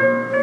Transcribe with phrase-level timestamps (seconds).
[0.00, 0.39] One.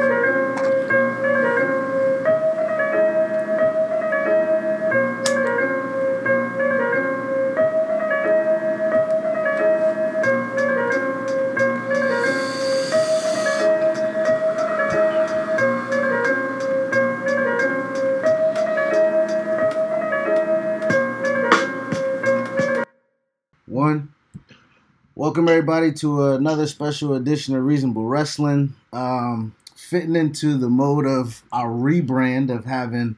[25.18, 28.76] Welcome everybody to another special edition of Reasonable Wrestling.
[28.94, 33.18] Um, fitting into the mode of our rebrand of having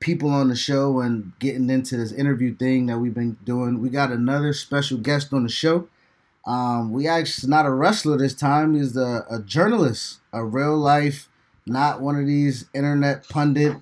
[0.00, 3.82] people on the show and getting into this interview thing that we've been doing.
[3.82, 5.88] We got another special guest on the show.
[6.46, 8.74] Um, we actually not a wrestler this time.
[8.74, 11.28] He's a, a journalist, a real life,
[11.66, 13.76] not one of these internet pundit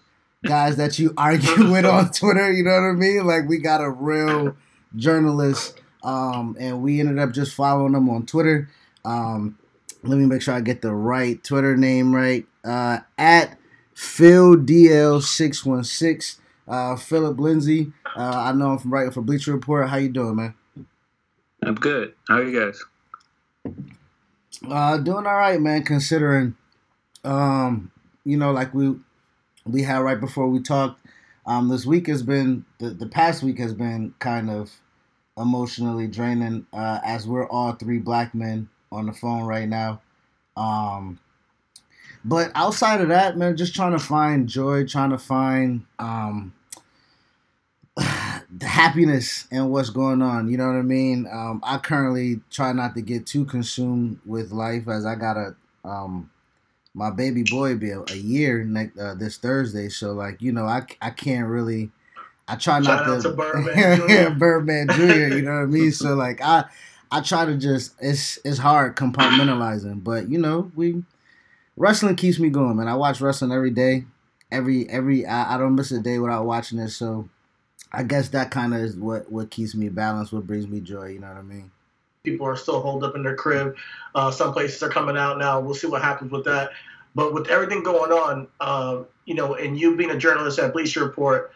[0.44, 2.52] guys that you argue with on Twitter.
[2.52, 3.24] You know what I mean?
[3.24, 4.56] Like we got a real
[4.96, 8.68] journalist, um, and we ended up just following him on Twitter.
[9.04, 9.58] Um,
[10.02, 12.46] let me make sure I get the right Twitter name right.
[12.62, 13.58] Uh, at
[13.94, 16.40] Phil DL six one six.
[16.68, 17.92] Uh, Philip Lindsay.
[18.16, 19.88] Uh, I know him from writing for Bleacher Report.
[19.88, 20.54] How you doing, man?
[21.62, 22.14] I'm good.
[22.28, 22.84] How are you guys?
[24.66, 25.82] Uh, doing all right, man.
[25.82, 26.54] Considering,
[27.22, 27.90] um,
[28.24, 28.94] you know, like we
[29.66, 31.00] we had right before we talked.
[31.46, 34.80] Um, this week has been the, the past week has been kind of
[35.38, 36.66] emotionally draining.
[36.72, 40.00] Uh, as we're all three black men on the phone right now.
[40.56, 41.18] Um,
[42.24, 46.54] but outside of that, man, just trying to find joy, trying to find um,
[47.96, 50.48] the happiness and what's going on.
[50.48, 51.26] You know what I mean?
[51.30, 55.54] Um, I currently try not to get too consumed with life as I got a
[55.84, 56.30] um,
[56.94, 59.88] my baby boy be a, year next uh, this Thursday.
[59.88, 61.90] So like you know, I I can't really.
[62.46, 64.38] I try not Shout out to, to Birdman Jr.
[64.38, 65.36] Birdman Jr.
[65.36, 65.92] You know what I mean?
[65.92, 66.64] So like I
[67.10, 71.02] I try to just it's it's hard compartmentalizing, but you know we
[71.76, 72.88] wrestling keeps me going, man.
[72.88, 74.04] I watch wrestling every day,
[74.50, 76.90] every every I, I don't miss a day without watching it.
[76.90, 77.28] So
[77.92, 81.06] I guess that kind of is what what keeps me balanced, what brings me joy.
[81.08, 81.70] You know what I mean?
[82.24, 83.76] People are still holed up in their crib.
[84.14, 85.60] Uh, some places are coming out now.
[85.60, 86.70] We'll see what happens with that.
[87.14, 91.04] But with everything going on, uh, you know, and you being a journalist at Bleacher
[91.04, 91.52] Report,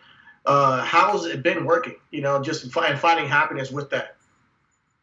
[0.48, 1.94] uh, how's it been working?
[2.10, 4.16] You know, just and finding happiness with that.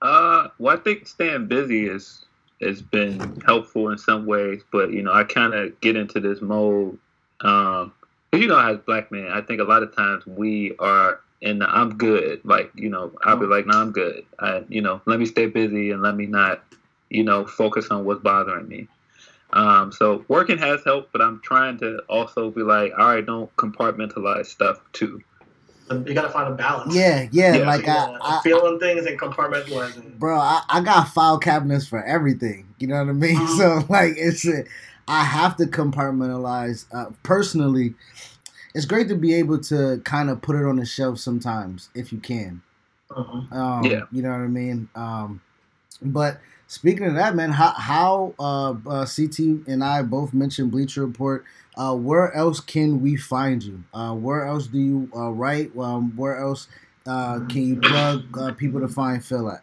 [0.02, 2.26] Uh, well, I think staying busy is
[2.62, 6.42] has been helpful in some ways, but you know, I kind of get into this
[6.42, 6.98] mode.
[7.42, 7.94] Um,
[8.32, 11.60] 'cause, you know, as black men, I think a lot of times we are in
[11.60, 12.42] the I'm good.
[12.44, 14.26] Like, you know, I'll be like, no, I'm good.
[14.40, 16.64] I, you know, let me stay busy and let me not,
[17.10, 18.88] you know, focus on what's bothering me.
[19.54, 23.56] Um, so working has helped, but I'm trying to also be like, all right, don't
[23.58, 25.22] compartmentalize stuff too.
[25.92, 26.96] You got to find a balance.
[26.96, 27.58] Yeah, yeah.
[27.58, 30.18] Yeah, like I, I, feeling things and compartmentalizing.
[30.18, 32.68] bro, I, I got file cabinets for everything.
[32.80, 33.36] You know what I mean?
[33.36, 33.48] Mhm.
[33.58, 34.64] So like it's a,
[35.08, 36.86] I have to compartmentalize.
[36.92, 37.94] Uh, personally,
[38.74, 42.12] it's great to be able to kind of put it on the shelf sometimes if
[42.12, 42.62] you can.
[43.12, 43.52] Mhm.
[43.52, 44.02] Um, Yeah.
[44.12, 44.90] You know what I mean?
[44.96, 45.42] Um,
[46.02, 51.06] but speaking of that, man, how, how uh, uh, CT and I both mentioned Bleacher
[51.06, 51.44] Report.
[51.78, 53.84] Uh, where else can we find you?
[53.94, 55.78] Uh, where else do you uh, write?
[55.78, 56.68] Um, where else
[57.06, 59.62] uh, can you plug uh, people to find Phil at?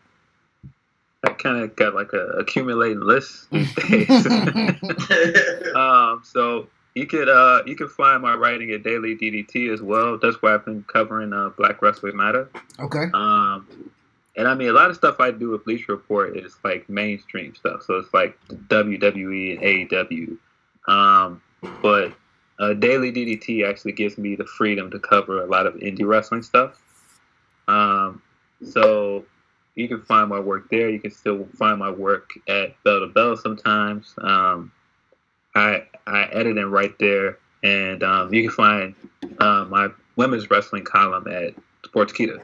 [1.24, 4.26] I kind of got like a accumulating list these days.
[5.74, 10.18] um, so you could uh, you can find my writing at Daily DDT as well.
[10.18, 12.50] That's where I've been covering uh, Black Wrestling Matter.
[12.78, 13.06] Okay.
[13.14, 13.66] Um,
[14.36, 17.54] and I mean, a lot of stuff I do with Bleacher Report is like mainstream
[17.54, 17.82] stuff.
[17.82, 20.38] So it's like WWE and AEW.
[20.88, 21.42] Um,
[21.82, 22.12] but
[22.58, 26.42] uh, Daily DDT actually gives me the freedom to cover a lot of indie wrestling
[26.42, 26.80] stuff.
[27.68, 28.22] Um,
[28.64, 29.24] so
[29.74, 30.88] you can find my work there.
[30.88, 34.14] You can still find my work at Bell to Bell sometimes.
[34.18, 34.72] Um,
[35.54, 38.94] I I edit it right there, and um, you can find
[39.38, 41.54] uh, my women's wrestling column at
[41.86, 42.42] Sportskeeda.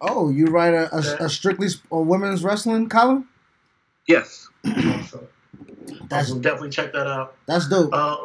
[0.00, 3.28] Oh, you write a, a, a strictly a women's wrestling column?
[4.06, 4.48] Yes.
[5.08, 5.26] so,
[6.08, 7.36] that's definitely check that out.
[7.46, 7.92] That's dope.
[7.92, 8.16] Uh,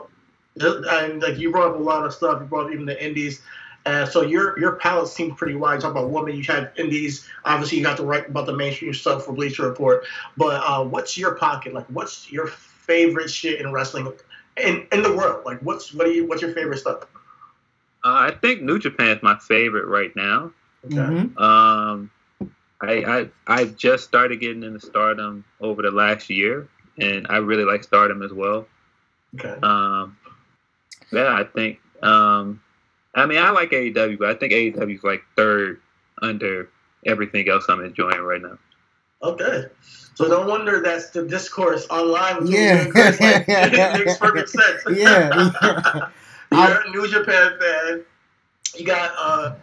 [0.59, 2.39] and like you brought up a lot of stuff.
[2.41, 3.41] You brought up even the indies.
[3.85, 5.75] Uh, so your your palette seems pretty wide.
[5.75, 7.27] You talk about women, you have indies.
[7.43, 10.05] Obviously, you got to write about the mainstream stuff for Bleacher Report.
[10.37, 11.73] But uh, what's your pocket?
[11.73, 14.11] Like, what's your favorite shit in wrestling
[14.57, 15.45] in, in the world?
[15.45, 17.03] Like, what's what do you what's your favorite stuff?
[18.03, 20.51] Uh, I think New Japan is my favorite right now.
[20.85, 20.95] Okay.
[20.95, 21.39] Mhm.
[21.39, 22.11] Um,
[22.81, 26.67] I, I I just started getting into Stardom over the last year,
[26.99, 28.67] and I really like Stardom as well.
[29.39, 29.55] Okay.
[29.63, 30.17] Um,
[31.11, 31.79] yeah, I think.
[32.03, 32.61] Um,
[33.15, 35.79] I mean, I like AEW, but I think AEW is like third
[36.21, 36.69] under
[37.05, 38.57] everything else I'm enjoying right now.
[39.23, 39.65] Okay.
[40.15, 42.85] So no wonder that's the discourse online between Yeah.
[42.85, 43.19] you Chris.
[43.19, 44.81] Like, it makes perfect sense.
[44.91, 46.09] Yeah, yeah.
[46.51, 48.03] You're a New Japan fan.
[48.75, 49.55] You got, uh,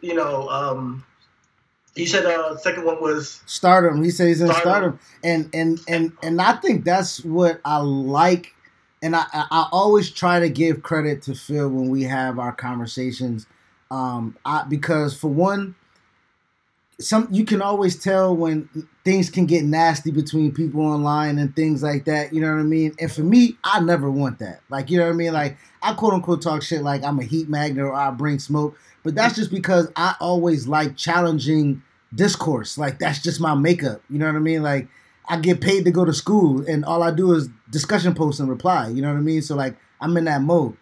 [0.00, 1.04] you know, um,
[1.94, 4.02] you said uh, second one was Stardom.
[4.02, 4.62] He says he's in Stardom.
[4.62, 8.54] Stardom, and and and and I think that's what I like.
[9.02, 12.52] And I I I always try to give credit to Phil when we have our
[12.52, 13.46] conversations,
[13.90, 15.74] um, I, because for one,
[16.98, 18.68] some you can always tell when
[19.04, 22.32] things can get nasty between people online and things like that.
[22.32, 22.94] You know what I mean?
[22.98, 24.60] And for me, I never want that.
[24.70, 25.32] Like you know what I mean?
[25.32, 28.78] Like I quote unquote talk shit like I'm a heat magnet or I bring smoke,
[29.02, 31.82] but that's just because I always like challenging
[32.14, 32.78] discourse.
[32.78, 34.02] Like that's just my makeup.
[34.08, 34.62] You know what I mean?
[34.62, 34.88] Like
[35.28, 38.48] I get paid to go to school and all I do is discussion posts and
[38.48, 38.88] reply.
[38.88, 39.42] You know what I mean?
[39.42, 40.76] So like I'm in that mode.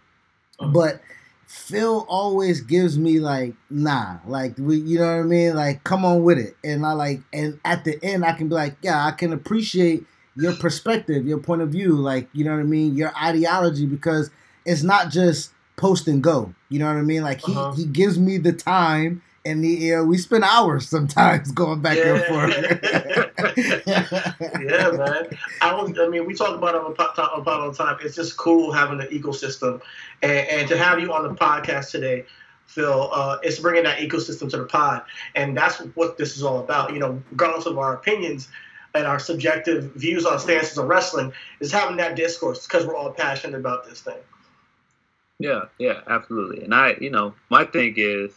[0.61, 0.69] Oh.
[0.69, 1.01] But
[1.46, 5.55] Phil always gives me like, nah, like we, you know what I mean?
[5.55, 6.56] Like, come on with it.
[6.64, 10.05] And I like, and at the end, I can be like, yeah, I can appreciate
[10.37, 14.31] your perspective, your point of view, like, you know what I mean, your ideology, because
[14.64, 16.55] it's not just post and go.
[16.69, 17.23] You know what I mean?
[17.23, 17.73] Like he Uh-huh.
[17.73, 21.99] he gives me the time, and the, you know, we spend hours sometimes going back
[21.99, 22.56] and forth.
[23.87, 25.38] yeah, man.
[25.61, 25.99] I was.
[25.99, 27.99] I mean, we talk about it on the po- talk about it all the time.
[28.02, 29.82] It's just cool having the ecosystem,
[30.23, 32.25] and, and to have you on the podcast today,
[32.67, 33.11] Phil.
[33.12, 35.02] Uh, it's bringing that ecosystem to the pod,
[35.35, 36.93] and that's what this is all about.
[36.93, 38.49] You know, regardless of our opinions
[38.94, 43.11] and our subjective views on stances of wrestling, is having that discourse because we're all
[43.11, 44.17] passionate about this thing.
[45.38, 46.62] Yeah, yeah, absolutely.
[46.62, 48.32] And I, you know, my thing is,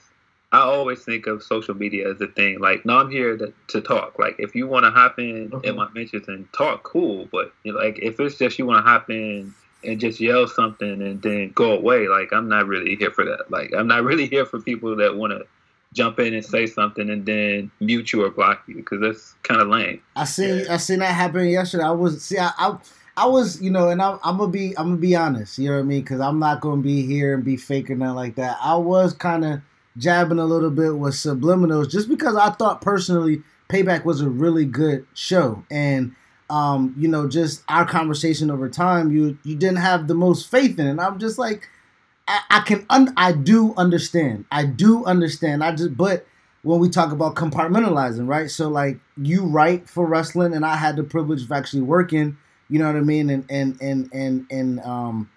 [0.54, 2.60] I always think of social media as a thing.
[2.60, 4.18] Like, no, I'm here to, to talk.
[4.18, 5.66] Like, if you want to hop in Mhm.
[5.66, 7.28] in my mentions and talk, cool.
[7.32, 9.54] But you know, like, if it's just you want to hop in
[9.84, 13.52] and just yell something and then go away, like, I'm not really here for that.
[13.52, 15.46] Like, I'm not really here for people that want to
[15.94, 19.60] jump in and say something and then mute you or block you because that's kind
[19.62, 20.02] of lame.
[20.16, 21.84] I seen I seen that happen yesterday.
[21.84, 22.78] I was see I I,
[23.18, 25.58] I was you know, and I'm, I'm gonna be I'm gonna be honest.
[25.58, 26.02] You know what I mean?
[26.02, 28.58] Because I'm not gonna be here and be fake or nothing like that.
[28.62, 29.62] I was kind of
[29.98, 34.66] jabbing a little bit with subliminals just because I thought personally Payback was a really
[34.66, 36.16] good show and.
[36.50, 40.80] Um, you know, just our conversation over time, you you didn't have the most faith
[40.80, 40.92] in it.
[40.92, 41.68] And I'm just like,
[42.26, 45.62] I, I can, un- I do understand, I do understand.
[45.62, 46.26] I just, but
[46.64, 48.50] when we talk about compartmentalizing, right?
[48.52, 52.38] So like you write for wrestling, and I had the privilege of actually working.
[52.70, 53.30] You know what I mean?
[53.30, 55.30] And and and and and um,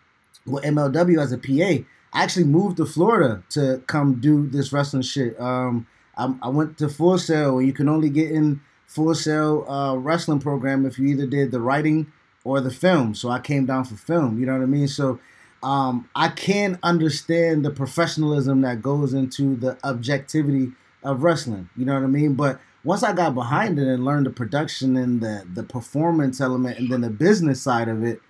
[0.47, 5.41] with MLW as a PA, actually moved to Florida to come do this wrestling shit.
[5.41, 5.87] Um,
[6.17, 9.97] I, I went to Full Sail, and you can only get in Full Sail uh,
[9.97, 12.13] wrestling program if you either did the writing
[12.45, 13.15] or the film.
[13.15, 14.41] So I came down for film.
[14.41, 14.89] You know what I mean?
[14.89, 15.21] So
[15.63, 21.69] um, I can understand the professionalism that goes into the objectivity of wrestling.
[21.77, 22.35] You know what I mean?
[22.35, 26.79] But once I got behind it and learned the production and the the performance element
[26.79, 28.21] and then the business side of it,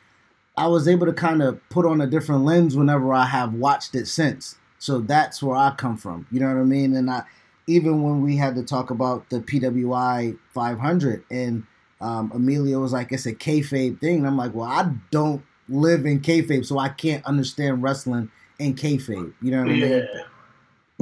[0.57, 3.95] I was able to kind of put on a different lens whenever I have watched
[3.95, 4.57] it since.
[4.79, 6.27] So that's where I come from.
[6.31, 6.95] You know what I mean?
[6.95, 7.23] And I
[7.67, 11.65] even when we had to talk about the PWI 500 and
[12.01, 14.19] um, was like, it's a kayfabe thing.
[14.19, 18.75] And I'm like, well, I don't live in kayfabe, so I can't understand wrestling in
[18.75, 19.33] kayfabe.
[19.41, 19.91] You know what I mean?
[19.91, 20.23] Yeah.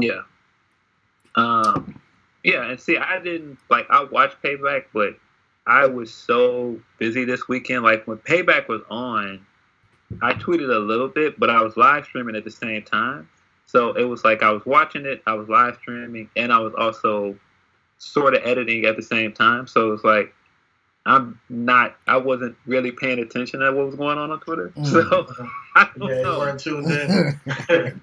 [0.01, 0.21] Yeah.
[1.37, 2.01] Um,
[2.43, 5.17] yeah, and see, I didn't like I watched Payback, but
[5.69, 7.85] I was so busy this weekend.
[7.85, 9.45] Like when Payback was on,
[10.23, 13.29] I tweeted a little bit, but I was live streaming at the same time.
[13.67, 16.73] So it was like I was watching it, I was live streaming, and I was
[16.77, 17.39] also
[17.99, 19.67] sort of editing at the same time.
[19.67, 20.35] So it was like
[21.05, 24.73] I'm not, I wasn't really paying attention to what was going on on Twitter.
[24.79, 24.87] Mm.
[24.87, 25.29] So
[25.75, 27.41] I don't Yeah, you weren't tuned in.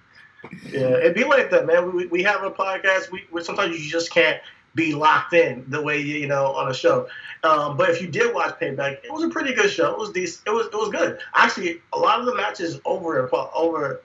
[0.72, 1.96] yeah, it'd be like that, man.
[1.96, 3.12] We, we have a podcast.
[3.12, 4.40] We, we sometimes you just can't
[4.76, 7.08] be locked in the way you you know on a show.
[7.44, 9.92] Um, but if you did watch Payback, it was a pretty good show.
[9.92, 10.48] It was decent.
[10.48, 11.20] It was it was good.
[11.34, 14.02] Actually, a lot of the matches over over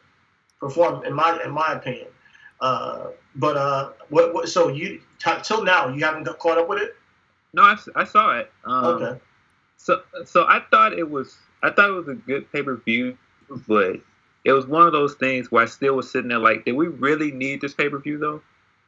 [0.59, 2.07] performed in my in my opinion.
[2.61, 6.69] Uh, but uh, what, what so you t- till now you haven't got caught up
[6.69, 6.95] with it?
[7.53, 8.53] No, I, I saw it.
[8.65, 9.21] Um, okay.
[9.77, 13.17] So so I thought it was I thought it was a good pay per view,
[13.67, 14.01] but
[14.45, 16.89] it was one of those things where I still was sitting there like, did we
[16.89, 18.43] really need this pay per view though?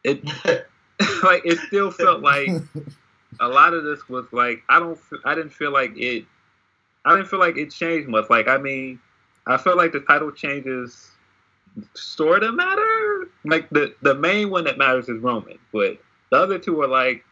[0.04, 0.22] It
[1.22, 2.49] like it still felt like
[3.40, 6.25] a lot of this was like I don't I didn't feel like it
[7.04, 8.30] I didn't feel like it changed much.
[8.30, 9.00] Like I mean,
[9.46, 11.11] I felt like the title changes
[11.94, 13.28] sort of matter.
[13.44, 15.99] Like the the main one that matters is Roman, but
[16.30, 17.25] the other two are like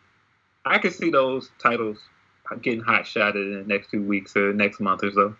[0.64, 1.98] I could see those titles
[2.62, 5.36] getting hot shotted in the next two weeks or next month or so.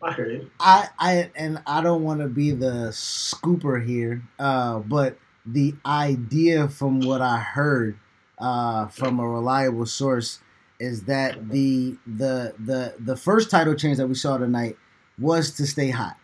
[0.00, 0.50] I hear you.
[0.60, 5.18] I, I and I don't want to be the scooper here, uh, but
[5.52, 7.98] the idea from what I heard
[8.38, 10.40] uh, from a reliable source
[10.80, 14.76] is that the the the the first title change that we saw tonight
[15.18, 16.16] was to stay hot,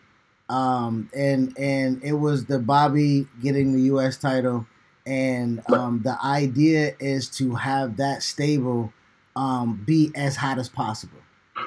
[0.49, 4.17] um, and and it was the Bobby getting the U.S.
[4.17, 4.65] title,
[5.05, 8.93] and um, the idea is to have that stable
[9.35, 11.19] um, be as hot as possible.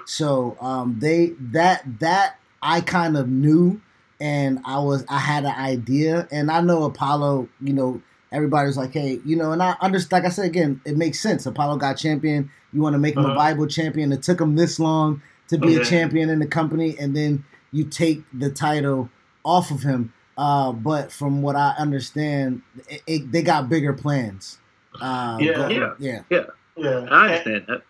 [0.07, 3.81] So um, they that that I kind of knew,
[4.21, 7.49] and I was I had an idea, and I know Apollo.
[7.61, 10.23] You know, everybody's like, hey, you know, and I understand.
[10.23, 11.47] Like I said again, it makes sense.
[11.47, 12.51] Apollo got champion.
[12.73, 13.33] You want to make him uh-huh.
[13.33, 14.13] a viable champion.
[14.13, 15.83] It took him this long to be okay.
[15.83, 19.11] a champion in the company, and then you take the title
[19.45, 20.13] off of him.
[20.37, 24.59] Uh, but from what I understand, it, it, they got bigger plans.
[25.01, 26.45] Uh, yeah, but, yeah, yeah, yeah,
[26.77, 27.07] yeah.
[27.11, 27.83] I understand that.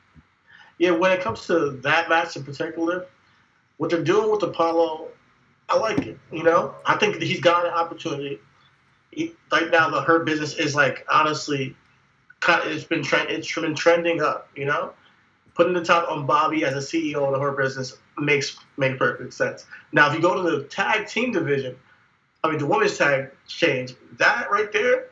[0.79, 3.07] Yeah, when it comes to that match in particular,
[3.77, 5.09] what they're doing with Apollo,
[5.69, 6.19] I like it.
[6.33, 8.41] You know, I think he's got an opportunity.
[9.11, 11.77] He, right now, the Hurt Business is like honestly,
[12.47, 14.49] it's been trend, it's been trending up.
[14.57, 14.93] You know,
[15.55, 19.67] putting the top on Bobby as a CEO of Hurt Business makes makes perfect sense.
[19.93, 21.77] Now, if you go to the tag team division,
[22.43, 25.07] I mean the women's tag change, that right there,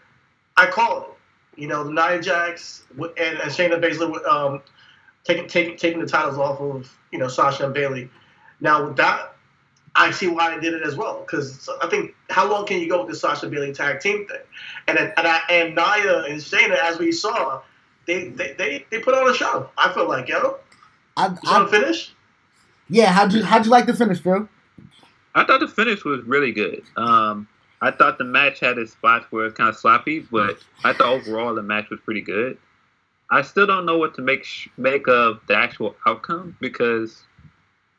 [0.57, 1.61] I call it.
[1.61, 4.63] You know, the Nia Jax and, and Shayna Baszler um,
[5.25, 8.11] taking taking taking the titles off of you know Sasha and Bayley.
[8.61, 9.36] Now with that,
[9.97, 12.89] I see why they did it as well because I think how long can you
[12.89, 14.39] go with the Sasha Bayley tag team thing?
[14.89, 17.63] And and I, and Nia and Shayna, as we saw,
[18.07, 19.71] they they, they, they put on a show.
[19.79, 20.59] I feel like yo,
[21.17, 22.13] I, you I, finish.
[22.89, 24.49] Yeah, how'd you how'd you like the finish, bro?
[25.35, 26.83] I thought the finish was really good.
[26.97, 27.49] Um,
[27.81, 31.09] I thought the match had its spots where it's kind of sloppy, but I thought
[31.09, 32.59] overall the match was pretty good.
[33.31, 37.23] I still don't know what to make sh- make of the actual outcome because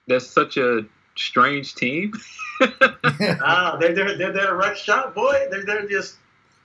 [0.08, 0.86] there's such a
[1.18, 2.14] strange team.
[2.62, 5.48] ah, they're they're they're, they're a wreck shop, boy.
[5.50, 6.18] They're they're just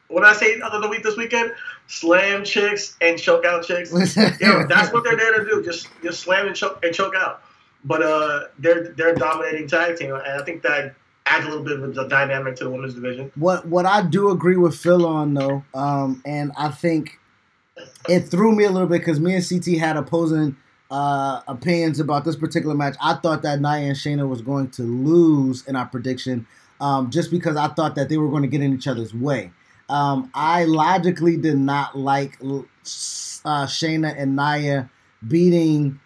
[0.08, 1.52] when I say other the week this weekend,
[1.86, 3.90] slam chicks and choke out chicks.
[4.40, 5.62] Yo, that's what they're there to do.
[5.64, 7.42] Just just slam and choke and choke out.
[7.84, 10.94] But uh, they're they're a dominating tag team, and I think that
[11.26, 13.32] adds a little bit of a dynamic to the women's division.
[13.34, 17.18] What what I do agree with Phil on though, um, and I think
[18.08, 20.56] it threw me a little bit because me and CT had opposing
[20.92, 22.94] uh, opinions about this particular match.
[23.00, 26.46] I thought that Nia and Shayna was going to lose in our prediction,
[26.80, 29.50] um, just because I thought that they were going to get in each other's way.
[29.88, 34.90] Um, I logically did not like uh, Shayna and Nia
[35.26, 35.98] beating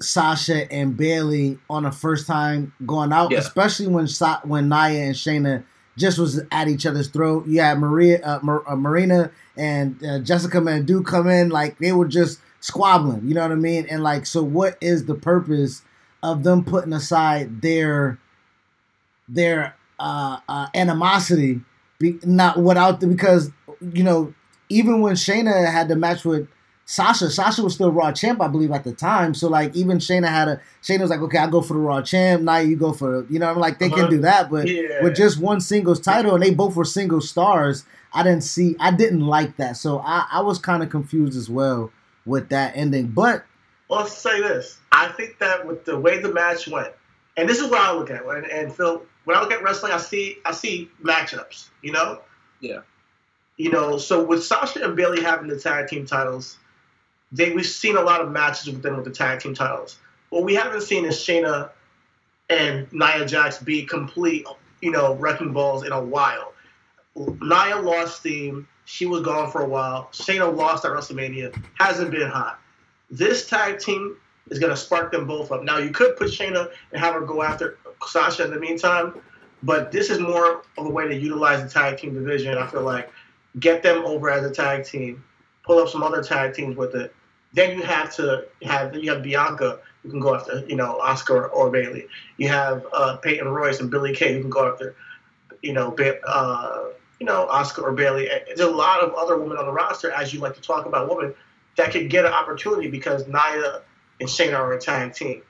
[0.00, 3.38] Sasha and Bayley on the first time going out, yeah.
[3.38, 5.64] especially when Sa- when Nia and Shayna
[5.96, 7.46] just was at each other's throat.
[7.46, 11.92] You had Maria, uh, Mar- uh, Marina, and uh, Jessamyn Mandou come in like they
[11.92, 13.26] were just squabbling.
[13.26, 13.86] You know what I mean?
[13.90, 15.82] And like, so what is the purpose
[16.22, 18.18] of them putting aside their
[19.28, 21.60] their uh, uh, animosity?
[21.98, 23.50] Be, not without the because
[23.92, 24.34] you know
[24.68, 26.48] even when Shayna had the match with
[26.84, 29.34] Sasha, Sasha was still Raw champ, I believe, at the time.
[29.34, 32.00] So like even Shayna had a Shayna was like, okay, I go for the Raw
[32.02, 32.42] champ.
[32.42, 33.96] Now you go for you know, I'm like they uh-huh.
[33.96, 35.02] can do that, but yeah.
[35.02, 38.90] with just one singles title and they both were single stars, I didn't see, I
[38.90, 39.76] didn't like that.
[39.76, 41.92] So I, I was kind of confused as well
[42.28, 43.08] with that ending.
[43.08, 43.44] But
[43.88, 46.92] well, let's say this: I think that with the way the match went,
[47.36, 49.92] and this is what I look at, and, and Phil, when I look at wrestling,
[49.92, 51.68] I see I see matchups.
[51.82, 52.20] You know.
[52.60, 52.80] Yeah.
[53.56, 56.58] You know, so with Sasha and Bayley having the tag team titles
[57.32, 59.98] they we've seen a lot of matches with them with the tag team titles.
[60.30, 61.70] What we haven't seen is Shayna
[62.48, 64.46] and Nia Jax be complete,
[64.80, 66.52] you know, wrecking balls in a while.
[67.16, 68.68] Nia lost steam.
[68.88, 70.08] She was gone for a while.
[70.12, 71.62] Shayna lost at WrestleMania.
[71.74, 72.58] Hasn't been hot.
[73.10, 74.16] This tag team
[74.50, 75.62] is going to spark them both up.
[75.62, 77.76] Now, you could put Shayna and have her go after
[78.06, 79.14] Sasha in the meantime,
[79.62, 82.56] but this is more of a way to utilize the tag team division.
[82.56, 83.10] I feel like
[83.60, 85.22] get them over as a tag team
[85.68, 87.14] pull up some other tag teams with it.
[87.52, 91.50] Then you have to have you have Bianca who can go after you know Asuka
[91.52, 92.06] or Bayley.
[92.38, 94.96] You have uh, Peyton Royce and Billy Kay who can go after
[95.62, 95.94] you know
[96.26, 96.84] uh,
[97.20, 98.28] you know Asuka or Bayley.
[98.30, 100.86] Eh, there's a lot of other women on the roster, as you like to talk
[100.86, 101.34] about women,
[101.76, 103.82] that could get an opportunity because Nia
[104.20, 105.42] and Shayna are a tag team.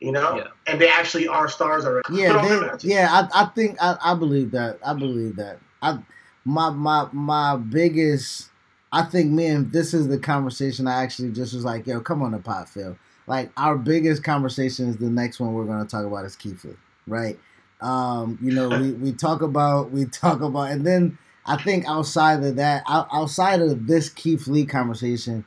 [0.00, 0.48] You know, yeah.
[0.66, 2.04] and they actually are stars already.
[2.12, 3.08] Yeah, they, yeah.
[3.10, 4.78] I, I think I, I believe that.
[4.84, 5.58] I believe that.
[5.80, 5.98] I
[6.44, 8.50] my my my biggest.
[8.92, 12.32] I think man, this is the conversation I actually just was like, yo, come on
[12.32, 12.96] the pot, Phil.
[13.26, 16.76] Like our biggest conversation is the next one we're gonna talk about is Keith Lee,
[17.06, 17.38] right?
[17.80, 22.42] Um, you know, we, we talk about we talk about, and then I think outside
[22.42, 25.44] of that, outside of this Keith Lee conversation,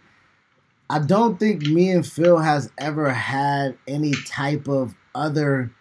[0.90, 5.72] I don't think me and Phil has ever had any type of other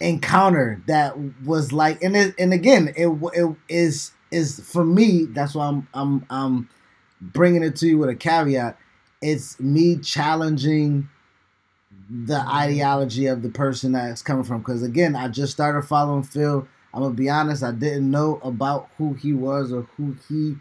[0.00, 5.26] encounter that was like, and it, and again, it it is is for me.
[5.26, 6.68] That's why I'm I'm I'm
[7.20, 8.78] bringing it to you with a caveat.
[9.22, 11.08] It's me challenging
[12.10, 14.58] the ideology of the person that's coming from.
[14.58, 16.66] Because again, I just started following Phil.
[16.92, 20.56] I'm gonna be honest, I didn't know about who he was or who he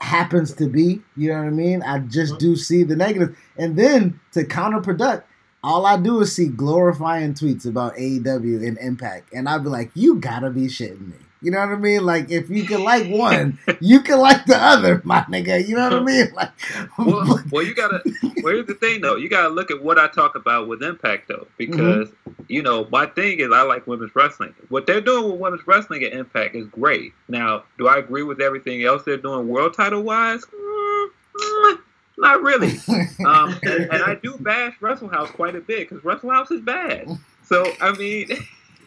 [0.00, 1.02] happens to be.
[1.16, 1.82] You know what I mean?
[1.82, 3.36] I just do see the negative.
[3.56, 5.24] And then to counterproduct,
[5.62, 9.32] all I do is see glorifying tweets about AEW and Impact.
[9.32, 11.23] And I'd be like, you gotta be shitting me.
[11.44, 12.06] You know what I mean?
[12.06, 15.68] Like if you can like one, you can like the other, my nigga.
[15.68, 16.32] You know what I mean?
[16.32, 16.50] Like,
[16.98, 18.00] well, well, you gotta.
[18.42, 19.16] Well, here's the thing though.
[19.16, 22.42] You gotta look at what I talk about with Impact though, because mm-hmm.
[22.48, 24.54] you know my thing is I like women's wrestling.
[24.70, 27.12] What they're doing with women's wrestling at Impact is great.
[27.28, 30.46] Now, do I agree with everything else they're doing world title wise?
[30.46, 31.78] Mm, mm,
[32.16, 32.78] not really.
[33.26, 36.62] um, and, and, I do bash Wrestle House quite a bit because Wrestle House is
[36.62, 37.06] bad.
[37.42, 38.28] So I mean.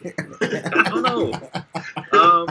[0.04, 1.32] I don't know.
[2.18, 2.48] Um,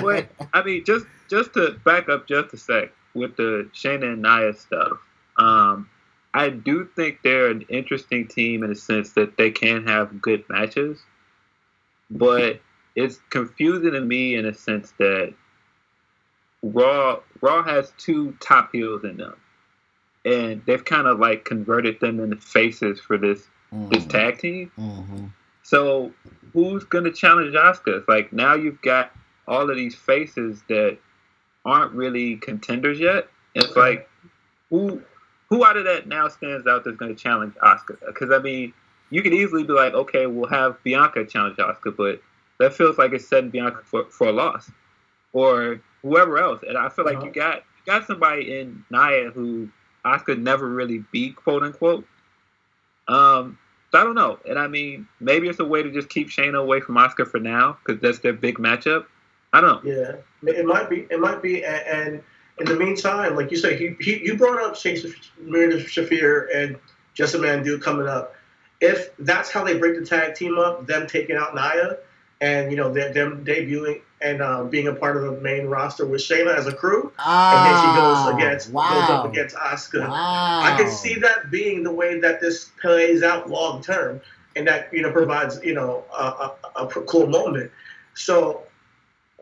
[0.00, 4.22] but I mean, just just to back up just a sec with the Shayna and
[4.22, 4.98] Nia stuff.
[5.36, 5.88] Um,
[6.32, 10.44] I do think they're an interesting team in the sense that they can have good
[10.48, 11.00] matches,
[12.10, 12.60] but
[12.96, 15.34] it's confusing to me in a sense that
[16.62, 19.36] Raw Raw has two top heels in them,
[20.24, 23.88] and they've kind of like converted them into faces for this mm-hmm.
[23.90, 24.72] this tag team.
[24.78, 25.26] Mm-hmm.
[25.64, 26.12] So
[26.52, 27.98] who's gonna challenge Asuka?
[27.98, 29.10] It's like now you've got
[29.48, 30.98] all of these faces that
[31.64, 33.28] aren't really contenders yet.
[33.54, 34.08] It's like
[34.70, 35.02] who
[35.48, 37.96] who out of that now stands out that's gonna challenge Asuka?
[38.06, 38.74] Because I mean,
[39.08, 42.20] you could easily be like, okay, we'll have Bianca challenge Asuka, but
[42.60, 44.70] that feels like it's setting Bianca for, for a loss,
[45.32, 46.60] or whoever else.
[46.68, 47.26] And I feel like uh-huh.
[47.26, 49.70] you got you got somebody in Nia who
[50.04, 52.06] Asuka never really beat, quote unquote.
[53.08, 53.58] Um,
[53.94, 54.40] so I don't know.
[54.44, 57.38] And I mean, maybe it's a way to just keep Shayna away from Asuka for
[57.38, 59.06] now because that's their big matchup.
[59.52, 59.92] I don't know.
[59.92, 61.06] Yeah, it might be.
[61.10, 61.64] It might be.
[61.64, 62.20] And
[62.58, 64.76] in the meantime, like you said, he, he you brought up
[65.40, 66.76] Marina Shafir and
[67.16, 68.34] Jessamyn Duke coming up.
[68.80, 71.98] If that's how they break the tag team up, them taking out Nia,
[72.40, 76.22] and you know them debuting and uh, being a part of the main roster with
[76.22, 79.00] Shayna as a crew, oh, and then she goes ah, against wow.
[79.00, 80.08] goes up against Asuka.
[80.08, 80.60] Wow.
[80.62, 84.22] I can see that being the way that this plays out long term,
[84.56, 87.70] and that you know provides you know a, a, a cool moment.
[88.14, 88.62] So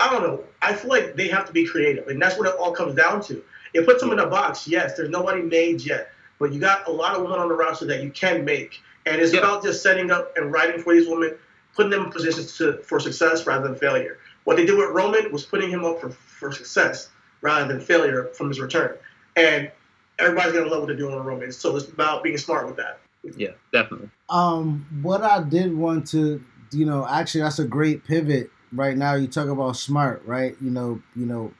[0.00, 0.42] I don't know.
[0.60, 3.22] I feel like they have to be creative, and that's what it all comes down
[3.22, 3.42] to.
[3.74, 4.66] It puts them in a box.
[4.66, 6.08] Yes, there's nobody made yet,
[6.40, 9.22] but you got a lot of women on the roster that you can make, and
[9.22, 9.38] it's yeah.
[9.38, 11.36] about just setting up and writing for these women,
[11.76, 14.18] putting them in positions to, for success rather than failure.
[14.44, 18.30] What they did with Roman was putting him up for, for success rather than failure
[18.34, 18.96] from his return.
[19.36, 19.70] And
[20.18, 21.52] everybody's gonna love what they're doing with Roman.
[21.52, 23.00] So it's about being smart with that.
[23.36, 24.10] Yeah, definitely.
[24.28, 29.14] Um, what I did want to, you know, actually that's a great pivot right now.
[29.14, 30.56] You talk about smart, right?
[30.60, 31.52] You know, you know,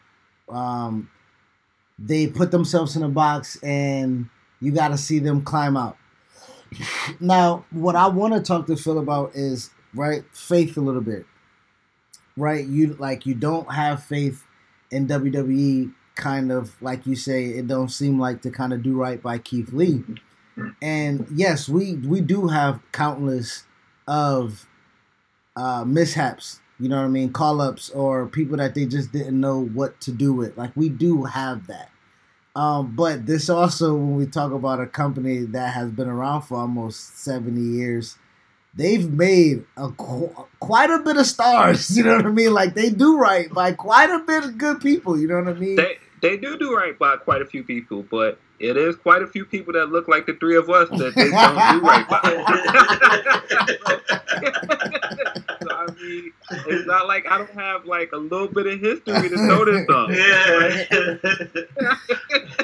[0.49, 1.09] um,
[1.99, 4.29] they put themselves in a box and
[4.61, 5.97] you got to see them climb out.
[7.21, 11.27] Now, what I want to talk to Phil about is right faith a little bit
[12.37, 12.65] right?
[12.67, 14.45] You like you don't have faith
[14.91, 18.95] in WWE kind of like you say it don't seem like to kind of do
[18.95, 20.05] right by Keith Lee.
[20.81, 23.65] And yes, we we do have countless
[24.07, 24.67] of
[25.57, 29.41] uh, mishaps, you know what I mean, call ups or people that they just didn't
[29.41, 30.57] know what to do with.
[30.57, 31.91] Like we do have that.
[32.55, 36.59] Um, but this also, when we talk about a company that has been around for
[36.59, 38.19] almost 70 years,
[38.75, 41.97] they've made a quite a bit of stars.
[42.03, 42.53] You know what I mean?
[42.53, 45.19] Like they do right by quite a bit of good people.
[45.19, 45.77] You know what I mean?
[45.77, 49.27] They they do do right by quite a few people, but it is quite a
[49.27, 52.21] few people that look like the three of us that they don't do right by.
[55.63, 56.33] so, I mean,
[56.69, 59.89] it's not like I don't have like a little bit of history to know this
[59.89, 60.15] on.
[60.15, 60.85] Yeah.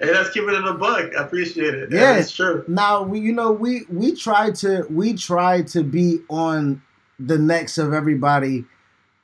[0.00, 1.12] Hey, that's keeping it a bug.
[1.16, 1.90] I appreciate it.
[1.90, 2.64] Yeah, it's true.
[2.68, 6.82] Now we, you know, we we try to we try to be on
[7.18, 8.64] the necks of everybody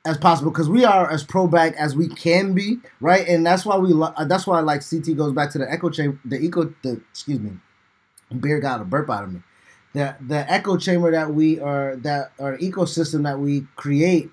[0.05, 3.27] as possible because we are as pro back as we can be, right?
[3.27, 6.19] And that's why we uh, that's why like CT goes back to the echo chamber,
[6.25, 7.51] the eco, the excuse me,
[8.39, 9.41] beer got a burp out of me.
[9.93, 14.29] The the echo chamber that we are that our ecosystem that we create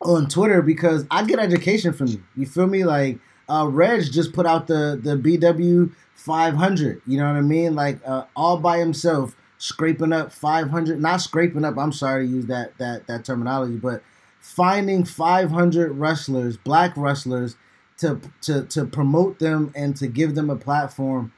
[0.00, 2.22] on Twitter because I get education from you.
[2.36, 2.84] You feel me?
[2.84, 3.18] Like
[3.52, 7.02] uh, Reg just put out the the BW 500.
[7.06, 7.74] You know what I mean?
[7.74, 11.00] Like uh, all by himself, scraping up 500.
[11.00, 11.76] Not scraping up.
[11.76, 14.02] I'm sorry to use that that that terminology, but
[14.40, 17.56] finding 500 wrestlers, black wrestlers,
[17.98, 21.32] to to to promote them and to give them a platform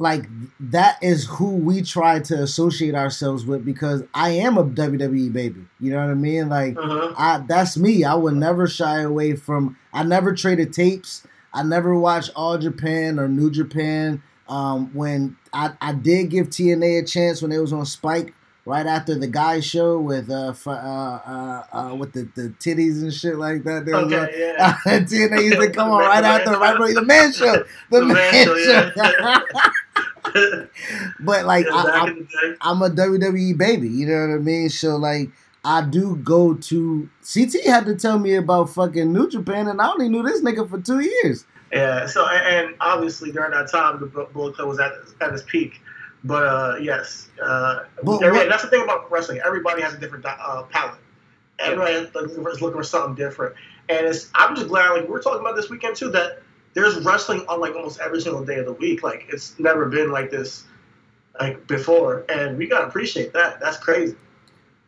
[0.00, 0.24] like
[0.58, 5.66] that is who we try to associate ourselves with because I am a WWE baby.
[5.78, 6.48] You know what I mean?
[6.48, 7.12] Like uh-huh.
[7.18, 8.02] I that's me.
[8.02, 11.26] I would never shy away from I never traded tapes.
[11.52, 14.22] I never watched All Japan or New Japan.
[14.48, 18.32] Um, when I, I did give TNA a chance when it was on Spike
[18.64, 23.12] right after the guy show with uh, uh, uh, uh, with the, the titties and
[23.12, 23.86] shit like that.
[23.86, 24.80] There okay, was, yeah.
[24.86, 27.64] TNA used to come on right after right before the man show.
[27.90, 28.58] The, the man, man show.
[28.58, 28.90] show.
[30.34, 30.64] Yeah.
[31.20, 32.28] but like I, am
[32.60, 34.68] I'm a WWE baby, you know what I mean?
[34.68, 35.30] So like
[35.64, 39.88] I do go to CT had to tell me about fucking New Japan, and I
[39.90, 41.46] only knew this nigga for two years.
[41.72, 42.06] Yeah.
[42.06, 45.80] So and obviously during that time, the Bullet Club was at at its peak.
[46.22, 49.40] But uh, yes, uh, but, that's the thing about wrestling.
[49.44, 51.00] Everybody has a different uh, palette.
[51.58, 52.14] Everybody is
[52.60, 53.54] looking for something different,
[53.88, 54.30] and it's.
[54.34, 56.42] I'm just glad, like we are talking about this weekend too, that
[56.74, 59.02] there's wrestling on like almost every single day of the week.
[59.02, 60.64] Like it's never been like this
[61.40, 63.60] like before, and we gotta appreciate that.
[63.60, 64.16] That's crazy.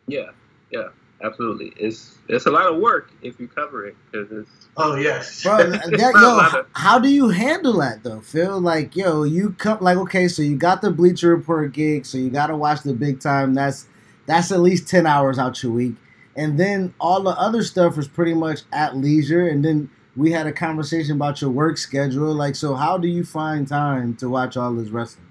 [0.07, 0.31] Yeah,
[0.71, 0.89] yeah,
[1.23, 1.73] absolutely.
[1.77, 4.62] It's it's a lot of work if you cover it because it's.
[4.75, 5.57] Oh yes, bro.
[5.71, 8.59] That, yo, how do you handle that though, Phil?
[8.59, 12.29] Like, yo, you come like okay, so you got the Bleacher Report gig, so you
[12.29, 13.53] got to watch the big time.
[13.53, 13.87] That's
[14.25, 15.95] that's at least ten hours out your week,
[16.35, 20.47] and then all the other stuff is pretty much at leisure, and then we had
[20.47, 22.33] a conversation about your work schedule.
[22.33, 25.27] Like, so how do you find time to watch all this wrestling?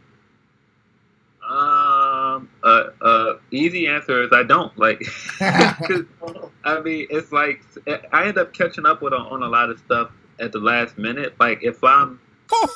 [2.65, 5.03] Uh, uh, easy answer is I don't like.
[5.41, 7.65] I mean, it's like
[8.13, 11.35] I end up catching up with on a lot of stuff at the last minute.
[11.41, 12.21] Like if I'm
[12.53, 12.69] you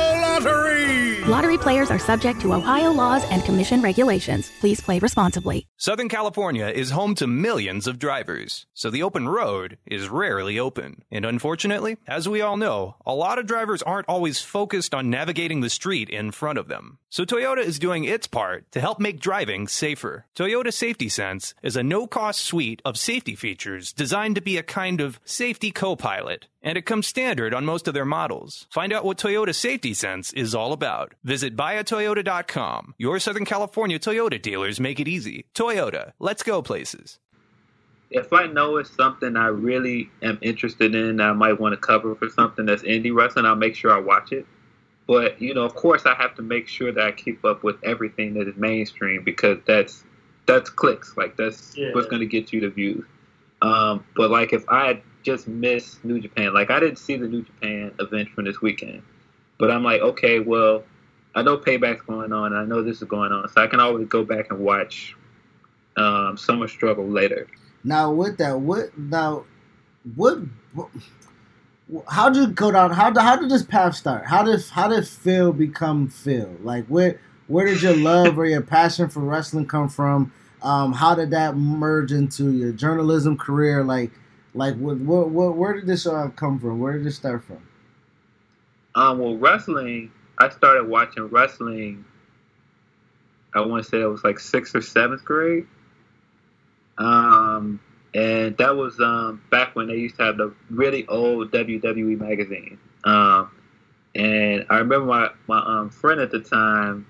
[0.43, 1.21] Lottery.
[1.25, 4.51] Lottery players are subject to Ohio laws and commission regulations.
[4.59, 5.67] Please play responsibly.
[5.77, 11.03] Southern California is home to millions of drivers, so the open road is rarely open.
[11.11, 15.61] And unfortunately, as we all know, a lot of drivers aren't always focused on navigating
[15.61, 16.97] the street in front of them.
[17.09, 20.25] So Toyota is doing its part to help make driving safer.
[20.35, 25.01] Toyota Safety Sense is a no-cost suite of safety features designed to be a kind
[25.01, 28.67] of safety co-pilot and it comes standard on most of their models.
[28.69, 31.13] Find out what Toyota Safety Sense is all about.
[31.23, 32.95] Visit buyatoyota.com.
[32.97, 35.45] Your Southern California Toyota dealers make it easy.
[35.53, 37.19] Toyota, let's go places.
[38.09, 42.13] If I know it's something I really am interested in, I might want to cover
[42.15, 44.45] for something that's indie wrestling, I'll make sure I watch it.
[45.07, 47.77] But, you know, of course I have to make sure that I keep up with
[47.83, 50.03] everything that is mainstream because that's
[50.45, 51.15] that's clicks.
[51.15, 51.89] Like that's yeah.
[51.93, 53.05] what's gonna get you the views.
[53.61, 56.53] Um, but like if I just missed New Japan.
[56.53, 59.01] Like I didn't see the New Japan event from this weekend,
[59.57, 60.83] but I'm like, okay, well,
[61.35, 63.79] I know Payback's going on, and I know this is going on, so I can
[63.79, 65.15] always go back and watch
[65.97, 67.47] um, Summer Struggle later.
[67.83, 69.45] Now with that, what now?
[70.15, 70.39] What?
[70.73, 70.89] what
[72.09, 72.91] how did you go down?
[72.91, 74.25] How did how did this path start?
[74.25, 76.49] How did how did Phil become Phil?
[76.61, 80.31] Like where where did your love or your passion for wrestling come from?
[80.61, 83.83] Um, how did that merge into your journalism career?
[83.83, 84.11] Like
[84.53, 86.79] like, what, what, what, where did this all come from?
[86.79, 87.61] Where did it start from?
[88.95, 90.11] Um, well, wrestling.
[90.37, 92.05] I started watching wrestling.
[93.53, 95.67] I want to say it was like sixth or seventh grade.
[96.97, 97.79] Um,
[98.13, 102.77] and that was um, back when they used to have the really old WWE magazine.
[103.03, 103.51] Um,
[104.15, 107.07] and I remember my my um, friend at the time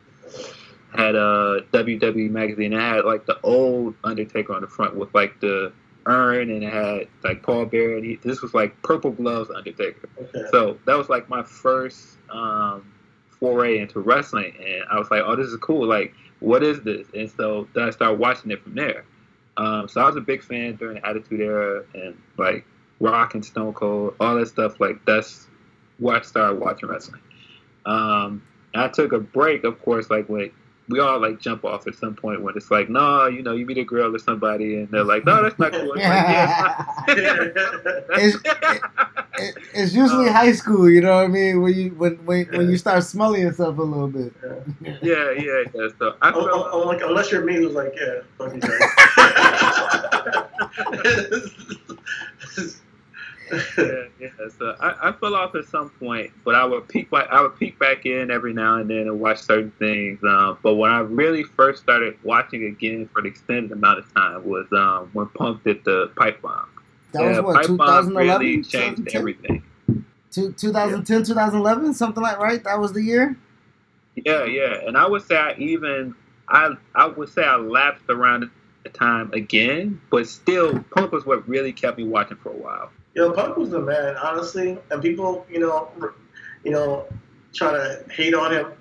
[0.95, 2.73] had a WWE magazine.
[2.73, 5.73] It had like the old Undertaker on the front with like the
[6.06, 7.98] urn and it had like Paul Bearer.
[7.98, 10.10] And he, this was like Purple Gloves Undertaker.
[10.20, 10.44] Okay.
[10.52, 12.92] So that was like my first um,
[13.40, 15.88] foray into wrestling, and I was like, oh, this is cool.
[15.88, 17.08] Like what is this?
[17.14, 19.06] And so then I started watching it from there.
[19.58, 22.66] Um, so I was a big fan during the Attitude Era and like
[23.00, 24.80] Rock and Stone Cold, all that stuff.
[24.80, 25.48] Like that's
[26.00, 27.22] where I started watching wrestling.
[27.86, 30.52] Um, I took a break, of course, like when
[30.88, 33.65] we all like jump off at some point when it's like, no, you know, you
[33.65, 35.94] meet a girl or somebody, and they're like, no, that's not cool.
[35.94, 36.86] It's, like, yeah,
[38.17, 38.38] it's,
[39.38, 41.62] it, it's usually um, high school, you know what I mean?
[41.62, 44.34] When you when when, when you start smelling yourself a little bit.
[45.02, 45.88] Yeah, yeah, yeah.
[45.98, 48.62] So I oh, oh, oh, like, unless you're me, who's like, yeah, fuck you,
[53.78, 54.30] yeah, yeah.
[54.58, 57.28] So I, I fell off at some point, but I would peek back.
[57.32, 60.20] I would peek back in every now and then and watch certain things.
[60.24, 64.48] Um, but when I really first started watching again for an extended amount of time
[64.48, 66.68] was um, when Punk did the pipe bomb.
[67.14, 68.16] That was what 2011.
[68.16, 69.64] Really changed everything.
[70.32, 71.26] 2010, yeah.
[71.26, 72.64] 2011, something like that, right.
[72.64, 73.38] That was the year.
[74.16, 76.16] Yeah, yeah, and I would say I even
[76.48, 78.50] I I would say I lapsed around
[78.84, 82.92] the time again, but still, Punk was what really kept me watching for a while.
[83.13, 85.91] You know, Punk was the man, honestly, and people, you know,
[86.63, 87.08] you know,
[87.54, 88.71] try to hate on him,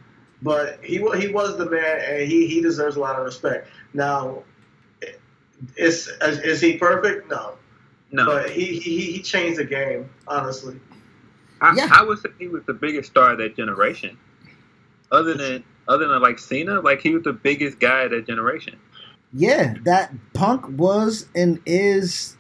[0.43, 3.69] but he he was the man, and he he deserves a lot of respect.
[3.93, 4.45] Now,
[5.77, 7.29] is is he perfect?
[7.29, 7.55] No,
[8.13, 8.27] no.
[8.27, 10.79] But he he he changed the game, honestly.
[11.61, 11.89] I, yeah.
[11.93, 14.17] I would say he was the biggest star of that generation.
[15.13, 18.79] Other than other than like Cena, like he was the biggest guy of that generation.
[19.33, 22.37] Yeah, that Punk was and is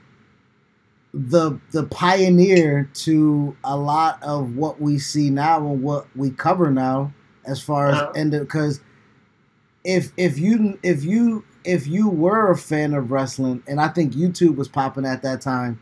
[1.12, 6.70] the the pioneer to a lot of what we see now and what we cover
[6.70, 7.12] now
[7.46, 8.12] as far as uh-huh.
[8.14, 8.80] and because
[9.84, 14.14] if if you if you if you were a fan of wrestling and I think
[14.14, 15.80] YouTube was popping at that time,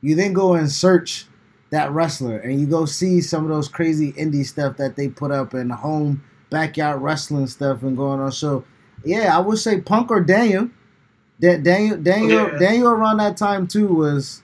[0.00, 1.26] you then go and search
[1.70, 5.30] that wrestler and you go see some of those crazy indie stuff that they put
[5.30, 8.32] up and home backyard wrestling stuff and going on.
[8.32, 8.64] So
[9.04, 10.70] yeah, I would say Punk or Daniel.
[11.40, 12.58] Daniel Daniel yeah.
[12.58, 14.42] Daniel around that time too was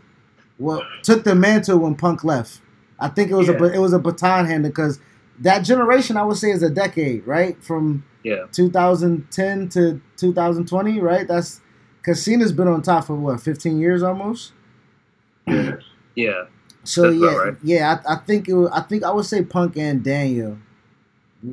[0.61, 2.61] well took the mantle when Punk left.
[3.01, 3.55] I think it was yeah.
[3.55, 5.01] a it was a baton hand because
[5.41, 7.63] that generation I would say is a decade, right?
[7.63, 11.27] From yeah 2010 to 2020, right?
[11.27, 11.61] That's
[12.01, 14.53] because Cena's been on top for what 15 years almost.
[16.15, 16.45] yeah.
[16.85, 17.57] So That's yeah, right.
[17.63, 18.55] yeah, I, I, think it.
[18.55, 20.59] Was, I think I would say Punk and Daniel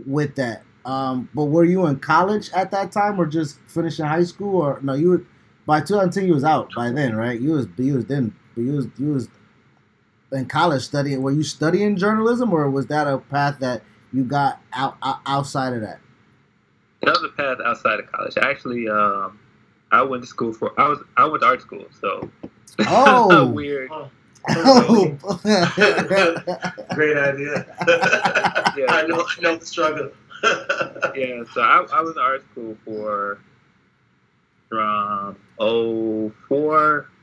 [0.05, 0.63] with that.
[0.85, 4.79] Um, but were you in college at that time, or just finishing high school, or
[4.81, 4.93] no?
[4.93, 5.23] You were
[5.65, 6.27] by 2010.
[6.27, 7.39] You was out by then, right?
[7.39, 9.29] You was you was then but you was you was
[10.31, 11.21] in college studying.
[11.21, 15.73] Were you studying journalism, or was that a path that you got out, out outside
[15.73, 15.99] of that?
[17.03, 18.33] That was a path outside of college.
[18.41, 19.39] Actually, um,
[19.91, 22.31] I went to school for I was I went to art school, so
[22.87, 23.91] oh weird.
[23.91, 24.09] Oh.
[26.95, 27.65] Great idea.
[28.77, 30.09] yeah, I know, I know the struggle.
[31.15, 33.39] yeah, so I, I was in art school for
[34.69, 37.16] from 04 to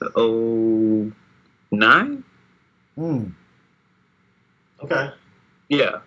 [0.00, 2.24] 09.
[2.96, 3.24] Hmm.
[4.82, 5.10] Okay.
[5.68, 6.00] Yeah.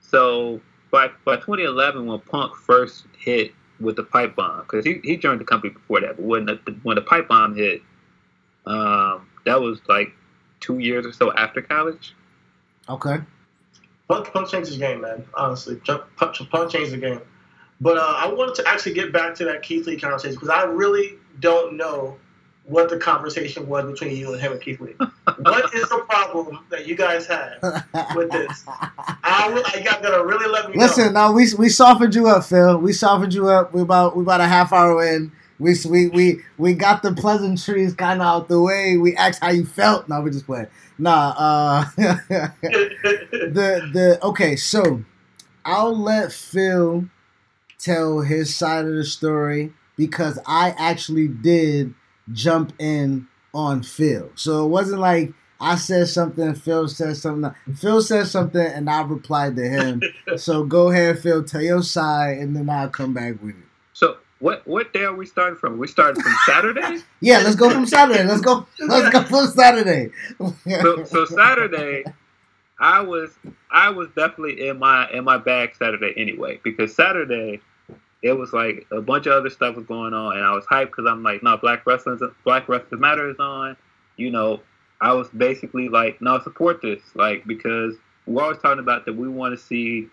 [0.00, 5.16] So by by 2011, when Punk first hit with the pipe bomb, because he, he
[5.16, 7.82] joined the company before that, but when the when the pipe bomb hit,
[8.66, 10.12] um, that was like
[10.60, 12.14] two years or so after college.
[12.88, 13.18] Okay.
[14.08, 15.24] Punk, Punk changed his game, man.
[15.34, 17.20] Honestly, Punk, Punk changed the game.
[17.80, 20.64] But uh, I wanted to actually get back to that Keith Lee conversation because I
[20.64, 22.16] really don't know
[22.64, 24.94] what the conversation was between you and him and Keith Lee.
[25.40, 27.58] what is the problem that you guys had
[28.14, 28.64] with this?
[28.68, 31.28] I, I got gonna really let me Listen, know.
[31.28, 32.78] no, we we softened you up, Phil.
[32.78, 33.74] We softened you up.
[33.74, 35.32] We about we about a half hour in.
[35.58, 38.96] We we we we got the pleasantries kind of out the way.
[38.96, 40.08] We asked how you felt.
[40.08, 40.68] No, we just playing.
[40.98, 42.52] Nah, uh, the
[43.92, 44.56] the okay.
[44.56, 45.04] So
[45.64, 47.06] I'll let Phil
[47.78, 51.94] tell his side of the story because I actually did
[52.30, 54.30] jump in on Phil.
[54.34, 57.54] So it wasn't like I said something, Phil said something.
[57.76, 60.02] Phil said something, and I replied to him.
[60.36, 63.64] so go ahead, Phil, tell your side, and then I'll come back with it.
[63.92, 65.78] So what what day are we starting from?
[65.78, 66.98] We started from Saturday.
[67.20, 68.24] yeah, let's go from Saturday.
[68.24, 68.66] Let's go.
[68.80, 70.10] Let's go from Saturday.
[70.66, 72.04] so, so Saturday,
[72.80, 73.30] I was
[73.70, 77.60] I was definitely in my in my bag Saturday anyway because Saturday
[78.22, 80.86] it was like a bunch of other stuff was going on, and I was hyped
[80.86, 83.76] because I'm like, no, Black Wrestling, Black Wrestling Matter is on.
[84.16, 84.60] You know,
[85.00, 87.94] I was basically like, no, support this, like because
[88.26, 90.08] we're always talking about that we want to see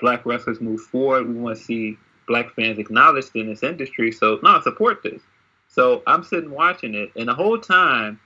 [0.00, 1.28] Black wrestlers move forward.
[1.28, 1.96] We want to see
[2.26, 4.10] Black fans acknowledged in this industry.
[4.10, 5.22] So no, support this.
[5.68, 8.20] So I'm sitting watching it, and the whole time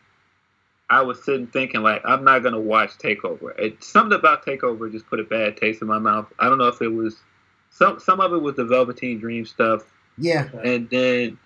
[0.88, 3.56] I was sitting thinking like, I'm not gonna watch Takeover.
[3.58, 6.26] It, something about Takeover just put a bad taste in my mouth.
[6.38, 7.16] I don't know if it was
[7.76, 9.82] some some of it was the Velveteen Dream stuff,
[10.18, 10.48] Yeah.
[10.64, 11.38] and then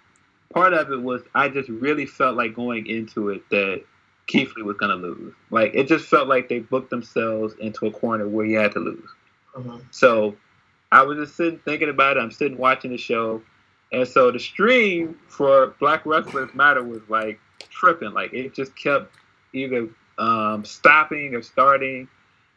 [0.53, 3.83] part of it was I just really felt like going into it that
[4.27, 5.35] Keith Lee was gonna lose.
[5.51, 8.79] Like it just felt like they booked themselves into a corner where he had to
[8.79, 9.09] lose.
[9.57, 9.79] Uh-huh.
[9.91, 10.37] So
[10.93, 12.21] I was just sitting thinking about it.
[12.21, 13.43] I'm sitting watching the show,
[13.93, 17.41] and so the stream for Black Wrestlers Matter was like
[17.71, 18.13] tripping.
[18.13, 19.13] Like it just kept
[19.53, 19.89] either
[20.19, 22.07] um, stopping or starting,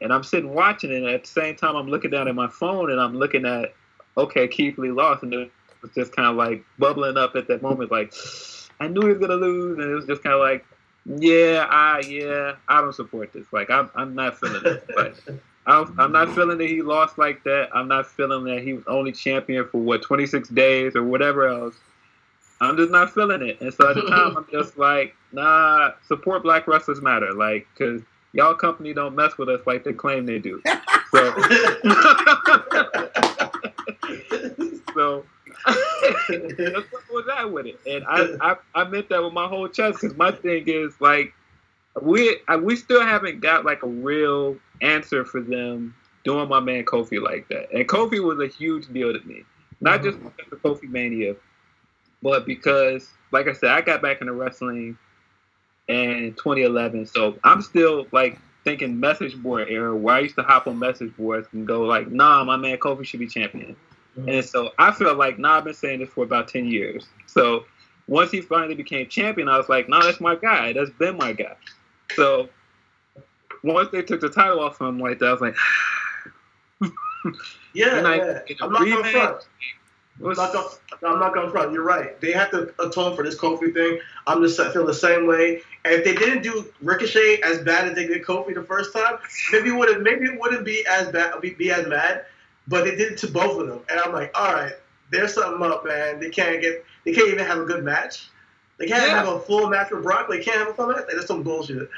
[0.04, 0.98] and I'm sitting watching it.
[0.98, 3.74] And at the same time, I'm looking down at my phone and I'm looking at
[4.18, 7.62] okay, Keith Lee lost, and it was just kind of like bubbling up at that
[7.62, 7.92] moment.
[7.92, 8.13] Like
[8.80, 10.66] I knew he was gonna lose, and it was just kind of like.
[11.06, 13.46] Yeah, I yeah, I don't support this.
[13.52, 14.86] Like I'm, I'm not feeling it.
[14.96, 15.16] Like
[15.66, 17.70] I'm, I'm not feeling that he lost like that.
[17.74, 21.76] I'm not feeling that he was only champion for what 26 days or whatever else.
[22.62, 23.60] I'm just not feeling it.
[23.62, 28.02] And so at the time, I'm just like, nah, support Black Wrestlers Matter, like, cause
[28.34, 30.62] y'all company don't mess with us like they claim they do.
[31.13, 31.32] So,
[34.96, 35.24] so
[35.65, 37.80] that's what was that with it.
[37.86, 41.34] And I, I, I meant that with my whole chest because my thing is like,
[42.02, 45.93] we I- we still haven't got like a real answer for them
[46.24, 47.72] doing my man Kofi like that.
[47.72, 49.43] And Kofi was a huge deal to me,
[49.82, 50.30] not just mm-hmm.
[50.36, 51.36] because of Kofi Mania,
[52.24, 54.98] but because, like I said, I got back into wrestling
[55.88, 60.67] in 2011, so I'm still like thinking message board era, where I used to hop
[60.67, 63.76] on message boards and go like, "Nah, my man Kofi should be champion."
[64.17, 64.30] Mm-hmm.
[64.30, 67.08] And so I feel like, nah, I've been saying this for about 10 years.
[67.26, 67.65] So
[68.08, 70.72] once he finally became champion, I was like, nah, that's my guy.
[70.72, 71.56] That's been my guy.
[72.15, 72.48] So
[73.63, 75.56] once they took the title off him like that, I was like,
[77.74, 78.39] Yeah, And I- yeah.
[78.62, 79.30] I'm not gonna rematch, front.
[79.32, 79.48] it was-
[80.21, 80.67] I'm not, gonna,
[81.13, 81.73] I'm not gonna front.
[81.73, 82.19] You're right.
[82.21, 83.99] They have to atone for this Kofi thing.
[84.28, 85.62] I'm just I feel the same way.
[85.86, 89.17] And if they didn't do Ricochet as bad as they did Kofi the first time,
[89.52, 92.26] maybe it would maybe it wouldn't be as bad be, be as mad.
[92.67, 94.73] But they did it to both of them, and I'm like, all right,
[95.10, 96.19] there's something up, man.
[96.19, 98.30] They can't get they can't even have a good match.
[98.78, 99.17] They can't Yeah.
[99.23, 100.28] have a full match with Brock.
[100.30, 101.06] They can't have a full match.
[101.12, 101.89] That's some bullshit.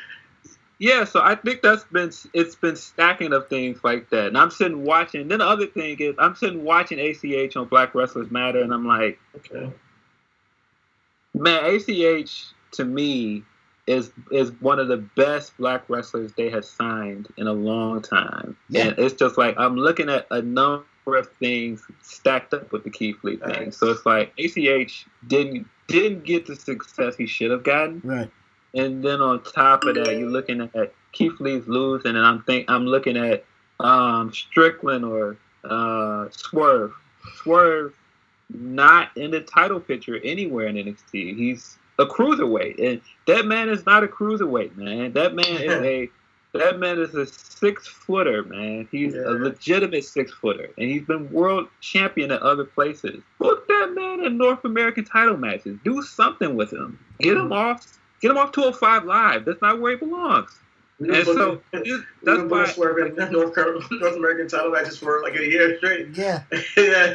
[0.77, 4.27] Yeah, so I think that's been it's been stacking of things like that.
[4.27, 5.27] And I'm sitting watching.
[5.27, 8.85] Then the other thing is I'm sitting watching ACH on Black Wrestlers Matter, and I'm
[8.85, 9.71] like, Okay.
[11.33, 13.43] man, ACH to me
[13.87, 18.57] is is one of the best black wrestlers they have signed in a long time.
[18.69, 18.87] Yeah.
[18.87, 22.89] And it's just like I'm looking at a number of things stacked up with the
[22.89, 23.47] Keith Lee thing.
[23.49, 23.73] Right.
[23.73, 28.01] So it's like ACH didn't didn't get the success he should have gotten.
[28.03, 28.31] Right.
[28.75, 32.69] And then on top of that, you're looking at Keith Lee's losing, and I'm think
[32.69, 33.45] I'm looking at
[33.79, 36.93] um, Strickland or uh, Swerve.
[37.41, 37.93] Swerve
[38.53, 41.35] not in the title picture anywhere in NXT.
[41.37, 45.13] He's a cruiserweight, and that man is not a cruiserweight, man.
[45.13, 46.09] That man is a
[46.53, 48.87] that man is a six footer, man.
[48.91, 49.21] He's Yeah.
[49.27, 53.23] a legitimate six footer, and he's been world champion at other places.
[53.37, 55.77] Put that man in North American title matches.
[55.83, 56.99] Do something with him.
[57.19, 57.97] Get him off.
[58.25, 59.45] Get him off 205 Live.
[59.45, 60.57] That's not where he belongs.
[60.99, 62.57] We And so this- that's were why.
[62.61, 66.07] putting Swerve in North, Car- North American title matches for like a year straight.
[66.15, 66.41] Yeah.
[66.75, 67.13] yeah.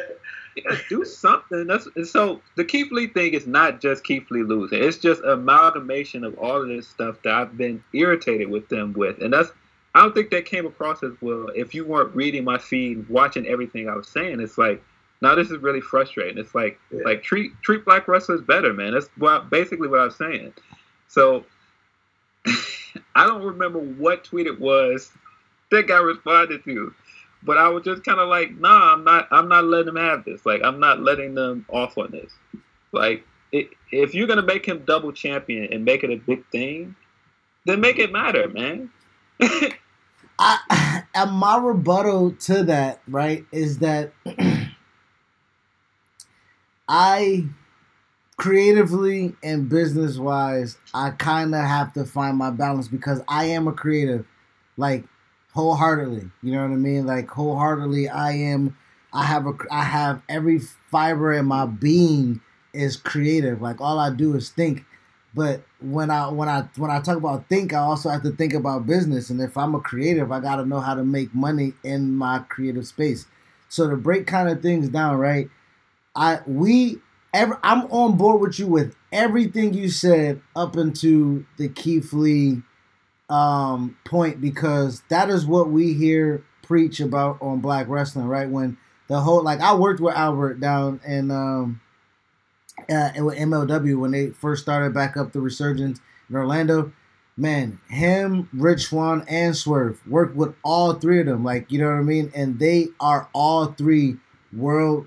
[0.57, 1.67] Yeah, do something.
[1.67, 4.83] That's and so the Keith Lee thing is not just Keith Lee losing.
[4.83, 9.21] It's just amalgamation of all of this stuff that I've been irritated with them with,
[9.23, 9.51] and that's.
[9.95, 11.49] I don't think that came across as well.
[11.57, 14.81] If you weren't reading my feed, watching everything I was saying, it's like,
[15.21, 16.39] now this is really frustrating.
[16.39, 17.01] It's like, Yeah.
[17.05, 18.93] like treat treat black wrestlers better, man.
[18.93, 20.53] That's what basically what I was saying.
[21.11, 21.45] So,
[23.17, 25.11] I don't remember what tweet it was
[25.73, 26.95] that got responded to,
[27.43, 30.25] but I was just kind of like, nah, I'm not, I'm not letting them have
[30.25, 30.47] this.
[30.47, 32.31] Like, I'm not letting them off on this.
[32.93, 36.95] Like, it, if you're gonna make him double champion and make it a big thing,
[37.67, 38.91] then make it matter, man.
[40.39, 44.13] I, and my rebuttal to that, right, is that
[46.89, 47.47] I
[48.41, 53.69] creatively and business wise, I kind of have to find my balance because I am
[53.69, 54.25] a creative,
[54.79, 55.05] like
[55.53, 56.31] wholeheartedly.
[56.43, 57.05] You know what I mean?
[57.05, 58.79] Like wholeheartedly, I am.
[59.13, 59.53] I have a.
[59.71, 60.59] I have every
[60.91, 62.41] fiber in my being
[62.73, 63.61] is creative.
[63.61, 64.87] Like all I do is think.
[65.35, 68.55] But when I when I when I talk about think, I also have to think
[68.55, 69.29] about business.
[69.29, 72.39] And if I'm a creative, I got to know how to make money in my
[72.49, 73.27] creative space.
[73.69, 75.51] So to break kind of things down, right?
[76.17, 77.01] I we
[77.33, 82.63] ever I'm on board with you with everything you said up into the Keith Lee
[83.29, 88.49] um, point because that is what we hear preach about on Black Wrestling, right?
[88.49, 88.77] When
[89.09, 91.81] the whole like I worked with Albert down in um,
[92.89, 96.93] uh, with MLW when they first started back up the resurgence in Orlando.
[97.37, 101.43] Man, him, Rich Swann, and Swerve worked with all three of them.
[101.43, 102.31] Like, you know what I mean?
[102.35, 104.17] And they are all three
[104.53, 105.07] world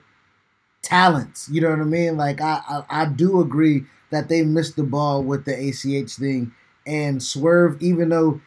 [0.84, 1.49] talents.
[1.49, 2.17] You know what I mean?
[2.17, 6.53] Like I, I, I do agree that they missed the ball with the ACH thing
[6.86, 8.41] and Swerve, even though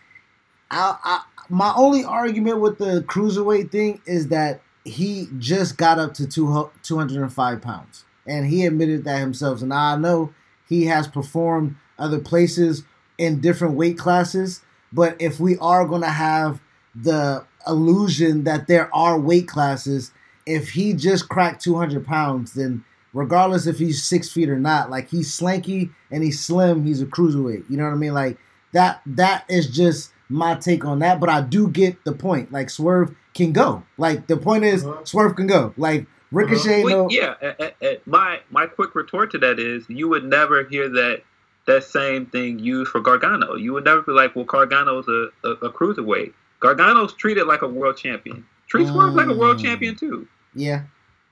[0.70, 6.14] I, I my only argument with the cruiserweight thing is that he just got up
[6.14, 8.04] to two, 205 pounds.
[8.26, 9.62] And he admitted that himself.
[9.62, 10.34] And I know
[10.68, 12.82] he has performed other places
[13.18, 14.62] in different weight classes.
[14.92, 16.60] But if we are going to have
[16.94, 20.10] the illusion that there are weight classes,
[20.46, 25.08] if he just cracked 200 pounds, then regardless if he's six feet or not, like
[25.08, 27.68] he's slanky and he's slim, he's a cruiserweight.
[27.68, 28.14] You know what I mean?
[28.14, 28.38] Like
[28.72, 29.02] that.
[29.06, 31.20] That is just my take on that.
[31.20, 32.52] But I do get the point.
[32.52, 33.82] Like Swerve can go.
[33.98, 35.04] Like the point is, uh-huh.
[35.04, 35.74] Swerve can go.
[35.76, 36.82] Like Ricochet.
[36.82, 36.84] Uh-huh.
[36.84, 37.94] Well, yeah.
[38.06, 41.22] my my quick retort to that is, you would never hear that
[41.66, 43.56] that same thing used for Gargano.
[43.56, 46.32] You would never be like, well, Gargano's a, a, a cruiserweight.
[46.60, 48.46] Gargano's treated like a world champion.
[48.68, 49.62] Treat Swerve like a world mm.
[49.62, 50.26] champion too.
[50.56, 50.82] Yeah,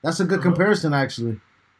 [0.01, 0.49] that's a good uh-huh.
[0.49, 1.39] comparison, actually.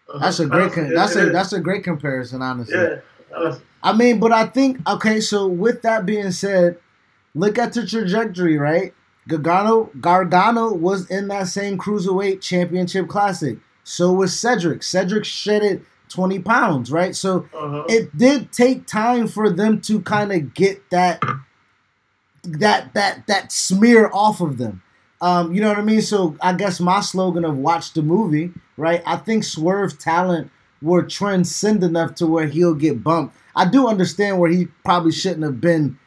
[0.09, 0.19] Uh-huh.
[0.19, 0.73] That's a great.
[0.75, 2.77] That's a that's a great comparison, honestly.
[2.77, 3.57] Yeah.
[3.83, 5.19] I mean, but I think okay.
[5.19, 6.79] So with that being said,
[7.33, 8.93] look at the trajectory, right?
[9.27, 13.57] Gargano Gargano was in that same cruiserweight championship classic.
[13.83, 14.81] So was Cedric.
[14.83, 17.15] Cedric shedded 20 pounds, right?
[17.15, 17.85] So uh-huh.
[17.87, 21.21] it did take time for them to kind of get that
[22.43, 24.81] that that that smear off of them.
[25.25, 26.03] Um, you know what I mean?
[26.03, 29.01] So I guess my slogan of watch the movie, right?
[29.07, 30.51] I think Swerve talent
[30.83, 33.35] will transcend enough to where he'll get bumped.
[33.55, 35.97] I do understand where he probably shouldn't have been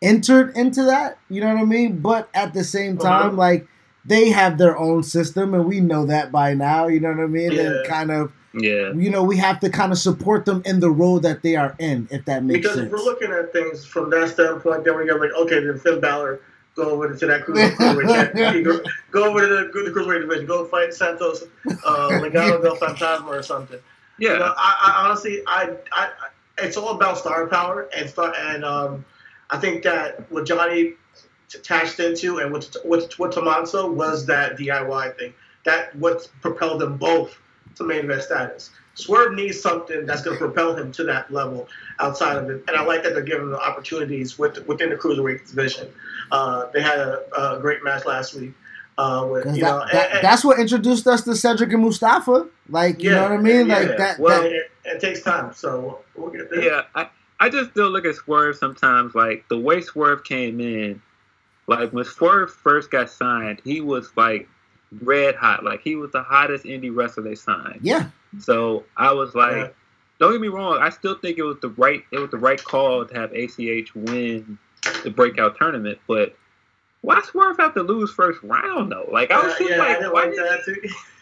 [0.00, 1.18] entered into that.
[1.28, 1.98] You know what I mean?
[1.98, 3.36] But at the same time, uh-huh.
[3.36, 3.66] like
[4.04, 6.86] they have their own system, and we know that by now.
[6.86, 7.50] You know what I mean?
[7.50, 7.62] Yeah.
[7.62, 8.92] And kind of, yeah.
[8.92, 11.74] You know, we have to kind of support them in the role that they are
[11.80, 12.88] in, if that makes because sense.
[12.88, 15.80] Because if we're looking at things from that standpoint, then we got like, okay, then
[15.80, 16.40] Finn Balor
[16.78, 18.64] go over to that cruiserweight.
[18.64, 20.46] go, go over to the, the cruiserweight division.
[20.46, 21.42] Go fight Santos,
[21.84, 23.80] uh, Legado del Fantasma or something.
[24.18, 24.32] Yeah.
[24.34, 26.10] You know, I, I, honestly, I, I,
[26.58, 29.04] it's all about star power and star and um,
[29.50, 30.94] I think that what Johnny
[31.54, 35.34] attached into and what what what Tommaso was that DIY thing.
[35.64, 37.38] That what propelled them both
[37.76, 38.70] to main event status.
[38.98, 41.68] Swerve needs something that's going to propel him to that level
[42.00, 45.46] outside of it, and I like that they're giving the opportunities with, within the cruiserweight
[45.46, 45.88] division.
[46.32, 48.52] Uh, they had a, a, great match last week.
[48.98, 52.48] Uh, with, that, know, that, and, that's what introduced us to Cedric and Mustafa.
[52.68, 53.68] Like, you yeah, know what I mean?
[53.68, 54.18] Yeah, like that.
[54.18, 56.60] Well, that, it, it, takes time, so we'll get there.
[56.60, 59.14] Yeah, I, I just still look at Swerve sometimes.
[59.14, 61.00] Like the way Swerve came in,
[61.68, 64.48] like when Swerve first got signed, he was like
[65.02, 65.64] red hot.
[65.64, 67.78] Like he was the hottest indie wrestler they signed.
[67.82, 68.08] Yeah.
[68.38, 69.68] So I was like, yeah.
[70.18, 70.78] don't get me wrong.
[70.80, 73.94] I still think it was the right it was the right call to have ACH
[73.94, 74.58] win
[75.02, 76.36] the breakout tournament, but
[77.00, 79.08] why Swerve have to lose first round though?
[79.12, 80.76] Like I was uh, yeah, like, I didn't like that too.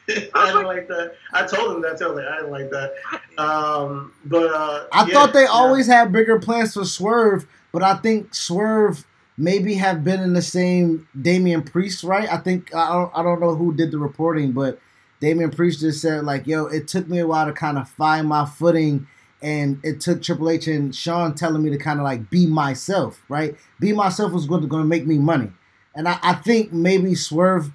[0.35, 1.15] I didn't like, that.
[1.33, 1.99] I told him that.
[1.99, 2.95] Totally, I didn't like that.
[3.39, 5.49] Um, but uh, I yeah, thought they yeah.
[5.51, 9.05] always had bigger plans for Swerve, but I think Swerve
[9.37, 12.33] maybe have been in the same Damian Priest, right?
[12.33, 14.79] I think I don't, I don't know who did the reporting, but
[15.21, 18.29] Damian Priest just said like, "Yo, it took me a while to kind of find
[18.29, 19.07] my footing."
[19.43, 23.23] And it took Triple H and Shawn telling me to kind of like be myself,
[23.29, 23.55] right?
[23.79, 25.51] Be myself was going to, going to make me money.
[25.95, 27.71] And I, I think maybe Swerve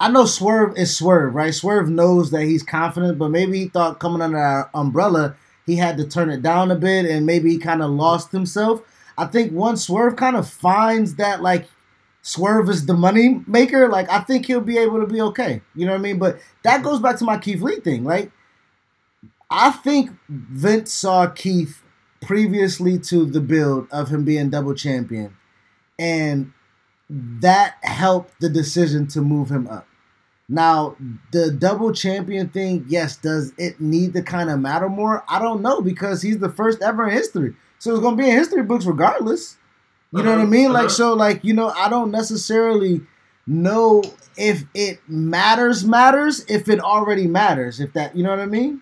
[0.00, 1.54] I know Swerve is Swerve, right?
[1.54, 5.96] Swerve knows that he's confident, but maybe he thought coming under our umbrella, he had
[5.98, 8.82] to turn it down a bit and maybe he kind of lost himself.
[9.16, 11.68] I think once Swerve kind of finds that like
[12.26, 15.60] Swerve is the money maker, like I think he'll be able to be okay.
[15.74, 16.18] You know what I mean?
[16.18, 18.02] But that goes back to my Keith Lee thing.
[18.02, 18.32] Like
[19.50, 21.82] I think Vince saw Keith
[22.22, 25.36] previously to the build of him being double champion.
[25.98, 26.54] And
[27.10, 29.86] that helped the decision to move him up.
[30.48, 30.96] Now,
[31.30, 35.24] the double champion thing, yes, does it need to kind of matter more?
[35.28, 37.54] I don't know because he's the first ever in history.
[37.78, 39.58] So it's going to be in history books regardless.
[40.14, 40.72] You know what I mean?
[40.72, 40.90] Like, uh-huh.
[40.90, 43.00] so, like, you know, I don't necessarily
[43.48, 44.02] know
[44.36, 48.80] if it matters, matters, if it already matters, if that, you know what I mean?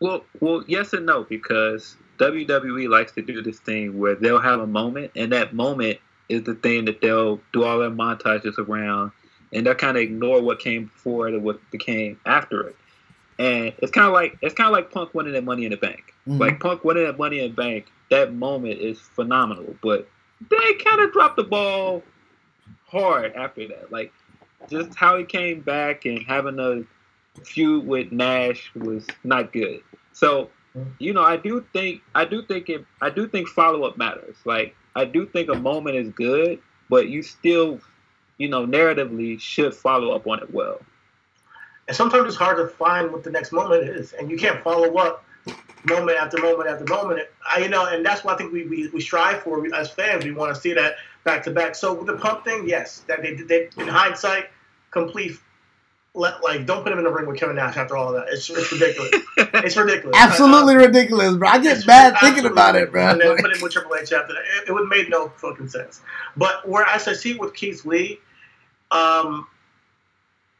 [0.00, 4.60] Well, well, yes and no, because WWE likes to do this thing where they'll have
[4.60, 5.98] a moment, and that moment
[6.30, 9.12] is the thing that they'll do all their montages around,
[9.52, 12.76] and they'll kind of ignore what came before it or what came after it.
[13.38, 15.76] And it's kind of like it's kind of like Punk winning that Money in the
[15.76, 16.14] Bank.
[16.28, 16.38] Mm-hmm.
[16.38, 19.74] Like Punk winning that Money in the Bank, that moment is phenomenal.
[19.82, 20.08] But
[20.48, 22.02] they kind of dropped the ball
[22.86, 23.92] hard after that.
[23.92, 24.12] Like
[24.70, 26.82] just how he came back and having a
[27.44, 29.80] feud with Nash was not good.
[30.12, 30.50] So,
[30.98, 34.36] you know, I do think I do think it I do think follow up matters.
[34.44, 37.80] Like I do think a moment is good, but you still,
[38.38, 40.80] you know, narratively should follow up on it well.
[41.88, 44.94] and sometimes it's hard to find what the next moment is, and you can't follow
[44.96, 45.24] up
[45.84, 47.22] moment after moment after moment.
[47.48, 50.24] I, you know, and that's what I think we, we, we strive for as fans.
[50.24, 51.74] We want to see that back to back.
[51.74, 54.50] So with the Punk thing, yes, that they, they in hindsight,
[54.90, 55.38] complete.
[56.12, 58.26] Let, like, don't put him in the ring with Kevin Nash after all that.
[58.30, 59.10] It's, it's ridiculous.
[59.36, 60.16] it's ridiculous.
[60.18, 61.48] Absolutely ridiculous, bro.
[61.48, 63.10] I get mad thinking about it, bro.
[63.10, 64.42] And then put him with Triple H after that.
[64.42, 66.00] It, it would made no fucking sense.
[66.36, 68.18] But whereas I see with Keith Lee,
[68.90, 69.46] um,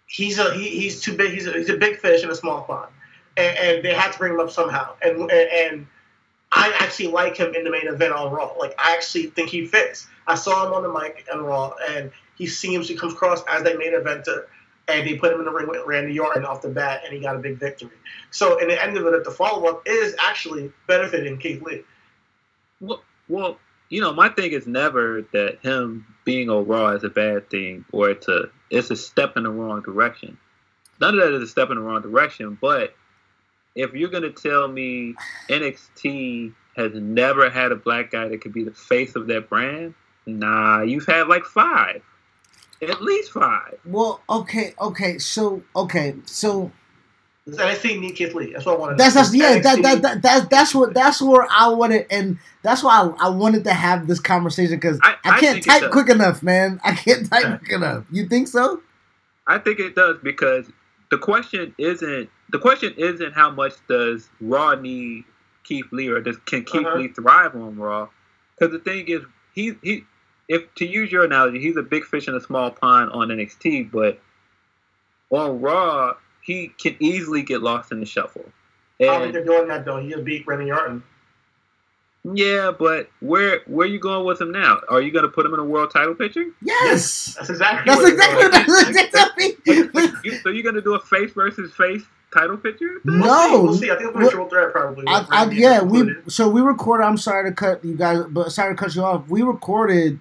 [0.07, 1.33] he's a he, he's too big.
[1.33, 2.93] He's a, he's a big fish in a small pond,
[3.37, 4.95] and, and they had to bring him up somehow.
[5.03, 5.87] And, and
[6.53, 8.53] I actually like him in the main event on Raw.
[8.59, 10.07] Like I actually think he fits.
[10.27, 13.63] I saw him on the mic on Raw, and he seems he comes across as
[13.65, 14.47] that main eventer.
[14.89, 17.21] And they put him in the ring with Randy Orton off the bat, and he
[17.21, 17.91] got a big victory.
[18.33, 21.85] So, in the end of it, the follow up is actually benefiting Keith Lee.
[22.81, 23.59] Well, well,
[23.89, 27.85] you know, my thing is never that him being on Raw is a bad thing
[27.93, 30.39] or a it's a step in the wrong direction.
[31.01, 32.59] None of that is a step in the wrong direction.
[32.61, 32.95] But
[33.75, 35.15] if you're gonna tell me
[35.49, 39.95] NXT has never had a black guy that could be the face of that brand,
[40.27, 42.03] nah, you've had like five,
[42.83, 43.79] at least five.
[43.85, 46.71] Well, okay, okay, so okay, so
[47.47, 48.53] Does NXT need Keith Lee?
[48.53, 48.99] That's what I wanted.
[48.99, 52.39] that's that's to yeah, that, that, that that's that's what that's where I wanted, and
[52.63, 55.67] that's why I, I wanted to have this conversation because I, I- I can't think
[55.67, 55.93] it type does.
[55.93, 56.81] quick enough, man.
[56.85, 58.05] I can't type quick enough.
[58.11, 58.83] You think so?
[59.47, 60.67] I think it does because
[61.11, 65.25] the question isn't the question isn't how much does Raw need
[65.65, 66.97] Keith Lee or does can Keith Uh-huh.
[66.99, 68.09] Lee thrive on Raw?
[68.59, 69.23] Because the thing is,
[69.55, 70.05] he he
[70.49, 73.91] if to use your analogy, he's a big fish in a small pond on NXT,
[73.91, 74.21] but
[75.31, 78.45] on Raw he can easily get lost in the shuffle.
[79.01, 79.99] I don't think they're doing that though.
[80.01, 81.03] He just beat Randy Orton.
[82.35, 84.79] Yeah, but where where you going with him now?
[84.89, 86.45] Are you going to put him in a world title picture?
[86.63, 87.91] Yes, That's exactly.
[87.93, 88.93] that's what exactly they're doing.
[88.95, 89.57] that's exactly.
[90.25, 92.03] You, so you're going to do a face versus face
[92.35, 93.01] title picture?
[93.05, 93.49] We'll No.
[93.49, 93.63] see.
[93.63, 93.91] We'll see.
[93.91, 95.05] I think it'll be a triple threat probably.
[95.09, 97.05] I, I, Randy yeah, we so we recorded.
[97.05, 99.29] I'm sorry to cut you guys, but sorry to cut you off.
[99.29, 100.21] We recorded.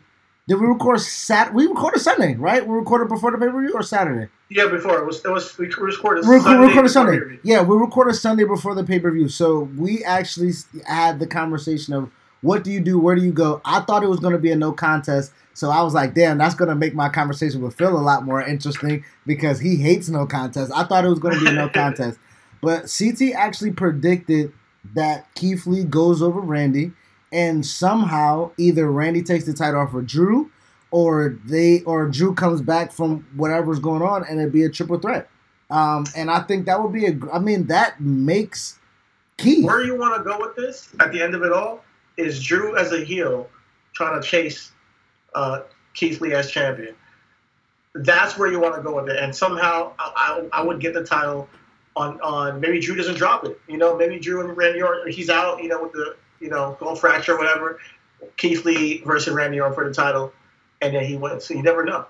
[0.50, 1.54] Did we record Sat?
[1.54, 2.66] We recorded Sunday, right?
[2.66, 4.32] We recorded before the pay per view or Saturday?
[4.50, 6.60] Yeah, before it was it was we recorded We Sunday.
[6.60, 7.40] we recorded Sunday.
[7.44, 9.30] Yeah, we recorded Sunday before the pay per view.
[9.30, 10.54] So we actually
[10.88, 12.10] had the conversation of
[12.42, 13.62] what do you do, where do you go.
[13.64, 16.40] I thought it was going to be a no contest, so I was like, damn,
[16.40, 20.10] that's going to make my conversation with Phil a lot more interesting because he hates
[20.10, 20.72] no contest.
[20.76, 22.18] I thought it was going to be a no contest,
[22.60, 24.52] but CT actually predicted
[24.96, 26.94] that Keith Lee goes over Randy,
[27.32, 30.52] and somehow either Randy takes the title off of Drew.
[30.92, 34.98] Or they, or Drew comes back from whatever's going on, and it'd be a triple
[34.98, 35.30] threat.
[35.70, 37.18] Um, and I think that would be a.
[37.32, 38.80] I mean, that makes
[39.38, 39.66] Keith.
[39.66, 41.84] Where you want to go with this at the end of it all
[42.18, 43.50] is Drew as a heel
[43.94, 44.72] trying to chase
[45.36, 45.62] uh,
[45.94, 46.96] Keith Lee as champion.
[47.94, 50.94] That's where you want to go with it, and somehow I, I, I would get
[50.94, 51.48] the title
[51.96, 53.60] on on maybe Drew doesn't drop it.
[53.68, 55.62] You know, maybe Drew and Randy Orton he's out.
[55.62, 57.80] You know, with the you know bone fracture or whatever.
[58.38, 60.34] Keith Lee versus Randy Orton for the title,
[60.82, 61.46] and then he wins.
[61.46, 62.06] So you never know.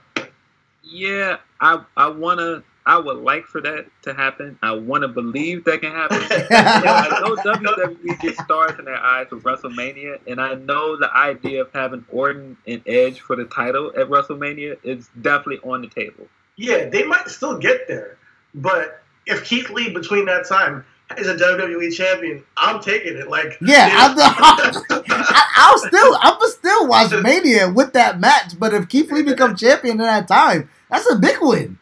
[0.83, 4.57] Yeah, I I wanna I would like for that to happen.
[4.63, 6.21] I wanna believe that can happen.
[6.29, 6.47] yeah,
[7.11, 11.61] I know WWE gets stars in their eyes with WrestleMania, and I know the idea
[11.61, 16.27] of having Orton and Edge for the title at WrestleMania is definitely on the table.
[16.55, 18.17] Yeah, they might still get there,
[18.55, 20.83] but if Keith Lee between that time
[21.17, 23.29] is a WWE champion, I'm taking it.
[23.29, 28.19] Like Yeah, I'm the, the, I, I'll still, I'm gonna still watch Mania with that
[28.19, 28.59] match.
[28.59, 31.77] But if Keith Lee becomes champion in that time, that's a big win.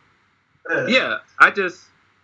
[0.88, 1.82] Yeah, I just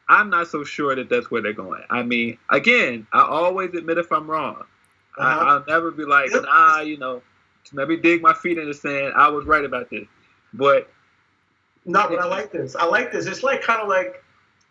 [0.10, 1.84] I'm not so sure that that's where they're going.
[1.90, 4.64] I mean, again, I always admit if I'm wrong.
[5.18, 5.46] I, Uh-huh.
[5.46, 7.22] I'll never be like, nah, you know,
[7.72, 9.14] maybe dig my feet in the sand.
[9.16, 10.08] I was right about this,
[10.54, 10.90] but
[11.86, 12.76] No, but I like this.
[12.76, 13.26] I like this.
[13.26, 14.23] It's like kind of like,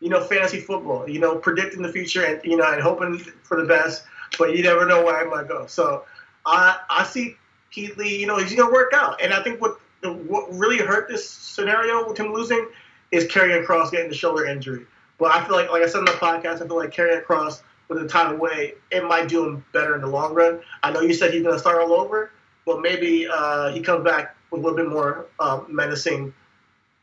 [0.03, 1.09] you know, fantasy football.
[1.09, 4.03] You know, predicting the future and you know and hoping for the best,
[4.36, 5.66] but you never know where it might go.
[5.66, 6.05] So
[6.44, 7.36] I I see
[7.70, 8.18] Keith Lee.
[8.20, 12.07] You know, he's gonna work out, and I think what what really hurt this scenario
[12.09, 12.68] with him losing
[13.12, 14.86] is Karrion Cross getting the shoulder injury.
[15.18, 17.62] But I feel like, like I said in the podcast, I feel like Karrion Cross
[17.88, 20.61] with the title away, it might do him better in the long run.
[20.82, 22.32] I know you said he's gonna start all over,
[22.66, 26.34] but maybe uh, he comes back with a little bit more um, menacing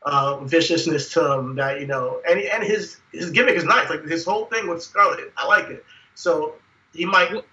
[0.02, 3.90] uh, viciousness to him that you know, and and his his gimmick is nice.
[3.90, 5.84] Like his whole thing with Scarlett, I like it.
[6.14, 6.54] So
[6.92, 7.44] he might,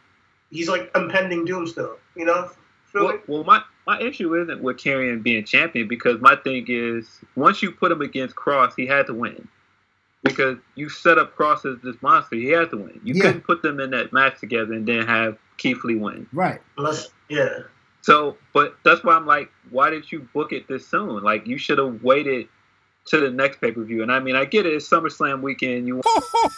[0.50, 1.98] he's like impending doom still.
[2.16, 2.50] You know,
[2.94, 7.62] well, well, my my issue isn't with Karrion being champion because my thing is once
[7.62, 9.48] you put him against Cross, he had to win
[10.24, 12.36] because you set up Cross as this monster.
[12.36, 13.00] He had to win.
[13.04, 13.22] You Yeah.
[13.24, 16.28] couldn't put them in that match together and then have Keith Lee win.
[16.34, 16.60] Right.
[16.78, 17.60] Unless, yeah,
[18.08, 21.22] So, but that's why I'm like, why did you book it this soon?
[21.24, 22.48] Like, you should have waited
[23.08, 24.02] to the next pay per view.
[24.04, 24.74] And I mean, I get it.
[24.74, 25.88] It's SummerSlam weekend.
[25.88, 26.02] You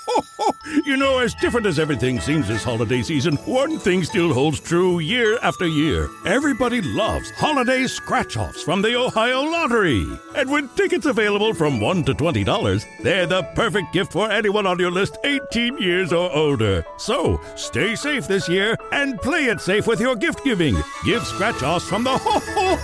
[0.86, 5.00] you know, as different as everything seems this holiday season, one thing still holds true
[5.00, 6.10] year after year.
[6.26, 10.06] Everybody loves holiday scratch offs from the Ohio Lottery.
[10.36, 14.80] And with tickets available from $1 to $20, they're the perfect gift for anyone on
[14.80, 16.86] your list 18 years or older.
[16.98, 20.76] So stay safe this year and play it safe with your gift giving.
[21.06, 22.12] Give scratch offs from the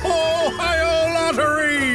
[0.05, 1.95] Ohio Lottery.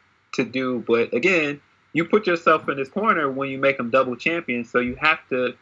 [0.33, 1.59] to do, but again,
[1.93, 4.69] you put yourself in this corner when you make them double champions.
[4.71, 5.55] So you have to.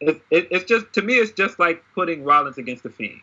[0.00, 3.20] It, it, it's just to me, it's just like putting Rollins against the Fiend.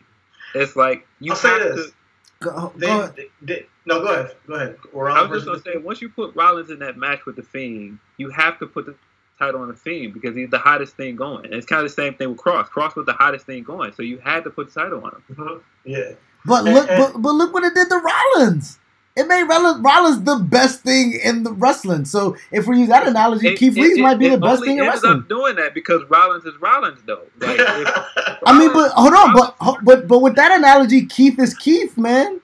[0.54, 1.86] It's like you I'll say have this.
[1.86, 1.92] to.
[2.40, 4.34] Go, They, go- they, they- no, go ahead.
[4.46, 4.76] Go ahead.
[4.92, 7.42] Or I was just gonna say, once you put Rollins in that match with the
[7.42, 8.94] Fiend, you have to put the
[9.38, 11.44] title on the Fiend because he's the hottest thing going.
[11.44, 12.70] And it's kind of the same thing with Cross.
[12.70, 15.22] Cross was the hottest thing going, so you had to put the title on him.
[15.36, 15.60] Mhm.
[15.84, 16.12] Yeah.
[16.46, 18.78] But And- look, and- but, but look what it did to Rollins.
[19.16, 22.04] It made Rollins, Rollins the best thing in the wrestling.
[22.04, 24.62] So if we use that analogy, It- Keith it- Lee's it- might be the best
[24.64, 25.20] thing in ended wrestling.
[25.20, 27.22] up doing that because Rollins is Rollins, though.
[27.38, 31.54] Like, if I mean, but hold on, but but but with that analogy, Keith is
[31.54, 32.40] Keith, man.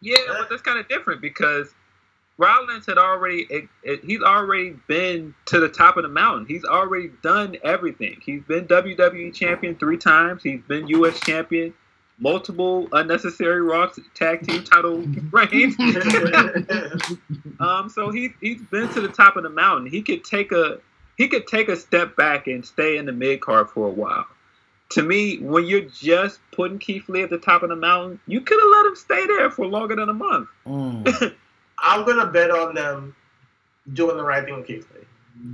[0.00, 1.72] Yeah, but that's kind of different because
[2.38, 6.46] Rollins had already it, it, he's already been to the top of the mountain.
[6.46, 8.20] He's already done everything.
[8.24, 10.42] He's been WWE champion three times.
[10.42, 11.72] He's been US champion,
[12.18, 14.98] multiple unnecessary Raw tag team title
[15.30, 15.76] reigns.
[17.60, 19.90] um, so he he's been to the top of the mountain.
[19.90, 20.78] He could take a
[21.16, 24.26] he could take a step back and stay in the mid card for a while.
[24.90, 28.40] To me, when you're just putting Keith Lee at the top of the mountain, you
[28.40, 30.48] could have let him stay there for longer than a month.
[30.66, 31.34] Mm.
[31.78, 33.14] I'm gonna bet on them
[33.92, 35.04] doing the right thing with Keith Lee.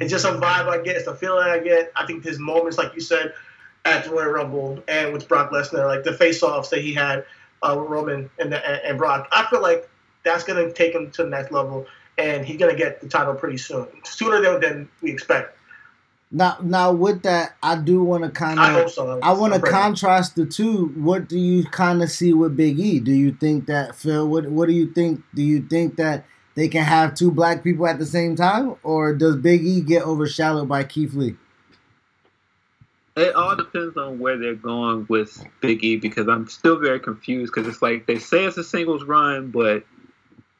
[0.01, 0.97] It's just a vibe I get.
[0.97, 1.93] It's a feeling I get.
[1.95, 3.35] I think his moments, like you said,
[3.85, 7.25] at the Royal Rumble and with Brock Lesnar, like the face-offs that he had
[7.63, 9.89] uh, with Roman and, the, and, Brock, I feel like
[10.25, 11.87] that's gonna take him to the next level,
[12.19, 15.59] and he's gonna get the title pretty soon, sooner than, than we expect.
[16.31, 19.21] Now, now with that, I do want to kind I of, so.
[19.23, 20.87] I want to contrast the two.
[20.97, 22.99] What do you kind of see with Big E?
[22.99, 24.27] Do you think that Phil?
[24.27, 25.23] What What do you think?
[25.35, 26.25] Do you think that
[26.57, 30.05] they can have two black people at the same time, or does Big E get
[30.05, 31.37] overshadowed by Keith Lee?
[33.17, 37.53] It all depends on where they're going with Big E because I'm still very confused
[37.55, 39.85] because it's like they say it's a singles run, but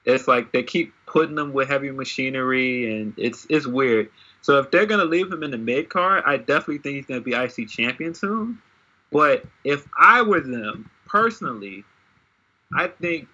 [0.05, 4.09] it's like they keep putting them with heavy machinery and it's it's weird.
[4.43, 7.21] So if they're gonna leave him in the mid card, I definitely think he's gonna
[7.21, 8.61] be IC champion soon.
[9.11, 11.85] But if I were them personally,
[12.77, 13.29] I think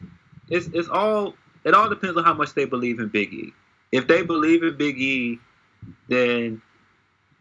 [0.48, 3.52] it's it's all it all depends on how much they believe in Big E.
[3.92, 5.38] If they believe in Big E,
[6.08, 6.62] then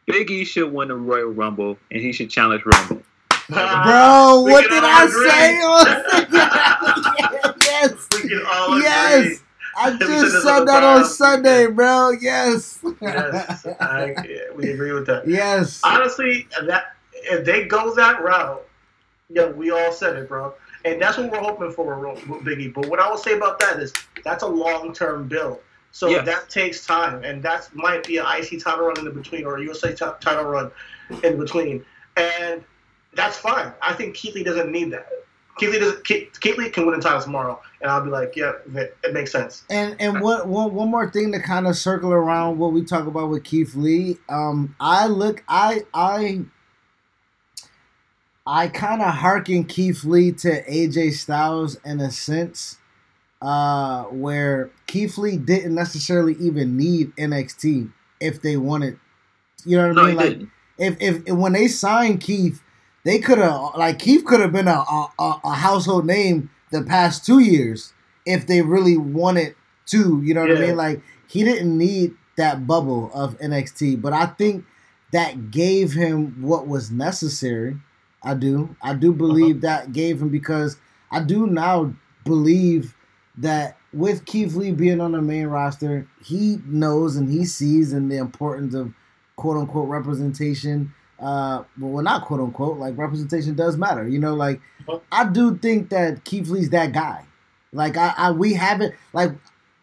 [0.10, 3.01] Big E should win the Royal Rumble and he should challenge Rumble.
[3.47, 5.30] Bro, We what did I agree.
[5.30, 5.60] say?
[5.62, 8.84] on- yes, We can all agree.
[8.84, 9.43] yes.
[9.78, 11.05] I just said that on.
[11.05, 12.10] Sunday, bro.
[12.20, 12.80] Yes.
[13.01, 14.14] Yes, I,
[14.55, 15.28] we agree with that.
[15.28, 15.80] yes.
[15.84, 18.66] Honestly, that if they go that route,
[19.30, 20.53] yeah, we all said it, bro.
[20.86, 22.74] And that's what we're hoping for with Biggie.
[22.74, 23.93] But what I will say about that is
[24.24, 25.60] that's a long term build.
[25.91, 26.25] So Yes.
[26.25, 29.57] that takes time, and that might be an IC title run in the between or
[29.57, 30.71] a USA ti- title run
[31.23, 31.83] in between,
[32.15, 32.63] and
[33.13, 33.73] that's fine.
[33.81, 35.07] I think Keith Lee doesn't need that.
[35.57, 38.53] Keith Lee, doesn't, Keith, Keith can win the title tomorrow, and I'll be like, yeah,
[38.75, 39.63] it, it makes sense.
[39.69, 43.07] And and one, one, one more thing to kind of circle around what we talk
[43.07, 44.17] about with Keith Lee.
[44.29, 46.45] Um, I look, I I
[48.51, 52.78] I kind of hearken Keith Lee to AJ Styles in a sense,
[53.41, 58.99] uh, where Keith Lee didn't necessarily even need NXT if they wanted.
[59.65, 60.15] You know what No, I mean?
[60.15, 60.51] Like didn't.
[60.77, 62.61] if, if if when they signed Keith,
[63.03, 64.83] they could have like Keith could have been a,
[65.19, 67.93] a a household name the past two years
[68.25, 69.55] if they really wanted
[69.87, 70.21] to.
[70.23, 70.75] You know what I mean?
[70.75, 74.65] Like he didn't need that bubble of NXT, but I think
[75.11, 77.77] that gave him what was necessary.
[78.23, 78.75] I do.
[78.81, 80.77] I do believe that gave him because
[81.11, 81.93] I do now
[82.25, 82.95] believe
[83.39, 88.11] that with Keith Lee being on the main roster, he knows and he sees and
[88.11, 88.93] the importance of
[89.35, 94.07] quote unquote representation uh, well, not quote unquote, like representation does matter.
[94.07, 94.61] You know, like.
[95.11, 97.25] I do think that Keith Lee's that guy.
[97.71, 99.31] Like I, I we haven't like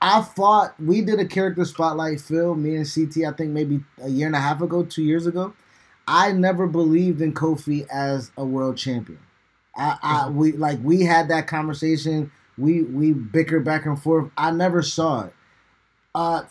[0.00, 0.74] I fought.
[0.80, 2.62] We did a character spotlight film.
[2.62, 5.54] Me and CT, I think maybe a year and a half ago, two years ago.
[6.09, 9.18] I never believed in Kofi as a world champion.
[9.76, 12.32] I, I we like we had that conversation.
[12.59, 14.30] We we bickered back and forth.
[14.36, 15.34] I never saw it.
[16.14, 16.42] Uh,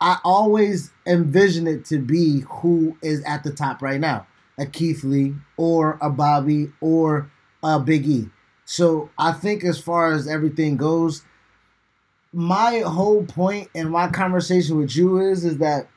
[0.00, 4.26] I always envision it to be who is at the top right now,
[4.58, 7.30] a Keith Lee or a Bobby or
[7.62, 8.28] a Big E.
[8.64, 11.24] So I think as far as everything goes,
[12.32, 15.88] my whole point in my conversation with you is is that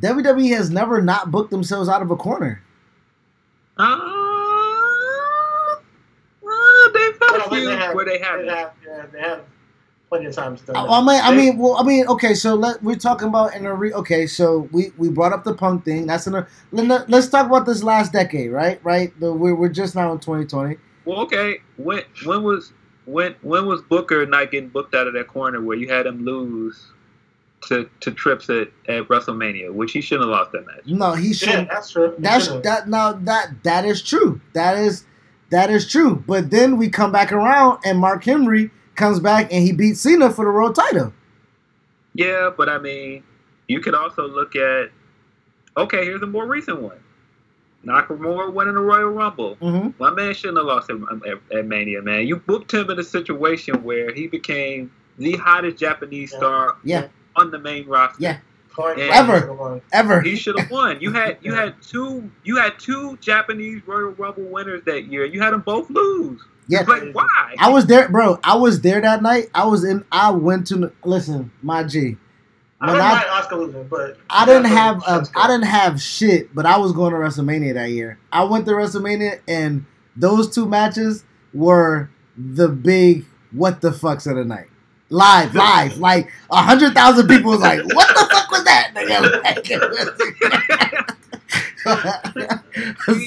[0.00, 2.62] WWE has never not booked themselves out of a corner.
[3.78, 3.82] Uh,
[6.44, 8.48] uh, they've had Well, a few they have, where they they haven't.
[8.48, 9.40] have, yeah, they have
[10.08, 10.90] plenty of times done I, that.
[10.90, 12.34] I mean, I mean, well, I mean, okay.
[12.34, 13.92] So let we're talking about in a re.
[13.94, 16.06] Okay, so we we brought up the punk thing.
[16.06, 16.46] That's in a.
[16.72, 18.80] let- Let's talk about this last decade, right?
[18.84, 19.18] Right.
[19.20, 20.76] The, we're we're just now in 2020.
[21.04, 21.58] Well, okay.
[21.78, 22.72] When when was
[23.06, 26.24] when when was Booker not getting booked out of that corner where you had him
[26.24, 26.86] lose
[27.68, 30.82] to to trips at, at WrestleMania, which he shouldn't have lost that match.
[30.86, 31.48] No, he should.
[31.48, 32.14] yeah, that's true.
[32.18, 32.62] That's Should've.
[32.64, 34.40] that now that that is true.
[34.54, 35.04] That is
[35.52, 36.22] that is true.
[36.26, 40.30] But then we come back around and Mark Henry comes back and he beats Cena
[40.30, 41.12] for the world title.
[42.14, 43.22] Yeah, but I mean,
[43.68, 44.90] you could also look at
[45.76, 46.04] okay.
[46.04, 46.98] Here's a more recent one.
[47.84, 49.56] Nakamura winning the Royal Rumble.
[49.56, 50.96] hmm My man shouldn't have lost at,
[51.26, 52.26] at, at Mania, man.
[52.26, 56.38] You booked him in a situation where he became the hottest Japanese Yeah.
[56.38, 58.22] star Yeah, on the main roster.
[58.22, 58.38] Yeah.
[58.74, 59.40] Point Ever.
[59.40, 59.80] should've won.
[59.92, 60.20] ever.
[60.22, 61.00] He should have won.
[61.00, 65.24] You had you had two you had two Japanese Royal Rumble winners that year.
[65.24, 66.40] You had them both lose.
[66.68, 66.80] Yeah.
[66.80, 67.54] It's like why?
[67.58, 68.38] I was there, bro.
[68.44, 69.48] I was there that night.
[69.54, 70.04] I was in.
[70.10, 72.16] I went to listen, my G.
[72.80, 75.46] I When don't I, mind Asuka losing, but I didn't have what- a, that's I
[75.48, 78.18] didn't have shit, but I was going to WrestleMania that year.
[78.32, 79.84] I went to WrestleMania, and
[80.16, 84.66] those two matches were the big what the fucks of the night.
[85.10, 91.06] Live, live, like a hundred thousand people was like, "What the fuck was that?"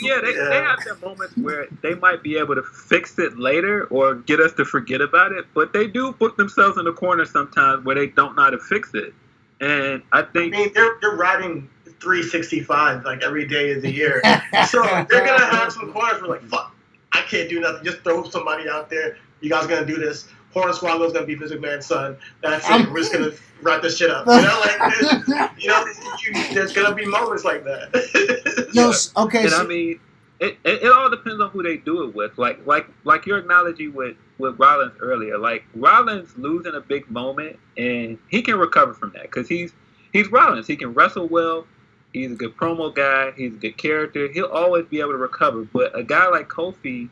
[0.01, 3.85] yeah, they, they have their moments where they might be able to fix it later
[3.85, 7.25] or get us to forget about it, but they do put themselves in the corner
[7.25, 9.13] sometimes where they don't know how to fix it.
[9.61, 11.69] And I I think mean, they're they're riding
[12.01, 14.21] 365 like every day of the year,
[14.67, 16.75] so they're gonna have some corners where like, fuck,
[17.13, 17.83] I can't do nothing.
[17.85, 19.17] Just throw somebody out there.
[19.41, 20.27] You guys gonna do this?
[20.55, 22.17] Hornswoggle's gonna be Vince McMahon's son.
[22.41, 22.89] That's it.
[22.89, 23.31] We're just gonna
[23.61, 24.25] wrap this shit up.
[24.25, 25.85] You know, like there's- you know,
[26.23, 28.69] you, there's gonna be moments like that.
[28.73, 29.99] Yo, s- okay, and I mean,
[30.39, 32.37] it, it, it all depends on who they do it with.
[32.37, 35.37] Like like like your analogy with with Rollins earlier.
[35.37, 39.73] Like Rollins losing a big moment, and he can recover from that because he's
[40.13, 40.67] he's Rollins.
[40.67, 41.67] He can wrestle well.
[42.13, 43.31] He's a good promo guy.
[43.35, 44.29] He's a good character.
[44.31, 45.63] He'll always be able to recover.
[45.65, 47.09] But a guy like Kofi,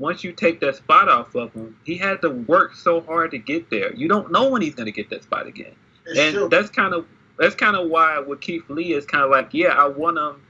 [0.00, 3.38] once you take that spot off of him, he had to work so hard to
[3.38, 3.92] get there.
[3.94, 5.74] You don't know when he's going to get that spot again
[6.06, 7.06] It's and still- that's kind of
[7.38, 10.42] that's kind of why with Keith Lee is kind of like, yeah, I want him,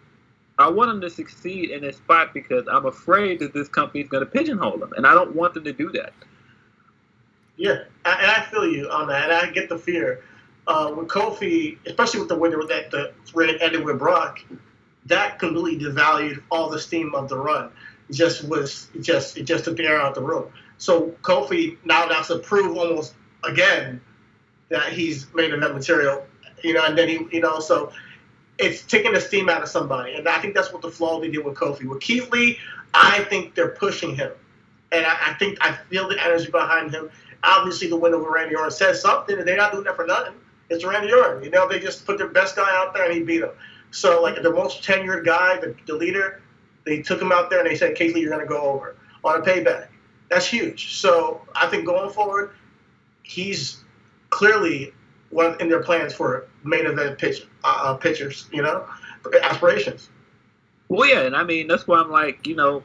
[0.59, 4.09] I want him to succeed in this spot because I'm afraid that this company is
[4.09, 6.13] going to pigeonhole him, and I don't want them to do that.
[7.57, 10.23] Yeah, I- and I feel you on that, and I get the fear.
[10.67, 14.41] Uh, with Kofi, especially with the winner with that the reign ended with Brock,
[15.07, 17.71] that completely devalued all the steam of the run.
[18.11, 20.51] Just was just it just took the air out the room.
[20.79, 24.01] So Kofi now has to prove almost again
[24.69, 26.27] that he's made enough material,
[26.63, 27.93] you know, and then he, you know, so
[28.59, 31.31] it's taking the steam out of somebody, and I think that's what the flaw they
[31.31, 31.85] did with Kofi.
[31.85, 32.59] With Keith Lee,
[32.95, 34.33] I think they're pushing him,
[34.93, 37.11] and I, I think I feel the energy behind him
[37.43, 40.35] obviously the win over Randy Orton says something, and they're not doing that for nothing.
[40.69, 41.43] It's Randy Orton.
[41.43, 43.51] You know, they just put their best guy out there and he beat him.
[43.91, 46.43] So, like, the most tenured guy, the, the leader,
[46.91, 49.41] they took him out there and they said, Casey, you're going to go over on
[49.41, 49.89] a payback.
[50.29, 50.95] That's huge.
[50.95, 52.53] So, I think going forward,
[53.23, 53.83] he's
[54.31, 54.93] clearly
[55.31, 58.87] one in their plans for main event pitch, uh, pitchers, you know,
[59.43, 60.11] aspirations.
[60.89, 62.83] Well, yeah, and I mean that's why I'm like, you know,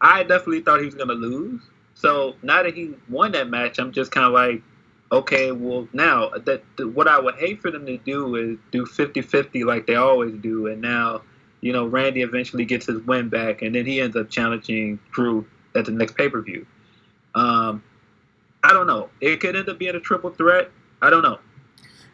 [0.00, 1.60] I definitely thought he was going to lose.
[1.94, 4.62] So now that he won that match, I'm just kind of like,
[5.10, 6.62] okay, well now that
[6.94, 10.68] what I would hate for them to do is do 50-50 like they always do,
[10.68, 11.22] and now
[11.60, 15.46] you know Randy eventually gets his win back, and then he ends up challenging Drew
[15.74, 16.66] at the next pay per view.
[17.34, 17.82] Um,
[18.64, 19.08] I don't know.
[19.20, 20.70] It could end up being a triple threat.
[21.00, 21.38] I don't know.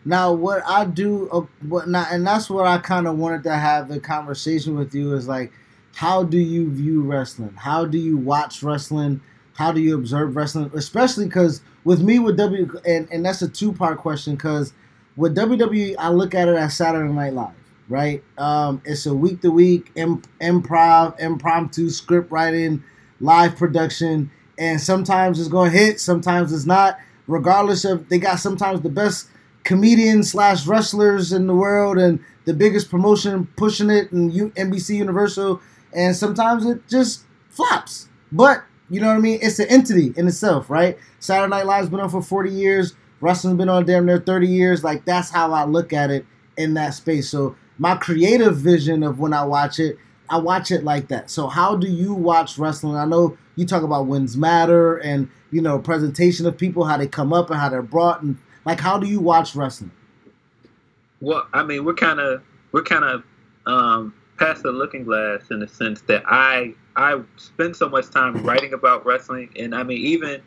[0.05, 3.55] Now, what I do, uh, what not, and that's what I kind of wanted to
[3.55, 5.51] have the conversation with you is like,
[5.95, 7.55] how do you view wrestling?
[7.55, 9.21] How do you watch wrestling?
[9.55, 10.71] How do you observe wrestling?
[10.75, 14.75] Especially because with me with W, and, and that's a two part question because
[15.17, 17.55] with WWE, I look at it as Saturday Night Live.
[17.89, 18.23] Right?
[18.39, 19.93] Um, it's a week to week
[20.41, 22.83] improv, impromptu script writing,
[23.21, 26.99] live production, and sometimes it's to hit, sometimes it's not.
[27.27, 29.29] Regardless of, they got sometimes the best
[29.65, 34.97] comedians slash wrestlers in the world and the biggest promotion pushing it and U- NBC
[34.97, 35.61] Universal,
[35.95, 38.09] and sometimes it just flops.
[38.31, 39.39] But you know what I mean?
[39.43, 40.99] It's an entity in itself, right?
[41.19, 42.95] Saturday Night Live's been on for 40 years.
[43.21, 44.85] Wrestling's been on damn near 30 years.
[44.85, 46.27] Like that's how I look at it
[46.59, 47.31] in that space.
[47.31, 49.99] So my creative vision of when I watch it,
[50.31, 51.31] I watch it like that.
[51.31, 52.97] So how do you watch wrestling?
[52.97, 57.07] I know you talk about wins matter and you know presentation of people, how they
[57.07, 59.91] come up and how they're brought, and like how do you watch wrestling?
[61.21, 63.23] Well, I mean, we're kind of we're kind of
[63.67, 68.43] um, past the looking glass in the sense that I I spend so much time
[68.45, 70.41] writing about wrestling, and I mean even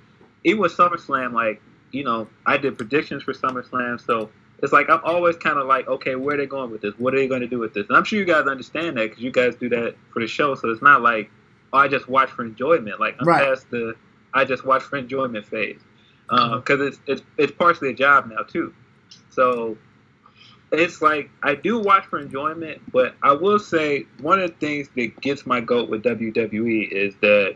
[0.44, 1.62] even with SummerSlam, like
[1.92, 4.30] you know, I did predictions for SummerSlam, so
[4.64, 6.94] it's like I'm always kind of like, okay, where are they going with this?
[6.98, 7.86] What are they going to do with this?
[7.88, 10.56] And I'm sure you guys understand that because you guys do that for the show,
[10.56, 11.30] so it's not like
[11.74, 13.00] oh, I just watch for enjoyment.
[13.00, 13.44] Like I'm right.
[13.44, 13.96] past the
[14.34, 15.82] I just watch for enjoyment phase
[16.30, 18.74] because uh, it's it's it's partially a job now too.
[19.30, 19.78] So
[20.72, 24.90] it's like I do watch for enjoyment, but I will say one of the things
[24.96, 27.56] that gets my goat with WWE is that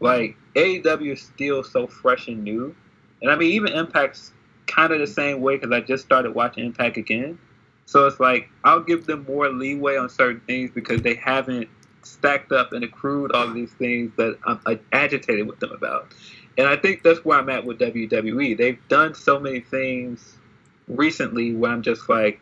[0.00, 2.74] like AEW is still so fresh and new,
[3.22, 4.32] and I mean even Impact's
[4.66, 7.38] kind of the same way because I just started watching Impact again.
[7.86, 11.68] So it's like I'll give them more leeway on certain things because they haven't
[12.02, 16.12] stacked up and accrued all of these things that I'm agitated with them about.
[16.56, 18.56] And I think that's where I'm at with WWE.
[18.56, 20.36] They've done so many things
[20.86, 22.40] recently where I'm just like,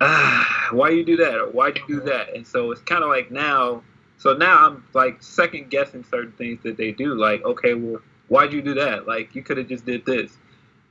[0.00, 2.34] ah, why you do that or why'd you do that?
[2.34, 3.82] And so it's kind of like now,
[4.18, 7.14] so now I'm like second guessing certain things that they do.
[7.14, 9.06] Like, okay, well, why'd you do that?
[9.06, 10.36] Like, you could have just did this.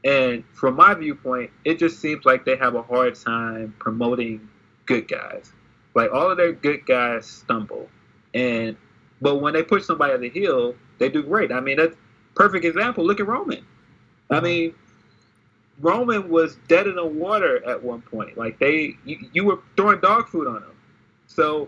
[0.08, 4.48] And from my viewpoint, it just seems like they have a hard time promoting
[4.86, 5.52] good guys.
[5.96, 7.90] Like all of their good guys stumble,
[8.34, 8.78] and
[9.20, 11.52] but when they push somebody on the heel, they do great.
[11.52, 11.96] I mean, that's
[12.36, 13.06] perfect example.
[13.06, 13.66] Look at Roman.
[14.30, 14.46] I mm-hmm.
[14.46, 14.76] mean,
[15.82, 18.38] Roman was dead in the water at one point.
[18.38, 20.76] Like they, you, you were throwing dog food on him.
[21.26, 21.68] So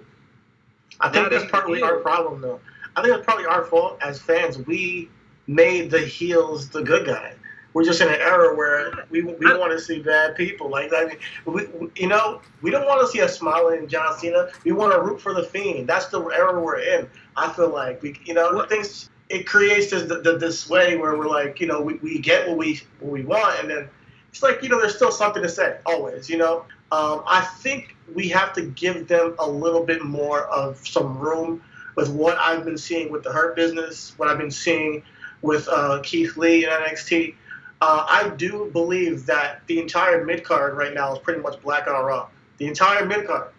[1.02, 2.62] I think that's partly our problem, though.
[2.96, 4.58] I think that's probably our fault as fans.
[4.60, 5.10] We
[5.48, 7.34] made the heels the good guy.
[7.74, 10.70] We're just in an era where we, we want to see bad people.
[10.70, 14.50] Like I mean, we, you know, we don't want to see a smiling John Cena.
[14.64, 15.88] We want to root for the Fiend.
[15.88, 17.08] That's the era we're in.
[17.36, 20.04] I feel like we, you know, things it creates this
[20.40, 23.60] this way where we're like, you know, we, we get what we what we want,
[23.60, 23.90] and then
[24.30, 27.96] it's like you know there's still something to say always you know um, i think
[28.14, 31.62] we have to give them a little bit more of some room
[31.96, 35.04] with what i've been seeing with the hurt business what i've been seeing
[35.42, 37.34] with uh, keith lee in nxt
[37.82, 41.88] uh, i do believe that the entire mid card right now is pretty much black
[41.88, 42.28] on raw
[42.58, 43.52] the entire mid card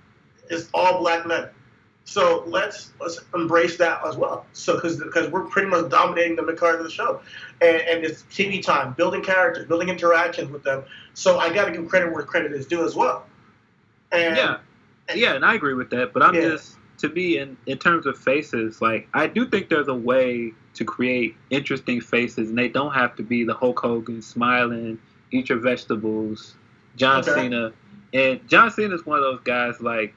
[0.50, 1.48] is all black men
[2.10, 4.44] so let's let's embrace that as well.
[4.52, 7.20] So because because we're pretty much dominating the mid card of the show,
[7.60, 10.82] and, and it's TV time, building characters, building interactions with them.
[11.14, 13.26] So I got to give credit where credit is due as well.
[14.10, 14.58] And, yeah,
[15.14, 16.12] yeah, and I agree with that.
[16.12, 16.40] But I'm yeah.
[16.40, 20.52] just to be in in terms of faces, like I do think there's a way
[20.74, 24.98] to create interesting faces, and they don't have to be the Hulk Hogan smiling,
[25.30, 26.54] eat your vegetables,
[26.96, 27.34] John okay.
[27.34, 27.72] Cena.
[28.12, 30.14] And John Cena is one of those guys like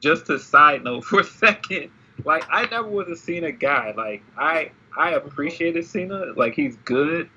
[0.00, 1.90] just to side note for a second,
[2.24, 3.92] like I never was a Cena guy.
[3.96, 7.28] Like I I appreciated Cena, like he's good,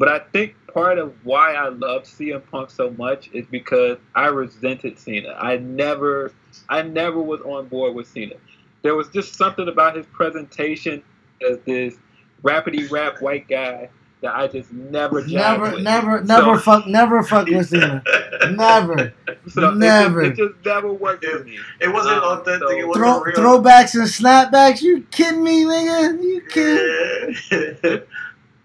[0.00, 4.28] but I think part of why I love CM Punk so much is because I
[4.28, 5.36] resented Cena.
[5.38, 6.32] I never
[6.70, 8.36] I never was on board with Cena.
[8.80, 11.02] There was just something about his presentation
[11.46, 11.96] as this
[12.42, 13.90] rapidy rap white guy
[14.22, 15.82] that I just never never with.
[15.82, 18.02] never never so, fuck never fuck with Cena.
[18.50, 19.12] never.
[19.48, 20.22] So never.
[20.22, 21.58] It just, it just, never worked for me.
[21.80, 22.68] It wasn't um, authentic.
[22.68, 23.62] So, it wasn't throw, real.
[23.62, 24.82] Throwbacks and snapbacks.
[24.82, 26.22] You kidding me, nigga?
[26.22, 26.40] You
[27.82, 28.02] kidding?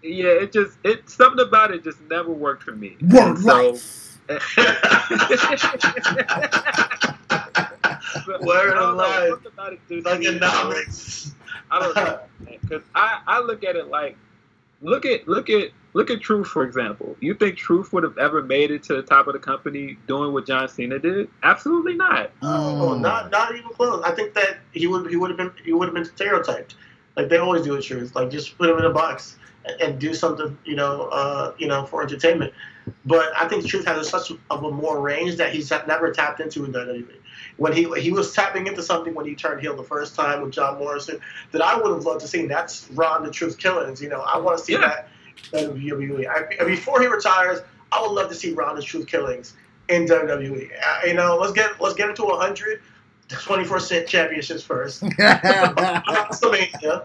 [0.06, 2.96] Yeah, it just it something about it just never worked for me.
[3.02, 3.78] Word so,
[8.40, 9.34] Word of life.
[9.88, 11.32] Thuganomics.
[11.70, 14.16] I don't know because I I look at it like
[14.80, 17.16] look at look at look at Truth for example.
[17.20, 20.32] You think Truth would have ever made it to the top of the company doing
[20.32, 21.28] what John Cena did?
[21.42, 22.30] Absolutely not.
[22.42, 24.02] Oh, oh not not even close.
[24.04, 26.76] I think that he would he would have been he would have been stereotyped,
[27.16, 28.14] like they always do with Truth.
[28.14, 31.66] Like just put him in a box and, and do something, you know, uh, you
[31.66, 32.52] know, for entertainment.
[33.04, 36.64] But I think Truth has such of a more range that he's never tapped into
[36.64, 37.16] in WWE
[37.56, 40.52] when he he was tapping into something when he turned heel the first time with
[40.52, 41.18] John Morrison
[41.52, 42.46] that I would have loved to see.
[42.46, 44.00] That's Ron the Truth Killings.
[44.00, 44.80] You know, I want to see yeah.
[44.80, 45.08] that.
[45.52, 47.60] that I, before he retires,
[47.92, 49.54] I would love to see Ron the Truth Killings
[49.88, 50.70] in WWE.
[50.70, 52.82] Uh, you know, let's get let's get into 100
[53.28, 55.02] 24/7 championships first.
[55.18, 57.04] WrestleMania.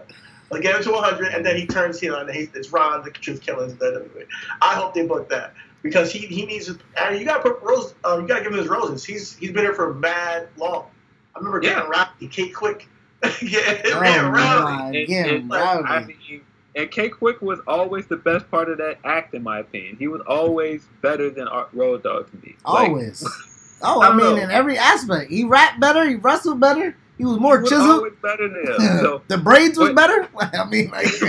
[0.52, 3.40] Let's get into 100, and then he turns heel, and he, it's Ron, the truth
[3.40, 4.26] killer, in WWE.
[4.60, 6.68] I hope they book that because he, he needs.
[6.68, 7.94] And you got to put rose.
[8.04, 9.02] Uh, you got to give him his roses.
[9.04, 10.86] He's he's been here for mad long.
[11.34, 11.88] I remember getting Yeah.
[11.88, 12.86] Rocky, K-Kwik.
[13.42, 15.06] yeah, Oh, man, my Rowdy.
[15.06, 15.08] God.
[15.08, 15.84] Get him rowdy.
[15.88, 16.42] I mean,
[16.76, 19.96] and K-Kwik was always the best part of that act, in my opinion.
[19.98, 22.56] He was always better than Art Road Dogg to me.
[22.66, 23.26] Like, Always.
[23.84, 24.36] Oh, I I mean, know.
[24.36, 26.06] in every aspect, he rapped better.
[26.08, 26.96] He wrestled better.
[27.22, 28.20] He was he more was chiseled.
[28.20, 28.98] better than him.
[28.98, 30.28] So, the braids was but- better.
[30.58, 31.06] I mean, like,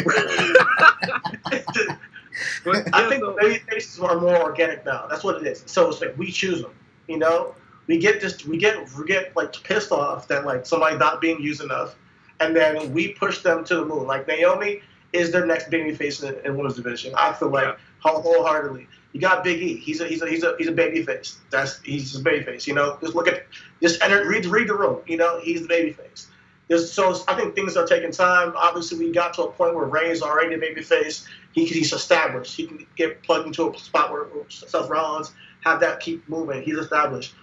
[2.66, 5.06] but, I think so- baby faces are more organic now.
[5.08, 5.62] That's what it is.
[5.68, 6.72] So it's like we choose them.
[7.08, 7.54] You know,
[7.86, 11.40] we get this, we get we get like pissed off that like somebody not being
[11.40, 11.96] used enough,
[12.40, 14.08] and then we push them to the moon.
[14.08, 14.82] Like Naomi
[15.12, 17.14] is their next baby face in, in women's division.
[17.16, 17.76] I feel like Yeah.
[18.00, 18.88] wholeheartedly.
[19.14, 19.78] You got Big E.
[19.78, 21.38] He's a he's a he's a he's a baby face.
[21.52, 22.68] That's he's just a baby face.
[22.68, 23.46] You know, just look at
[23.82, 25.02] just enter read read the room.
[25.08, 26.28] You know, he's the baby face.
[26.68, 28.54] There's, so I think things are taking time.
[28.56, 31.28] Obviously, we got to a point where Ray's already a baby face.
[31.52, 32.56] He, he's established.
[32.56, 36.64] He can get plugged into a spot where where Seth Rollins have that keep moving.
[36.64, 37.36] He's established.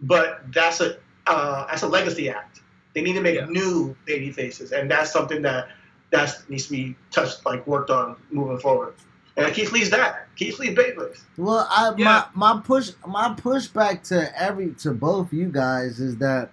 [0.00, 2.60] But that's a uh, that's a legacy act.
[2.94, 3.46] They need to make Yeah.
[3.46, 5.68] new baby faces, and that's something that
[6.10, 8.94] that needs to be touched, like worked on moving forward.
[9.38, 10.26] And Keith Lee's that.
[10.36, 11.20] Keith Lee's babyface.
[11.36, 12.24] well, I Yeah.
[12.34, 16.50] my my push my pushback to every to both you guys is that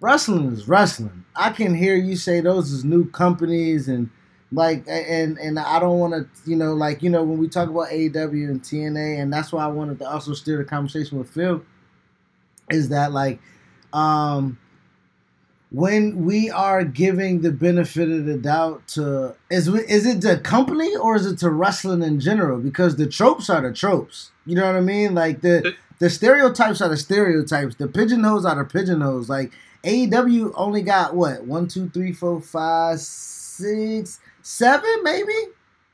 [0.00, 1.24] wrestling is wrestling.
[1.36, 4.10] I can hear you say those is new companies and
[4.52, 7.68] like and and I don't want to you know like you know when we talk
[7.68, 11.30] about AEW and TNA and that's why I wanted to also steer the conversation with
[11.30, 11.62] Phil
[12.70, 13.40] is that like
[13.92, 14.58] um
[15.70, 20.38] when we are giving the benefit of the doubt to is we- is it the
[20.38, 22.58] company or is it to wrestling in general?
[22.58, 24.30] Because the tropes are the tropes.
[24.46, 25.14] You know what i mean?
[25.14, 27.74] Like the the stereotypes are the stereotypes.
[27.74, 29.28] The pigeonholes are the pigeonholes.
[29.28, 29.52] Like
[29.84, 31.44] AEW only got what?
[31.44, 35.34] One two three four five six seven maybe?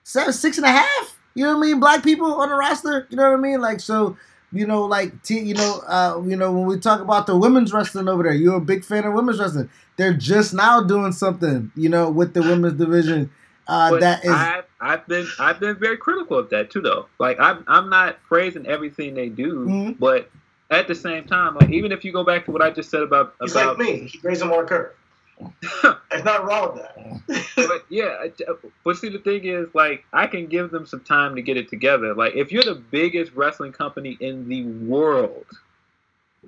[0.05, 1.18] Seven six and a half?
[1.35, 1.81] You know what I mean?
[1.81, 3.09] Black people on the roster?
[3.11, 3.61] You know what I mean?
[3.61, 4.16] Like so
[4.55, 7.73] you know, like t- you know, uh, you know, when we talk about the women's
[7.73, 9.69] wrestling over there, you're a big fan of women's wrestling.
[9.97, 13.31] They're just now doing something, you know, with the women's division.
[13.67, 17.07] Uh, that is, I've, I've been I've been very critical of that too, though.
[17.19, 19.99] Like I'm I'm not praising everything they do, Mhm.
[19.99, 20.31] but
[20.71, 23.03] at the same time, like even if you go back to what I just said
[23.03, 24.09] about He's about like me.
[24.09, 24.67] He brings him on
[25.41, 26.82] There's nothing wrong with
[27.26, 27.47] that.
[27.68, 28.26] but yeah,
[28.85, 31.68] but see the thing is, like I can give them some time to get it
[31.68, 32.14] together.
[32.14, 35.47] Like if you're the biggest wrestling company in the world,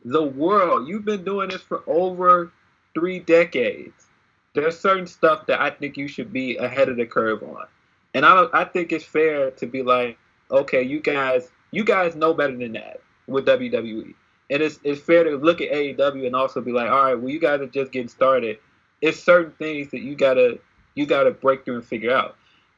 [0.04, 2.52] the world, you've been doing this for over
[2.94, 4.06] three decades.
[4.54, 7.66] There's certain stuff that I think you should be ahead of the curve on,
[8.14, 8.46] and I.
[8.52, 10.16] I think it's fair to be like,
[10.50, 14.14] okay, you guys, you guys know better than that with WWE,
[14.50, 17.28] and it's it's fair to look at AEW and also be like, all right, well,
[17.28, 18.58] you guys are just getting started.
[19.00, 20.58] It's certain things that you gotta
[20.94, 22.36] you gotta break through and figure out.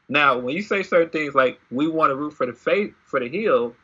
[0.09, 3.21] Now, when you say certain things like we want to root for the faith for
[3.21, 3.75] the heel,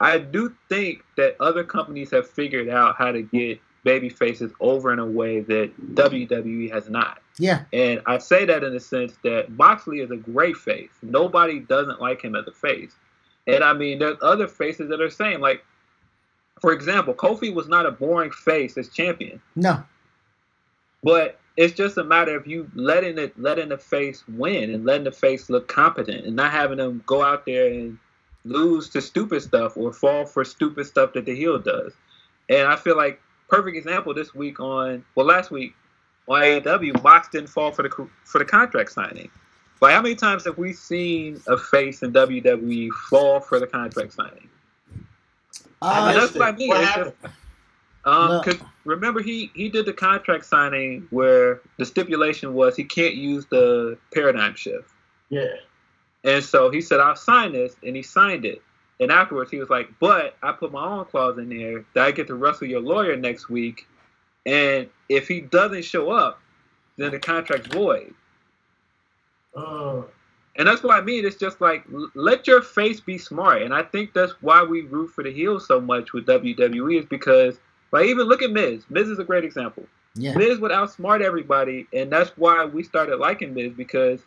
[0.00, 4.92] I do think that other companies have figured out how to get baby faces over
[4.92, 7.18] in a way that WWE has not.
[7.38, 10.90] yeah, And I say that in the sense that Moxley is a great face.
[11.02, 12.94] Nobody doesn't like him as a face.
[13.46, 15.40] And I mean, there's other faces that are the same.
[15.40, 15.64] Like,
[16.60, 19.82] for example, Kofi was not a boring face as champion, no,
[21.02, 25.04] but it's just a matter of you letting it, letting the face win and letting
[25.04, 27.98] the face look competent and not having them go out there and
[28.44, 31.92] lose to stupid stuff or fall for stupid stuff that the heel does.
[32.48, 35.74] And I feel like perfect example this week on well last week
[36.28, 39.30] on AEW, Mox didn't fall for the for the contract signing.
[39.80, 44.12] Like how many times have we seen a face in WWE fall for the contract
[44.12, 44.48] signing?
[45.82, 46.68] I uh, that's what I mean.
[46.68, 47.12] What It's happened?
[47.22, 47.34] just-
[48.04, 48.42] um, No.
[48.42, 53.46] 'cause remember he he did the contract signing where the stipulation was he can't use
[53.46, 54.90] the paradigm shift.
[55.28, 55.54] Yeah.
[56.24, 58.60] And so he said, I'll sign this, and he signed it.
[59.00, 62.10] And afterwards, he was like, but I put my own clause in there that I
[62.10, 63.86] get to wrestle your lawyer next week.
[64.44, 66.40] And if he doesn't show up,
[66.98, 68.12] then the contract's void.
[69.56, 70.02] Uh,
[70.56, 71.24] And that's what I mean.
[71.24, 71.84] It's just like,
[72.14, 73.62] let your face be smart.
[73.62, 77.06] And I think that's why we root for the heel so much with WWE is
[77.06, 77.58] because,
[77.92, 78.82] like, even look at Miz.
[78.90, 79.84] Miz is a great example.
[80.14, 84.20] yeah, Miz would outsmart everybody, and that's why we started liking Miz because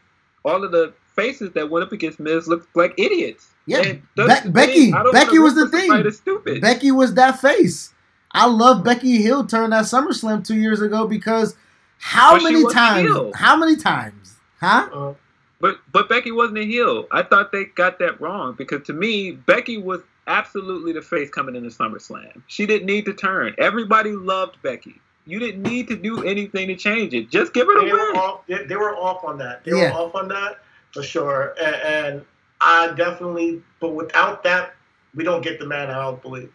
[0.45, 3.49] all of the faces that went up against Miz looked like idiots.
[3.65, 4.01] Yeah, Be-
[4.47, 5.03] Becky- thing.
[5.13, 6.11] Becky was the thing.
[6.11, 6.61] stupid.
[6.61, 7.93] Becky was that face.
[8.31, 11.55] I love Becky Hill turn that SummerSlam two years ago because
[11.99, 13.07] how But many times?
[13.07, 13.31] heel.
[13.35, 14.35] How many times?
[14.59, 14.89] Huh?
[14.91, 15.13] uh,
[15.61, 17.07] But but Becky wasn't a heel.
[17.11, 21.55] I thought they got that wrong because to me Becky was absolutely the face coming
[21.55, 22.41] into SummerSlam.
[22.47, 23.53] She didn't need to turn.
[23.57, 25.01] Everybody loved Becky.
[25.25, 27.29] You didn't need to do anything to change it.
[27.29, 28.01] Just give her a they win.
[28.01, 28.47] were off.
[28.47, 29.63] They, they were off on that.
[29.63, 29.91] They Yeah.
[29.91, 30.59] were off on that
[30.91, 31.55] for sure.
[31.61, 32.25] And, and
[32.59, 34.75] I definitely, but without that,
[35.15, 35.89] we don't get the man.
[35.89, 36.51] I don't believe.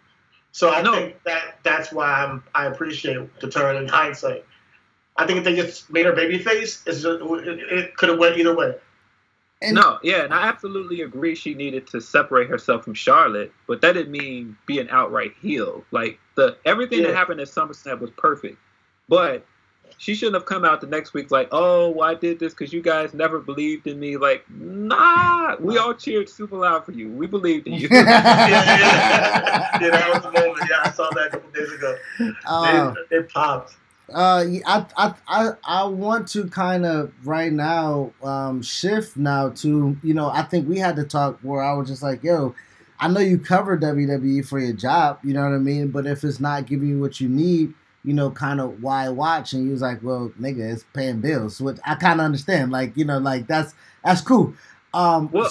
[0.53, 0.93] So I No.
[0.93, 4.45] think that that's why I'm, I appreciate the turn in hindsight.
[5.17, 8.19] I think if they just made her baby face, it's just, it, it could have
[8.19, 8.75] went either way.
[9.61, 13.81] And no, yeah, and I absolutely agree she needed to separate herself from Charlotte, but
[13.81, 15.85] that didn't mean be an outright heel.
[15.91, 18.57] Like the everything that happened at SummerSlam was perfect.
[19.09, 19.45] But
[19.97, 22.73] she shouldn't have come out the next week like, oh, well, I did this because
[22.73, 24.17] you guys never believed in me.
[24.17, 27.11] Like, nah, we all cheered super loud for you.
[27.11, 27.89] We believed in you.
[27.91, 28.05] yeah,
[28.49, 30.69] yeah, yeah, that was the moment.
[30.71, 31.97] Yeah, I saw that a couple days ago.
[32.19, 32.95] they, oh.
[33.11, 33.75] they popped.
[34.13, 39.97] Uh, I, I, I, I want to kind of right now um, shift now to
[40.03, 42.55] you know I think we had to talk where I was just like, yo,
[42.99, 46.25] I know you cover WWE for your job, you know what I mean, but if
[46.25, 49.53] it's not giving you what you need, you know, kind of why watch?
[49.53, 52.97] And he was like, well, nigga, it's paying bills, which I kind of understand, like
[52.97, 54.55] you know, like that's that's cool.
[54.95, 55.51] Um, Well,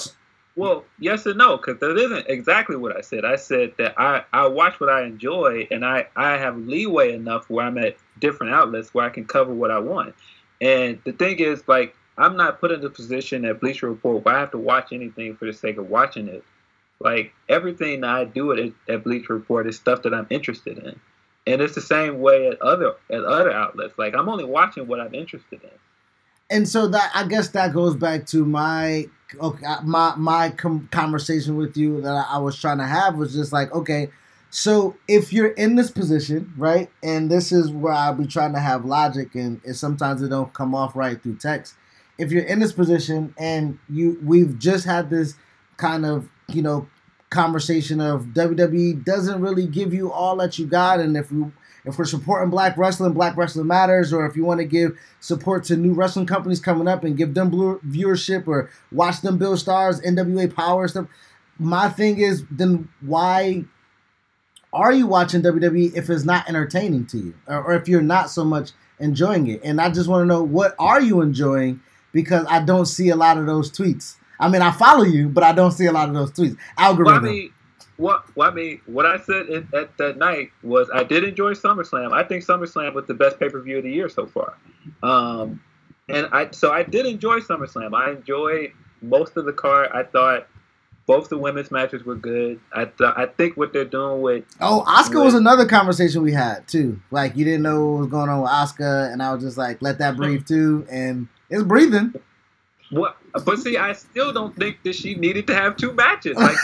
[0.58, 3.24] Well, yes and no, because that isn't exactly what I said.
[3.26, 7.48] I said that I, I watch what I enjoy, and I, I have leeway enough
[7.50, 10.16] where I'm at different outlets where I can cover what I want.
[10.60, 14.36] And the thing is, like, I'm not put in the position at Bleacher Report where
[14.36, 16.44] I have to watch anything for the sake of watching it.
[17.00, 21.00] Like, everything that I do at, at Bleacher Report is stuff that I'm interested in.
[21.46, 23.98] And it's the same way at other at other outlets.
[24.00, 25.70] Like, I'm only watching what I'm interested in.
[26.50, 29.08] and so that I guess that goes back to my
[29.40, 33.52] okay, my my com- conversation with you that I, was trying to have was just
[33.52, 34.10] like okay,
[34.50, 38.60] so if you're in this position, right, and this is where I'll be trying to
[38.60, 41.76] have logic, and, and sometimes it don't come off right through text.
[42.18, 45.36] If you're in this position and you we've just had this
[45.78, 46.88] kind of you know
[47.30, 51.46] conversation of WWE doesn't really give you all that you got, and if we
[51.88, 55.64] if we're supporting black wrestling, black wrestling matters, or if you want to give support
[55.66, 59.60] to new wrestling companies coming up and give them blue viewership or watch them build
[59.60, 61.08] stars, NWA Power stuff.
[61.58, 63.64] My thing is, then why
[64.74, 68.30] are you watching WWE if it's not entertaining to you, or, or if you're not
[68.30, 69.62] so much enjoying it?
[69.64, 71.80] And I just want to know what are you enjoying
[72.12, 74.18] because I don't see a lot of those tweets.
[74.40, 76.58] I mean, I follow you, but I don't see a lot of those tweets.
[76.78, 77.26] Well, Algorithm.
[77.26, 77.54] I mean,
[77.98, 81.54] what well, I mean, what I said in, at that night was I did enjoy
[81.54, 82.14] SummerSlam.
[82.14, 84.58] I think SummerSlam was the best pay per view of the year so far.
[85.04, 85.62] Um,
[86.08, 87.94] and I so I did enjoy SummerSlam.
[87.94, 88.72] I enjoyed
[89.02, 89.90] most of the card.
[89.94, 90.48] I thought
[91.08, 92.60] both the women's matches were good.
[92.74, 96.68] I th- I think what they're doing with Oh, Asuka was another conversation we had
[96.68, 97.00] too.
[97.12, 99.82] Like you didn't know what was going on with Asuka, and I was just like,
[99.82, 102.14] let that breathe too, and it's breathing.
[102.90, 106.38] What, but see, I still don't think that she needed to have two matches.
[106.38, 106.56] Like,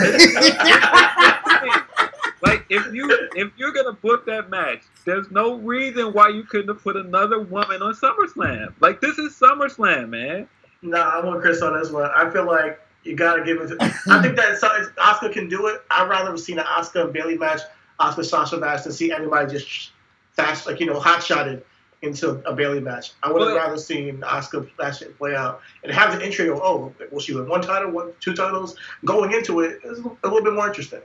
[2.40, 6.68] like if you if you're gonna book that match, there's no reason why you couldn't
[6.68, 8.72] have put another woman on SummerSlam.
[8.80, 10.48] Like this is SummerSlam, man.
[10.80, 12.10] Nah, I'm with Chris on this one.
[12.14, 13.68] I feel like you gotta give it.
[13.68, 13.76] To,
[14.08, 15.82] I think that Asuka can do it.
[15.90, 17.60] I'd rather have seen an Asuka and Bayley match,
[18.00, 19.90] Asuka Sasha match, than see anybody just
[20.32, 21.62] fast, like you know, hot shotted
[22.04, 23.12] into a Bayley match.
[23.22, 26.54] I would have rather seen Asuka that shit play out and have the intro.
[26.54, 28.76] Of, oh, will she win one title, one two titles?
[29.04, 31.00] Going into it is a little bit more interesting.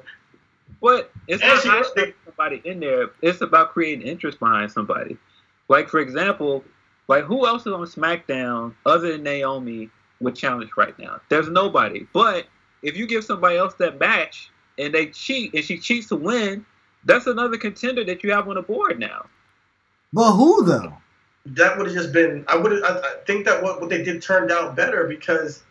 [0.81, 3.09] But it's And not she- somebody in there.
[3.21, 5.17] It's about creating interest behind somebody.
[5.67, 6.63] Like for example,
[7.07, 9.89] like who else is on SmackDown other than Naomi
[10.19, 11.19] with challenge right now?
[11.29, 12.07] There's nobody.
[12.13, 12.45] But
[12.81, 16.65] if you give somebody else that match and they cheat and she cheats to win,
[17.05, 19.25] that's another contender that you have on the board now.
[20.13, 20.93] But who though?
[21.45, 22.43] That would have just been.
[22.47, 22.83] I would.
[22.83, 25.63] I, I think that what, what they did turned out better because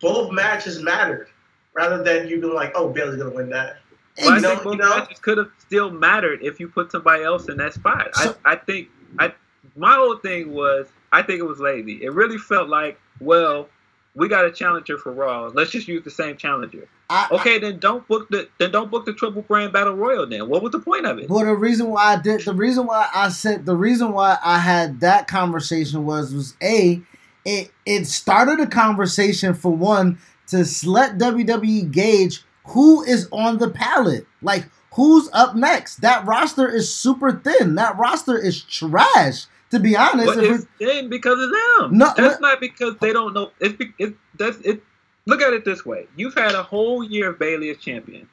[0.00, 1.28] both matches mattered,
[1.74, 3.76] rather than you being like, oh, Bayley's gonna win that.
[4.16, 4.96] But I You know- think both you know?
[4.96, 8.14] matches could have still mattered if you put somebody else in that spot.
[8.14, 8.88] So- I, I think
[9.18, 9.32] I
[9.76, 12.02] my whole thing was I think it was lazy.
[12.02, 13.68] It really felt like, well,
[14.14, 15.50] we got a challenger for Raw.
[15.54, 16.88] Let's just use the same challenger.
[17.08, 20.26] I, Okay, then don't book the then don't book the triple brand battle royal.
[20.26, 21.28] Then what was the point of it?
[21.28, 24.58] Well, the reason why I did, the reason why I said, the reason why I
[24.58, 27.00] had that conversation was, was a,
[27.44, 30.18] it it started a conversation for one
[30.48, 35.96] to let WWE gauge who is on the palette, like who's up next.
[35.96, 37.76] That roster is super thin.
[37.76, 39.46] That roster is trash.
[39.70, 41.98] To be honest, But If it's thin because of them.
[41.98, 43.52] No, that's but- not because they don't know.
[43.60, 44.82] It's, be, it that's it.
[45.26, 48.28] Look at it this way: you've had a whole year of Bayley as champion.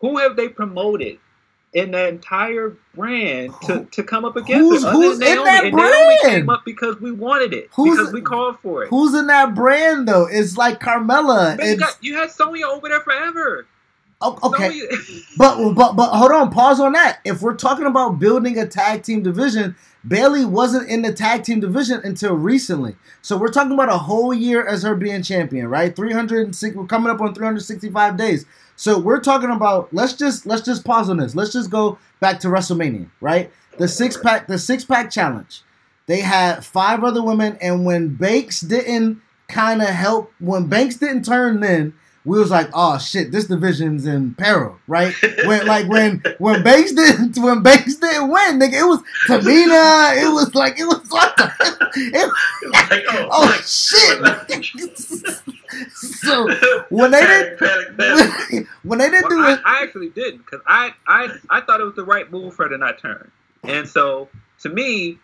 [0.00, 1.18] Who have they promoted
[1.74, 4.84] in that entire brand to, to come up against Who's-?
[4.84, 7.68] Who's than in that and Naomi came up because we wanted it.
[7.74, 8.88] Who's- because we called for it.
[8.88, 10.26] who's in that brand though?
[10.28, 11.64] It's like Carmella.
[11.64, 13.66] You, got, you had Sonya over there forever.
[14.20, 14.80] Oh, okay,
[15.36, 17.20] but but but hold on, pause on that.
[17.24, 19.76] If we're talking about building a tag team division,
[20.06, 22.96] Bayley wasn't in the tag team division until recently.
[23.22, 25.94] So we're talking about a whole year as her being champion, right?
[25.94, 28.44] 306 we're coming up on 365 days.
[28.74, 31.36] So we're talking about let's just let's just pause on this.
[31.36, 33.52] Let's just go back to WrestleMania, right?
[33.78, 35.62] The six pack the six pack challenge.
[36.06, 41.24] They had five other women and when Banks didn't kind of help when Banks didn't
[41.24, 41.94] turn then
[42.28, 45.14] we was like, oh shit, this division's in peril, right?
[45.46, 50.30] When like when when Banks didn't when Banks didn't win, nigga, it was Tamina, it
[50.32, 51.32] was like it was like,
[51.96, 52.32] it,
[52.90, 54.18] like oh, oh shit.
[55.94, 56.48] so
[56.90, 58.66] when they didn't panic, panic.
[58.82, 61.80] when they didn't well, do it, I, I actually didn't because I I I thought
[61.80, 63.30] it was the right move for her to not turn,
[63.64, 64.28] and so
[64.60, 65.16] to me,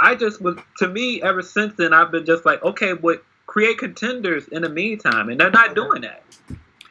[0.00, 3.78] I just was to me ever since then I've been just like okay, but create
[3.78, 6.22] contenders in the meantime, and they're not doing that.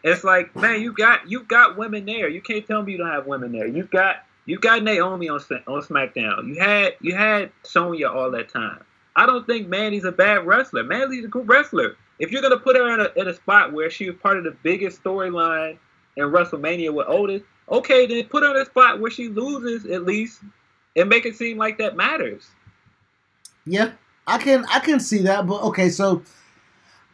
[0.03, 2.27] It's like, man, you got you got women there.
[2.27, 3.65] You can't tell me you don't have women there.
[3.65, 6.48] You got you got Naomi on on SmackDown.
[6.48, 8.84] You had you had Sonya all that time.
[9.15, 10.84] I don't think Mandy's a bad wrestler.
[10.84, 11.95] Mandy's a good wrestler.
[12.19, 14.44] If you're gonna put her in a, in a spot where she was part of
[14.44, 15.77] the biggest storyline
[16.18, 17.41] in WrestleMania with Otis,
[17.72, 20.41] okay, then put her in a spot where she loses at least,
[20.98, 22.48] and make it seem like that matters.
[23.65, 23.91] Yeah,
[24.27, 26.22] I can I can see that, but okay, so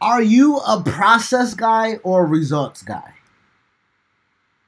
[0.02, 3.14] are you a process guy or a results guy?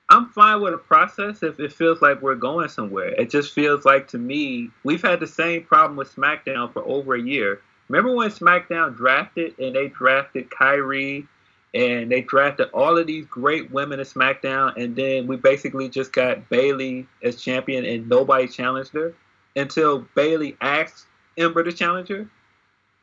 [0.10, 3.10] I'm fine with a process if it feels like we're going somewhere.
[3.10, 7.16] It just feels like to me, we've had the same problem with SmackDown for over
[7.16, 7.60] a year.
[7.90, 11.28] Remember when SmackDown drafted and they drafted Kairi
[11.74, 16.14] and they drafted all of these great women in SmackDown and then we basically just
[16.14, 19.14] got Bayley as champion and nobody challenged her
[19.58, 21.06] until Bayley asked
[21.38, 22.30] Ember to challenge her?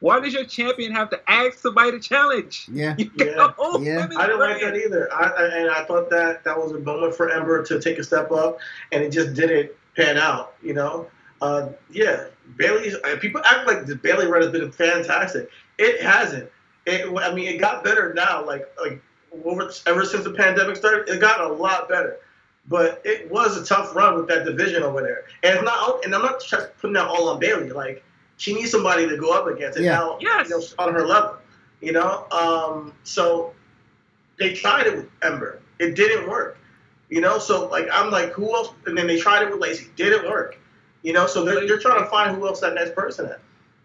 [0.00, 2.68] Why does your champion have to ask somebody to challenge?
[2.70, 3.06] Yeah, yeah.
[3.16, 4.08] yeah.
[4.18, 5.12] I didn't like that either.
[5.12, 8.04] I, I, and I thought that that was a moment for Ember to take a
[8.04, 8.58] step up,
[8.92, 10.54] and it just didn't pan out.
[10.62, 11.06] You know,
[11.40, 12.26] uh, yeah,
[12.56, 12.96] Bayley's.
[13.20, 15.48] People act like the Bayley run has been fantastic.
[15.78, 16.50] It hasn't.
[16.86, 18.44] It, I mean, it got better now.
[18.44, 19.00] Like like
[19.44, 22.18] over, ever since the pandemic started, it got a lot better.
[22.66, 26.04] But it was a tough run with that division over there, and it's not.
[26.04, 27.70] And I'm not just putting that all on Bayley.
[27.70, 28.04] Like
[28.36, 29.92] she needs somebody to go up against and yeah.
[29.92, 30.48] now yes.
[30.48, 31.36] you know, on her level.
[31.80, 33.52] You know, um, so
[34.38, 35.60] they tried it with Ember.
[35.78, 36.58] It didn't work.
[37.10, 38.70] You know, so like I'm like, who else?
[38.86, 39.88] And then they tried it with Lacey.
[39.96, 40.58] Didn't work.
[41.02, 43.36] You know, so they're, they're trying to find who else that next person is.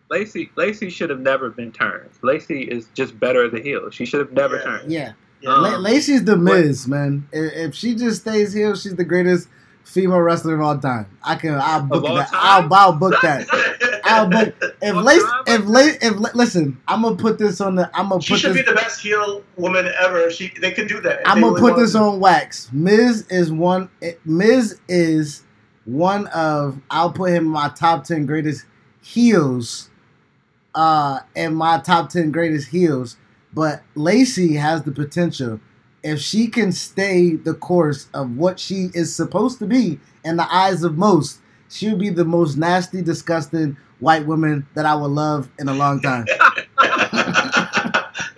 [0.10, 2.10] Lacey Lacey should have never been turned.
[2.24, 3.90] Lacey is just better at the heel.
[3.92, 4.64] She should have never yeah.
[4.64, 4.92] turned.
[4.92, 5.14] Yeah.
[5.42, 5.50] yeah.
[5.50, 7.28] Um, Lacey's the Miz, man.
[7.32, 9.48] If, she just stays heel, she's the greatest
[9.84, 11.06] female wrestler of all time.
[11.24, 11.56] I can.
[11.56, 12.30] I'll book that.
[12.34, 13.48] I'll, I'll book that.
[14.16, 14.54] I'll book.
[14.82, 17.90] If Lace, if Lace, if listen, I'm gonna put this on the.
[17.94, 18.22] I'm gonna.
[18.22, 20.30] She put should this, be the best heel woman ever.
[20.32, 21.28] She they could do that.
[21.28, 22.00] I'm gonna put this to.
[22.00, 22.70] on wax.
[22.72, 23.90] Miz is one.
[24.26, 25.44] Miz is
[25.86, 26.80] one of.
[26.90, 28.66] I'll put him in my top ten greatest
[29.02, 29.90] heels.
[30.76, 33.18] Uh, and my top ten greatest heels.
[33.54, 35.60] But Lacey has the potential
[36.04, 40.54] if she can stay the course of what she is supposed to be in the
[40.54, 45.50] eyes of most, she'll be the most nasty, disgusting white woman that I would love
[45.60, 46.26] in a long time.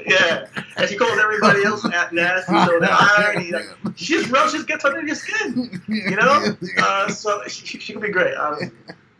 [0.05, 0.45] yeah,
[0.77, 2.53] and she calls everybody else nasty.
[2.65, 3.65] So the irony, like,
[3.95, 6.55] she just just gets under your skin, you know.
[6.77, 8.33] Uh, so she, she could be great.
[8.35, 8.71] Um,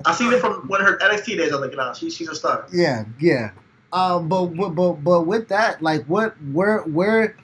[0.06, 1.52] I seen it from one of her NXT days.
[1.52, 2.66] I was like, nah, she, she's a star.
[2.74, 3.52] Yeah, yeah.
[3.94, 7.36] Um, but but but with that, like, what where where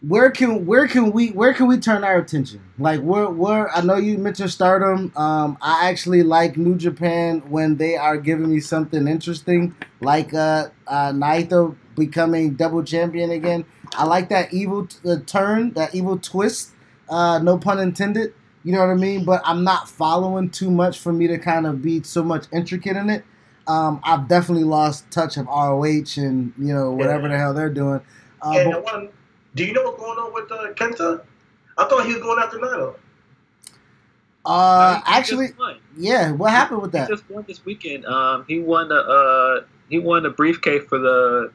[0.00, 2.62] where can where can we where can we turn our attention?
[2.78, 5.12] Like where where I know you mentioned Stardom.
[5.16, 10.68] Um, I actually like New Japan when they are giving me something interesting, like uh,
[10.86, 13.64] uh Naito becoming double champion again.
[13.94, 16.72] I like that evil t- uh, turn, that evil twist.
[17.08, 18.34] Uh, no pun intended.
[18.62, 19.24] You know what I mean?
[19.24, 22.96] But I'm not following too much for me to kind of be so much intricate
[22.96, 23.24] in it.
[23.66, 27.28] Um, I've definitely lost touch of ROH and you know whatever yeah.
[27.28, 28.00] the hell they're doing.
[28.40, 29.12] Uh, but,
[29.54, 31.22] do you know what's going on with uh, Kenta?
[31.76, 32.96] I thought he was going after Naito.
[34.44, 35.48] Uh, actually,
[35.96, 36.32] yeah.
[36.32, 37.08] What happened with that?
[37.08, 38.06] He just won this weekend.
[38.06, 41.52] Um, he won the uh, he won the briefcase for the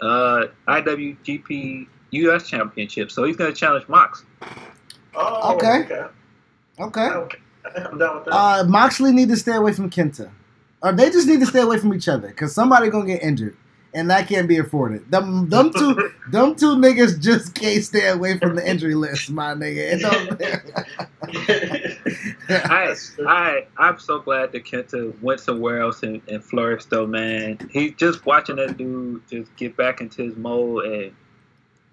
[0.00, 3.10] uh, IWGP US Championship.
[3.10, 4.24] So he's going to challenge Mox.
[5.14, 5.84] Oh, okay.
[5.84, 6.04] Okay.
[6.80, 7.08] okay.
[7.08, 7.38] okay.
[7.76, 8.34] I'm down with that.
[8.34, 10.30] Uh, Moxley need to stay away from Kenta,
[10.82, 13.56] or they just need to stay away from each other because somebody gonna get injured
[13.94, 15.10] and that can't be afforded.
[15.10, 15.94] Them, them two,
[16.30, 20.00] them two niggas just can't stay away from the injury list, my nigga.
[22.48, 22.94] I,
[23.26, 27.58] I, I'm so glad that Kenta went somewhere else and, and flourished, though, man.
[27.70, 31.12] He just watching that dude just get back into his mold and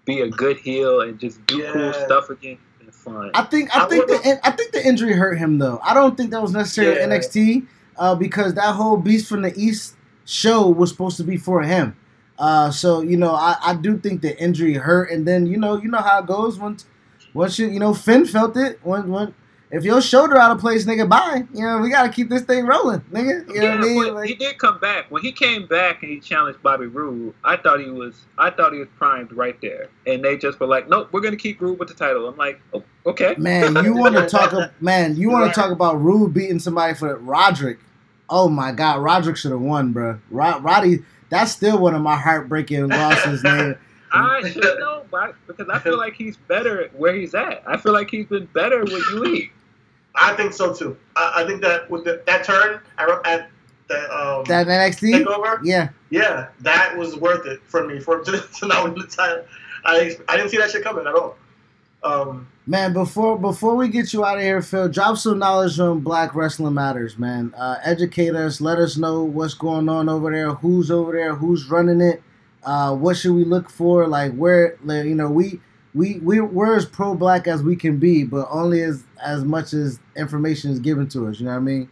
[0.05, 1.71] be a good heel and just do yeah.
[1.71, 2.57] cool stuff again.
[2.81, 3.31] and fun.
[3.33, 5.79] I think I, I think would've- the I think the injury hurt him though.
[5.83, 7.07] I don't think that was necessarily Yeah.
[7.07, 7.67] NXT
[7.97, 9.95] uh, because that whole Beast from the East
[10.29, 11.95] show was supposed to be for him.
[12.37, 15.77] Uh, so you know, I, I do think the injury hurt, and then you know
[15.77, 16.85] you know how it goes once
[17.33, 19.33] once you you know Finn felt it when when
[19.71, 21.43] if your shoulder out of place, nigga, bye.
[21.53, 23.47] You know we gotta keep this thing rolling, nigga.
[23.49, 24.13] You know yeah, what I mean?
[24.15, 25.11] Like- he did come back.
[25.11, 28.71] When he came back and he challenged Bobby Roode, I thought he was I thought
[28.71, 29.89] he was primed right there.
[30.07, 32.27] And they just were like, Nope, we're gonna keep Roode with the title.
[32.27, 33.35] I'm like, oh, okay.
[33.37, 34.71] Man, you want to talk?
[34.81, 35.53] Man, you Right.
[35.53, 37.79] to talk about Roode beating somebody for Roderick?
[38.29, 40.19] Oh my God, Roderick should have won, bro.
[40.29, 43.77] Rod, Roddy, that's still one of my heartbreaking losses, man.
[44.11, 47.63] I should know, but because I feel like he's better where he's at.
[47.67, 49.49] I feel like he's been better with UE.
[50.15, 50.97] I think so too.
[51.15, 53.49] I, I think that with the, that turn at, at
[53.87, 58.39] the um, That NXT, takeover, yeah, yeah, that was worth it for me for to,
[58.59, 59.45] to not win the title.
[59.85, 61.37] I I didn't see that shit coming at all.
[62.03, 62.93] Um, man.
[62.93, 66.73] Before before we get you out of here, Phil, drop some knowledge on Black Wrestling
[66.73, 67.53] Matters, man.
[67.57, 68.61] Uh, educate us.
[68.61, 70.51] Let us know what's going on over there.
[70.53, 71.35] Who's over there?
[71.35, 72.23] Who's running it?
[72.63, 74.07] Uh, what should we look for?
[74.07, 75.59] Like where, like, you know, we
[75.93, 79.73] we we we're as pro black as we can be, but only as as much
[79.73, 81.39] as information is given to us.
[81.39, 81.89] You know what I mean?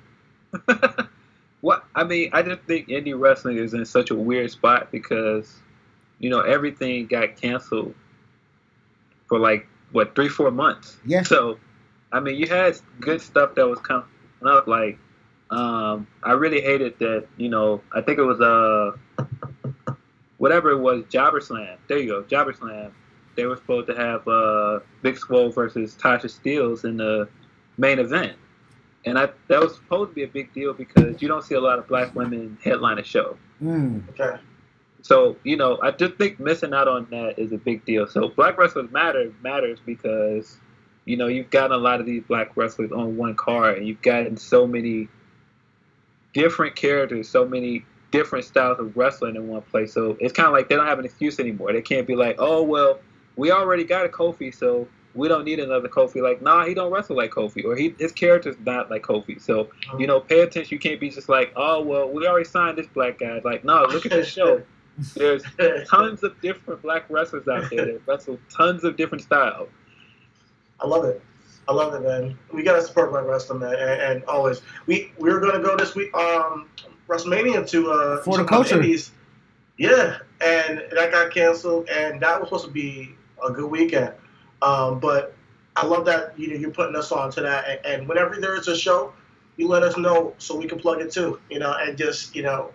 [1.61, 5.55] What I mean, I just think indie wrestling is in such a weird spot because,
[6.19, 7.95] you know, everything got canceled
[9.27, 10.97] for like what three, four months.
[11.05, 11.23] Yeah.
[11.23, 11.57] So,
[12.11, 14.05] I mean, you had good stuff that was coming
[14.45, 14.67] up.
[14.67, 14.99] Like,
[15.49, 17.27] um, I really hated that.
[17.37, 18.91] You know, I think it was uh,
[20.37, 21.77] whatever it was, Jobber Slam.
[21.87, 22.93] There you go, Jobber Slam.
[23.35, 27.29] They were supposed to have uh, Big Swole versus Tasha Steeles in the
[27.77, 28.35] main event.
[29.05, 31.61] And I, that was supposed to be a big deal because you don't see a
[31.61, 33.37] lot of black women headline a show.
[33.61, 34.09] Mm.
[34.09, 34.39] okay.
[35.07, 38.07] So you know, I just think missing out on that is a big deal.
[38.07, 40.57] So black wrestlers matter matters because
[41.05, 44.01] you know you've gotten a lot of these black wrestlers on one card, and you've
[44.01, 45.07] gotten so many
[46.33, 49.93] different characters, so many different styles of wrestling in one place.
[49.93, 51.71] So it's kind of like they don't have an excuse anymore.
[51.71, 52.99] They can't be like, oh well,
[53.37, 56.21] we already got a Kofi, so we don't need another Kofi.
[56.21, 59.41] Like, nah, he don't wrestle like Kofi, or he his character's not like Kofi.
[59.41, 60.05] So you uh-huh.
[60.05, 60.75] know, pay attention.
[60.75, 63.39] You can't be just like, oh well, we already signed this black guy.
[63.45, 64.63] Like, no, look at this show.
[65.15, 65.43] There's
[65.87, 69.69] tons of different black wrestlers out there that wrestle tons of different styles.
[70.79, 71.21] I love it.
[71.67, 72.37] I love it, man.
[72.53, 74.61] We gotta support Black Wrestling, man, and, and always.
[74.85, 76.69] We we're gonna go this week, um,
[77.07, 78.75] WrestleMania to uh For the culture.
[78.75, 79.11] Indies.
[79.77, 83.15] Yeah, and that got canceled, and that was supposed to be
[83.45, 84.13] a good weekend.
[84.61, 85.35] Um, but
[85.75, 88.55] I love that you know you're putting us on to that, and, and whenever there
[88.55, 89.13] is a show,
[89.57, 92.43] you let us know so we can plug it too, you know, and just you
[92.43, 92.71] know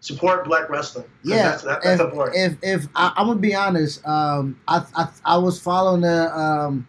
[0.00, 1.06] support Black wrestling.
[1.24, 2.36] Yeah, that's, that, that's if, important.
[2.36, 6.86] if if I, I'm gonna be honest, um, I, I I was following the um,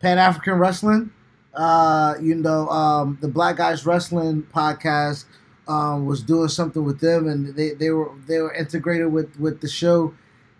[0.00, 1.10] Pan African Wrestling,
[1.54, 5.24] uh, you know, um, the Black Guys Wrestling podcast
[5.68, 9.60] um, was doing something with them, and they, they were they were integrated with with
[9.60, 10.14] the show,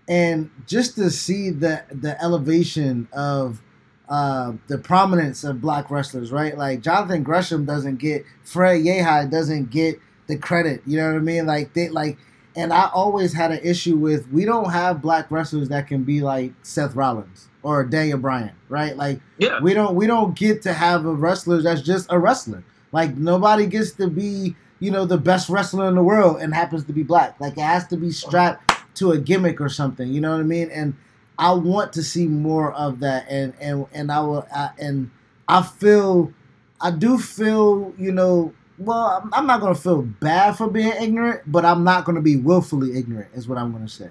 [0.08, 3.62] and just to see the the elevation of
[4.08, 6.56] uh, the prominence of black wrestlers, right?
[6.56, 9.98] Like Jonathan Gresham doesn't get Fred Yehi doesn't get
[10.30, 10.82] the credit.
[10.86, 11.46] You know what I mean?
[11.46, 12.18] Like they like,
[12.56, 16.20] and I always had an issue with we don't have black wrestlers that can be
[16.20, 18.96] like Seth Rollins or Daniel Bryan, right?
[18.96, 22.64] Like Yeah, we don't we don't get to have a wrestler that's just a wrestler.
[22.92, 26.84] Like nobody gets to be you know the best wrestler in the world and happens
[26.84, 27.38] to be black.
[27.40, 30.08] Like it has to be strapped to a gimmick or something.
[30.08, 30.70] You know what I mean?
[30.70, 30.94] And
[31.38, 33.26] I want to see more of that.
[33.28, 35.10] And and and I will I, and
[35.48, 36.32] I feel
[36.80, 38.54] I do feel you know.
[38.80, 42.36] Well, I'm, I'm not gonna feel bad for being ignorant, but I'm not gonna be
[42.36, 43.28] willfully ignorant.
[43.34, 44.08] Is what I'm gonna say.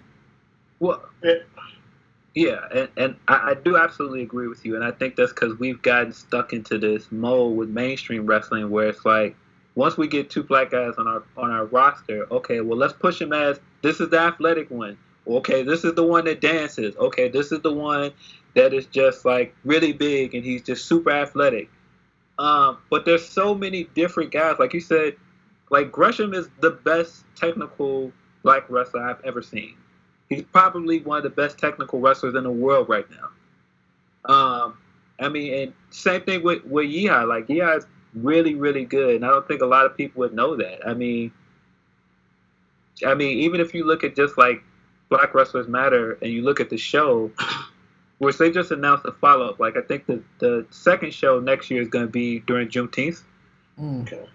[0.80, 1.34] well, Yeah.
[2.36, 5.58] yeah, and, and I, I do absolutely agree with you, and I think that's because
[5.58, 9.36] we've gotten stuck into this mold with mainstream wrestling, where it's like
[9.74, 13.18] once we get two black guys on our on our roster, okay, well let's push
[13.18, 14.98] them as this is the athletic one.
[15.28, 16.96] Okay, this is the one that dances.
[16.98, 18.12] Okay, this is the one
[18.56, 21.70] that is just like really big and he's just super athletic.
[22.40, 25.18] Um, but there's so many different guys, like you said,
[25.70, 28.14] like Gresham is the best technical
[28.44, 29.76] black wrestler I've ever seen.
[30.30, 34.34] He's probably one of the best technical wrestlers in the world right now.
[34.34, 34.78] Um,
[35.20, 37.28] I mean, and same thing with with Yehi.
[37.28, 40.34] Like Yehi is really, really good, and I don't think a lot of people would
[40.34, 40.88] know that.
[40.88, 41.32] I mean,
[43.06, 44.64] I mean, even if you look at just like
[45.10, 47.32] Black Wrestlers Matter, and you look at the show,
[48.20, 49.60] which they just announced a follow up.
[49.60, 53.24] Like I think the the second show next year is going to be during Juneteenth.
[53.80, 54.02] Mm.
[54.04, 54.26] okay.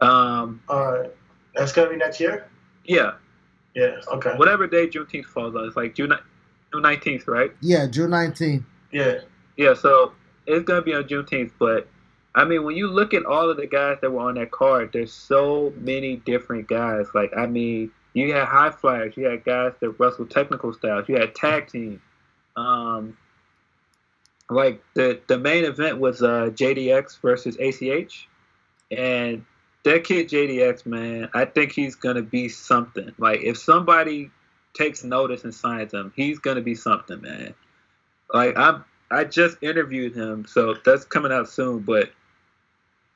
[0.00, 1.10] Um, All right.
[1.54, 2.48] That's gonna be next year.
[2.84, 3.12] yeah,
[3.74, 4.00] Yeah.
[4.08, 4.32] Okay.
[4.36, 6.12] whatever day Juneteenth falls on, it's like June
[6.72, 7.52] June nineteenth, right?
[7.60, 8.64] Yeah, June 19th.
[8.90, 9.20] Yeah.
[9.56, 10.12] Yeah, so
[10.46, 11.86] it's gonna be on Juneteenth, but
[12.34, 14.90] I mean, when you look at all of the guys that were on that card,
[14.92, 17.06] there's so many different guys.
[17.14, 21.16] Like, I mean, you had high flyers, you had guys that wrestled technical styles, you
[21.16, 22.02] had tag team.
[22.56, 23.16] Um,
[24.50, 28.28] like the the main event was uh, JDX versus ACH,
[28.90, 29.44] and
[29.84, 33.12] that kid JDX, man, I think he's gonna be something.
[33.18, 34.30] Like, if somebody
[34.74, 37.54] takes notice and signs him, he's gonna be something, man.
[38.32, 42.10] Like, I I just interviewed him, so that's coming out soon, but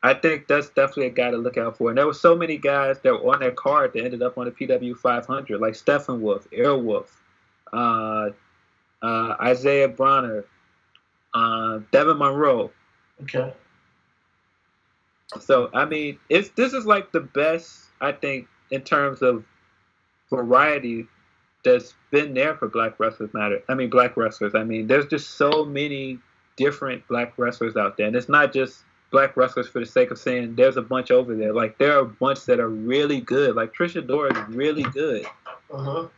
[0.03, 1.89] I think that's definitely a guy to look out for.
[1.89, 4.45] And there were so many guys that were on that card that ended up on
[4.45, 7.07] the PW 500, like Steppenwolf, Airwolf,
[7.73, 8.31] uh,
[9.03, 10.45] uh, Isaiah Bronner,
[11.35, 12.71] uh, Devin Monroe.
[13.23, 13.53] Okay.
[15.41, 19.45] So I mean, it's this is like the best I think in terms of
[20.31, 21.07] variety
[21.65, 23.63] that's been there for Black Wrestlers Matter.
[23.69, 24.55] I mean, Black wrestlers.
[24.55, 26.19] I mean, there's just so many
[26.57, 30.19] different Black wrestlers out there, and it's not just black wrestlers for the sake of
[30.19, 31.53] saying there's a bunch over there.
[31.53, 33.55] Like there are a bunch that are really good.
[33.55, 35.25] Like Trisha Adora is really good.
[35.73, 36.09] Uh huh.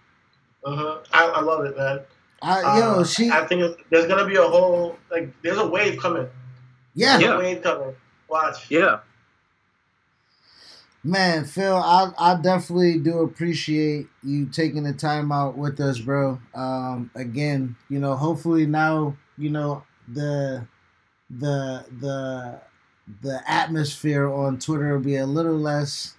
[0.65, 0.99] Uh huh.
[1.13, 2.01] I, I love it, man.
[2.43, 5.99] I, yo, Uh, she, I think there's gonna be a whole like there's a wave
[6.01, 6.27] coming.
[6.95, 7.37] yeah, There's Yeah.
[7.37, 7.95] a wave coming.
[8.29, 8.71] Watch.
[8.71, 9.01] Yeah.
[11.03, 16.39] man, Phil, I, I definitely do appreciate you taking the time out with us, bro.
[16.55, 20.67] Um, again, you know, hopefully now, you know, the,
[21.31, 22.61] the, the,
[23.23, 26.15] the atmosphere on Twitter will be a little less,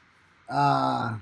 [0.50, 1.16] uh,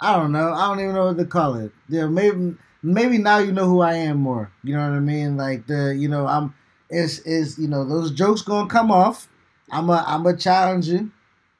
[0.00, 0.52] I don't know.
[0.52, 1.72] I don't even know what to call it.
[1.88, 4.50] Yeah, maybe maybe now you know who I am more.
[4.62, 5.36] You know what I mean?
[5.36, 6.54] Like the you know I'm
[6.90, 9.28] it's is you know those jokes gonna come off.
[9.70, 11.10] I'm a I'm a challenge you,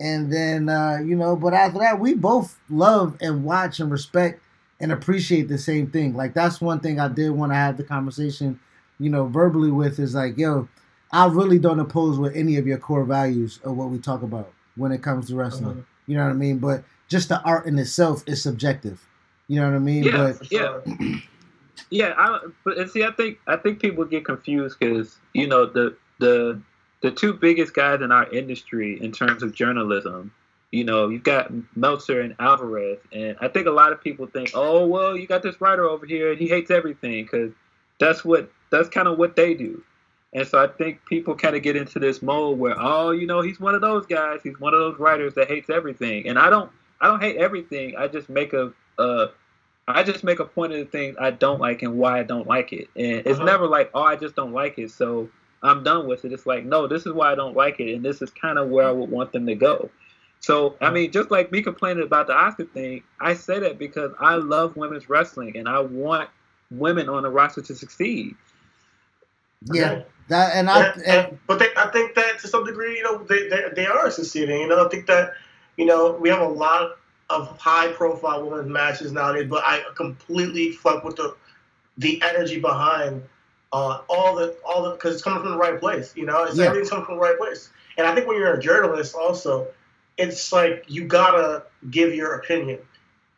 [0.01, 1.36] and then uh, you know.
[1.36, 4.40] But after that, we both love and watch and respect
[4.81, 6.15] and appreciate the same thing.
[6.15, 8.59] Like that's one thing I did want to have the conversation,
[8.99, 10.69] you know, verbally with is like, yo,
[11.12, 14.53] I really don't oppose with any of your core values or what we talk about
[14.77, 15.77] when it comes to wrestling.
[15.77, 15.85] Mhm.
[16.07, 16.59] You know what I mean?
[16.59, 19.07] But just the art in itself is subjective.
[19.52, 20.04] You know what I mean?
[20.04, 20.32] Yeah.
[20.38, 20.60] But Yeah.
[20.60, 20.82] sure.
[21.90, 25.66] Yeah, I, but and see, I think I think people get confused because you know
[25.66, 26.58] the the
[27.02, 30.32] the two biggest guys in our industry in terms of journalism.
[30.70, 34.52] You know, you've got Meltzer and Alvarez, and I think a lot of people think,
[34.54, 37.52] oh well, you got this writer over here and he hates everything because
[38.00, 39.82] that's what that's kind of what they do.
[40.32, 43.42] And so I think people kind of get into this mode where, oh, you know,
[43.42, 44.40] he's one of those guys.
[44.42, 46.26] He's one of those writers that hates everything.
[46.26, 46.70] And I don't,
[47.02, 47.96] I don't hate everything.
[47.98, 49.26] I just make a, uh,
[49.88, 52.46] I just make a point of the things I don't like and why I don't
[52.46, 52.88] like it.
[52.96, 53.44] And it's Uh-huh.
[53.44, 55.28] never like, oh, I just don't like it, so
[55.62, 56.32] I'm done with it.
[56.32, 58.68] It's like, no, this is why I don't like it, and this is kind of
[58.68, 59.90] where I would want them to go.
[60.40, 64.12] So, I mean, just like me complaining about the Asuka thing, I say that because
[64.18, 66.28] I love women's wrestling and I want
[66.70, 68.34] women on the roster to succeed.
[69.72, 70.06] yeah, Okay.
[70.28, 73.04] that and I And- and, and- but they, I think that to some degree, you
[73.04, 74.60] know, they, they, they are succeeding.
[74.60, 75.34] You know, I think that,
[75.76, 76.98] you know, we have a lot
[77.32, 81.34] of high profile women's matches nowadays, but I completely fuck with the
[81.98, 83.22] the energy behind
[83.72, 86.12] uh, all the all the because it's coming from the right place.
[86.16, 86.66] You know, it's Yeah.
[86.66, 87.70] everything's coming from the right place.
[87.98, 89.68] And I think when you're a journalist, also,
[90.18, 92.78] it's like you gotta give your opinion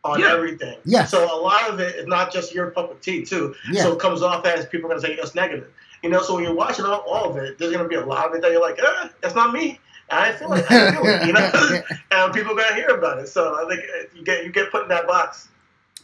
[0.05, 0.33] on Yeah.
[0.33, 0.79] everything.
[0.85, 1.11] Yes.
[1.11, 3.55] So a lot of it is not just your cup of tea too.
[3.71, 3.83] Yeah.
[3.85, 5.69] So it comes off as people are gonna say it's negative.
[6.03, 8.27] You know, so when you're watching all, all of it, there's gonna be a lot
[8.29, 9.81] of it that you're like, eh, that's not me.
[10.11, 10.65] I feel it.
[10.71, 11.27] I didn't feel it.
[11.27, 13.29] You know, and people are gonna hear about it.
[13.29, 15.49] So I think uh, you get you get put in that box.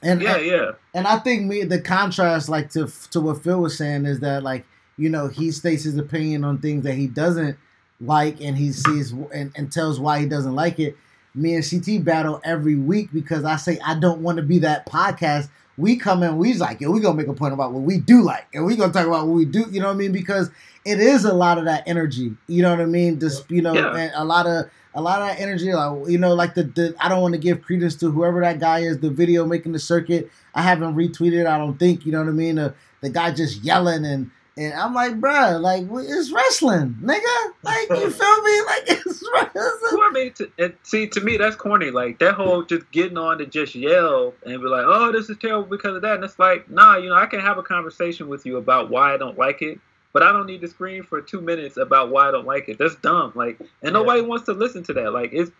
[0.03, 0.71] and, Yeah, and yeah.
[0.95, 4.43] and I think me the contrast like to to what Phil was saying is that
[4.43, 4.65] like
[4.97, 7.57] you know he states his opinion on things that he doesn't
[8.01, 10.97] like and he sees and, and tells why he doesn't like it.
[11.35, 14.87] Me and CT battle every week because I say I don't want to be that
[14.87, 15.49] podcast.
[15.81, 18.23] We come in, we's like, yo, we gonna make a point about what we do
[18.23, 19.65] like, and we gonna talk about what we do.
[19.71, 20.13] You know what I mean?
[20.13, 20.51] Because
[20.85, 22.35] it is a lot of that energy.
[22.47, 23.19] You know what I mean?
[23.21, 23.97] Just you know, Yeah.
[23.97, 26.95] and a lot of a lot of that energy, like you know, like the, the
[27.01, 28.99] I don't want to give credence to whoever that guy is.
[28.99, 31.47] The video making the circuit, I haven't retweeted.
[31.47, 32.57] I don't think you know what I mean.
[32.57, 37.53] The, the guy just yelling and and I'm like, bruh, like it's wrestling, nigga.
[37.63, 38.63] Like you feel me?
[38.67, 39.53] Like it's wrestling.
[39.93, 41.91] Well, I mean, to, and see, to me, that's corny.
[41.91, 45.39] Like that whole just getting on to just yell and be like, "Oh, this is
[45.39, 48.29] terrible because of that." And it's like, nah, you know, I can have a conversation
[48.29, 49.79] with you about why I don't like it,
[50.13, 52.79] but I don't need to scream for two minutes about why I don't like it.
[52.79, 53.33] That's dumb.
[53.35, 55.13] Like, and nobody wants to listen to that.
[55.13, 55.51] Like, it's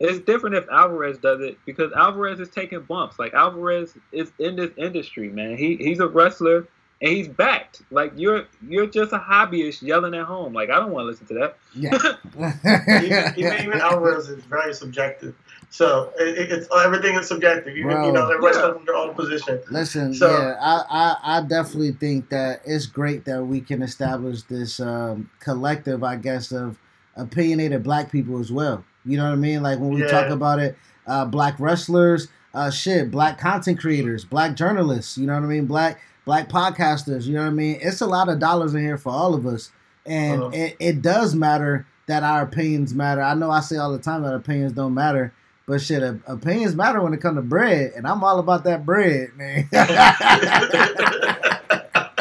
[0.00, 3.18] it's different if Alvarez does it because Alvarez is taking bumps.
[3.18, 5.56] Like Alvarez is in this industry, man.
[5.56, 6.68] He he's a wrestler.
[7.00, 7.82] And he's backed.
[7.90, 10.52] Like you're you're just a hobbyist yelling at home.
[10.52, 11.56] Like I don't want to listen to that.
[11.74, 11.98] Yeah.
[13.02, 15.34] even, even, even Alvarez is very subjective.
[15.70, 17.76] So it, it's everything is subjective.
[17.76, 18.06] Even, Bro.
[18.06, 18.62] you know, everybody's Yeah.
[18.62, 19.60] coming from their own position.
[19.70, 20.82] Listen, So- yeah, I,
[21.22, 26.16] I, I definitely think that it's great that we can establish this um, collective, I
[26.16, 26.78] guess, of
[27.16, 28.84] opinionated black people as well.
[29.04, 29.62] You know what I mean?
[29.62, 30.08] Like when we Yeah.
[30.08, 30.76] talk about it,
[31.06, 35.18] uh, black wrestlers, uh, shit, black content creators, black journalists.
[35.18, 35.66] You know what I mean?
[35.66, 37.24] Black black podcasters.
[37.24, 37.78] You know what I mean?
[37.80, 39.72] It's a lot of dollars in here for all of us,
[40.04, 40.50] and Uh-huh.
[40.52, 43.22] it, it does matter that our opinions matter.
[43.22, 45.32] I know I say all the time that opinions don't matter.
[45.66, 49.30] But shit, opinions matter when it comes to bread, and I'm all about that bread,
[49.36, 49.68] man.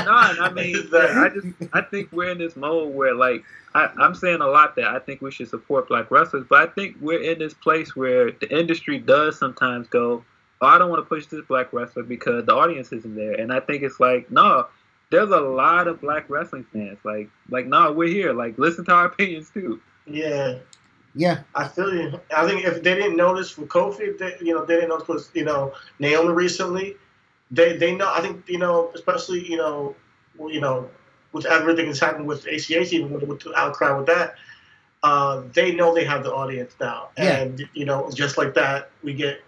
[0.08, 3.44] No, and I mean, I just I think we're in this mode where like
[3.76, 6.72] I, I'm saying a lot that I think we should support black wrestlers, but I
[6.72, 10.24] think we're in this place where the industry does sometimes go,
[10.62, 13.52] oh, I don't want to push this black wrestler because the audience isn't there, and
[13.52, 14.68] I think it's like no.
[15.10, 16.98] There's a lot of black wrestling fans.
[17.06, 18.34] Like, like, no, we're here.
[18.34, 19.80] Like, listen to our opinions too.
[20.06, 20.58] Yeah,
[21.16, 22.20] yeah, I feel you.
[22.36, 25.30] I think if they didn't notice with Kofi, they, you know, they didn't notice with
[25.34, 26.96] you know Naomi recently.
[27.52, 28.12] They they know.
[28.14, 29.96] I think you know, especially you know,
[30.38, 30.90] well, you know,
[31.32, 34.36] with everything that's happened with ACH, even with, with the outcry with that,
[35.04, 37.38] uh, they know they have the audience now, Yeah.
[37.38, 39.40] and you know, just like that, we get.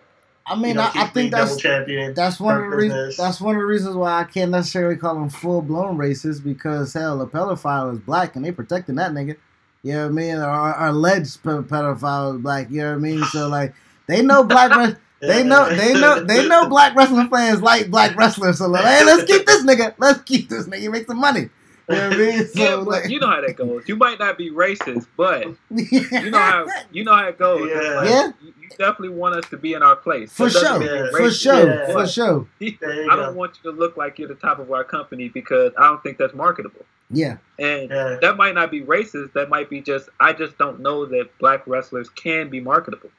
[0.49, 3.17] I mean, you know, I, I think that's that's one of the reasons.
[3.17, 6.93] That's one of the reasons why I can't necessarily call them full blown racist because
[6.93, 9.37] hell, a pedophile is black and they protecting that nigga.
[9.83, 10.35] You know what I mean?
[10.37, 12.69] Or, or alleged pedophile is black.
[12.71, 13.23] You know what I mean?
[13.25, 13.73] So like,
[14.07, 14.97] they know black.
[15.21, 15.67] They know.
[15.75, 16.23] They know.
[16.23, 18.59] They know black wrestling fans like black wrestlers.
[18.59, 19.93] So like, hey, let's keep this nigga.
[19.97, 20.89] Let's keep this nigga.
[20.89, 21.49] Make some money.
[21.89, 22.47] You know what I mean?
[22.47, 23.83] So yeah, like, you know how that goes.
[23.87, 27.67] You might not be racist, but you know how you know how it goes.
[27.69, 27.95] Yeah.
[27.95, 28.31] like, Yeah.
[28.41, 30.31] You, you definitely want us to be in our place.
[30.31, 30.83] for sure.
[30.83, 31.09] Yeah.
[31.11, 31.67] For sure.
[31.67, 31.91] Yeah.
[31.91, 32.47] For sure.
[32.61, 35.87] I don't want you to look like you're the top of our company because I
[35.87, 36.85] don't think that's marketable.
[37.09, 37.37] Yeah.
[37.57, 38.17] And Yeah.
[38.21, 39.33] that might not be racist.
[39.33, 43.09] That might be just I just don't know that black wrestlers can be marketable.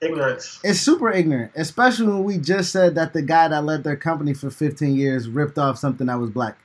[0.00, 0.58] Ignorance.
[0.64, 4.34] It's super ignorant, especially when we just said that the guy that led their company
[4.34, 6.58] for 15 years ripped off something that was black.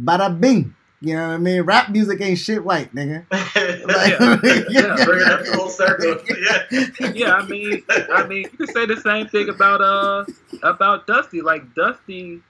[0.00, 0.74] Bada bing.
[1.00, 1.62] You know what I mean?
[1.62, 3.26] Rap music ain't shit white, nigga.
[3.30, 4.64] yeah.
[4.70, 5.04] Yeah.
[5.04, 6.16] Bring it up full circle.
[6.28, 6.86] Yeah.
[7.14, 10.24] Yeah, I mean, I mean, you can say the same thing about uh
[10.62, 11.42] about Dusty.
[11.42, 12.40] Like Dusty,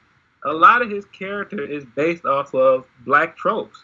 [0.44, 3.78] a lot of his character is based off of black tropes.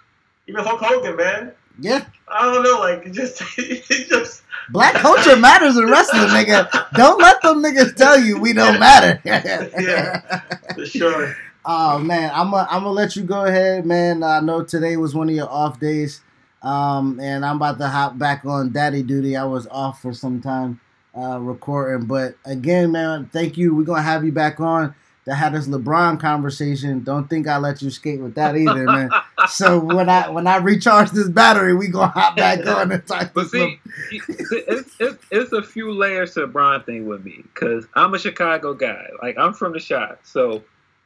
[0.46, 1.52] Even Hulk Hogan, man.
[1.78, 2.04] Yeah.
[2.28, 4.42] I don't know, like just, just.
[4.70, 6.68] Black culture matters in wrestling, nigga.
[6.94, 9.20] Don't let them niggas tell you we don't matter.
[9.24, 10.40] Yeah.
[10.74, 11.36] For sure.
[11.64, 14.22] Oh man, I'm gonna I'm gonna let you go ahead, man.
[14.22, 16.20] I know today was one of your off days,
[16.62, 19.36] um, and I'm about to hop back on daddy duty.
[19.36, 20.80] I was off for some time
[21.16, 23.76] uh, recording, but again, man, thank you.
[23.76, 24.94] We're gonna have you back on
[25.24, 27.04] to have this LeBron conversation.
[27.04, 29.10] Don't think I let you skate with that either, man.
[29.48, 33.32] so when I when I recharge this battery, we gonna hop back on and talk.
[33.34, 33.78] But see,
[34.10, 38.18] it's, it's, it's a few layers to the Bron thing with me because I'm a
[38.18, 39.06] Chicago guy.
[39.22, 40.64] Like I'm from the shot, so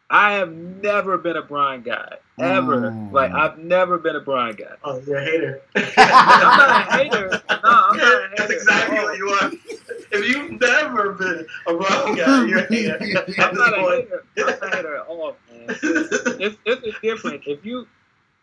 [0.08, 2.92] I have never been a Bron guy ever.
[2.92, 3.12] Mm.
[3.12, 4.76] Like I've never been a Bron guy.
[4.84, 5.62] Oh, you're a hater.
[5.76, 7.28] I'm not a hater.
[7.30, 8.34] No, I'm not a hater.
[8.36, 9.50] That's exactly what you are.
[10.12, 12.98] If you've never been a Bron guy, you're a hater.
[13.38, 14.24] I'm not a hater.
[14.38, 15.76] I'm not a hater at all, man.
[15.82, 17.42] It's it's a different.
[17.46, 17.88] If you,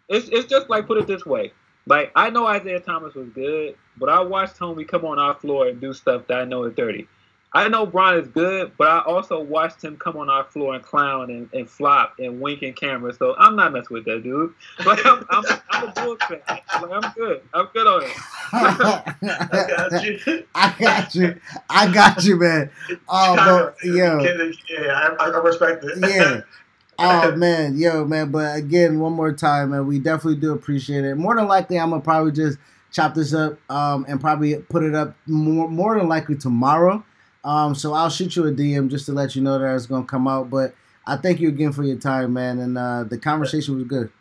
[0.10, 1.54] it's it's just like put it this way.
[1.86, 5.68] Like I know Isiah Thomas was good, but I watched Homie come on our floor
[5.68, 7.08] and do stuff that I know is dirty.
[7.56, 10.84] I know Bron is good, but I also watched him come on our floor and
[10.84, 13.14] clown and, and flop and wink in camera.
[13.14, 14.54] So I'm not messing with that dude.
[14.84, 16.42] But I'm I'm, I'm a Bulls fan.
[16.48, 17.42] Like I'm good.
[17.54, 18.12] I'm good on it.
[18.54, 20.44] I got you.
[20.56, 21.40] I got you.
[21.70, 22.70] I got you, man.
[23.10, 25.98] Oh, but yo, Yeah, I, I respect it.
[26.00, 26.42] yeah.
[27.00, 28.30] Oh man, yo, man.
[28.32, 29.88] But again, one more time, man.
[29.88, 31.16] We definitely do appreciate it.
[31.16, 32.60] More than likely, I'm gonna probably just
[32.92, 37.04] chop this up um, and probably put it up more more than likely tomorrow.
[37.44, 40.06] Um, so I'll shoot you a DM just to let you know that it's gonna
[40.06, 40.50] come out.
[40.50, 40.74] But
[41.06, 42.60] I thank you again for your time, man.
[42.60, 44.12] And uh, the conversation was good.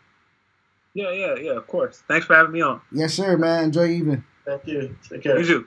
[0.95, 1.53] Yeah, yeah, yeah.
[1.53, 2.03] Of course.
[2.09, 2.81] Thanks for having me on.
[2.91, 3.65] Yes, sir, man.
[3.65, 4.25] Enjoy your evening.
[4.45, 4.97] Thank you.
[5.09, 5.39] Take care.
[5.39, 5.67] You too.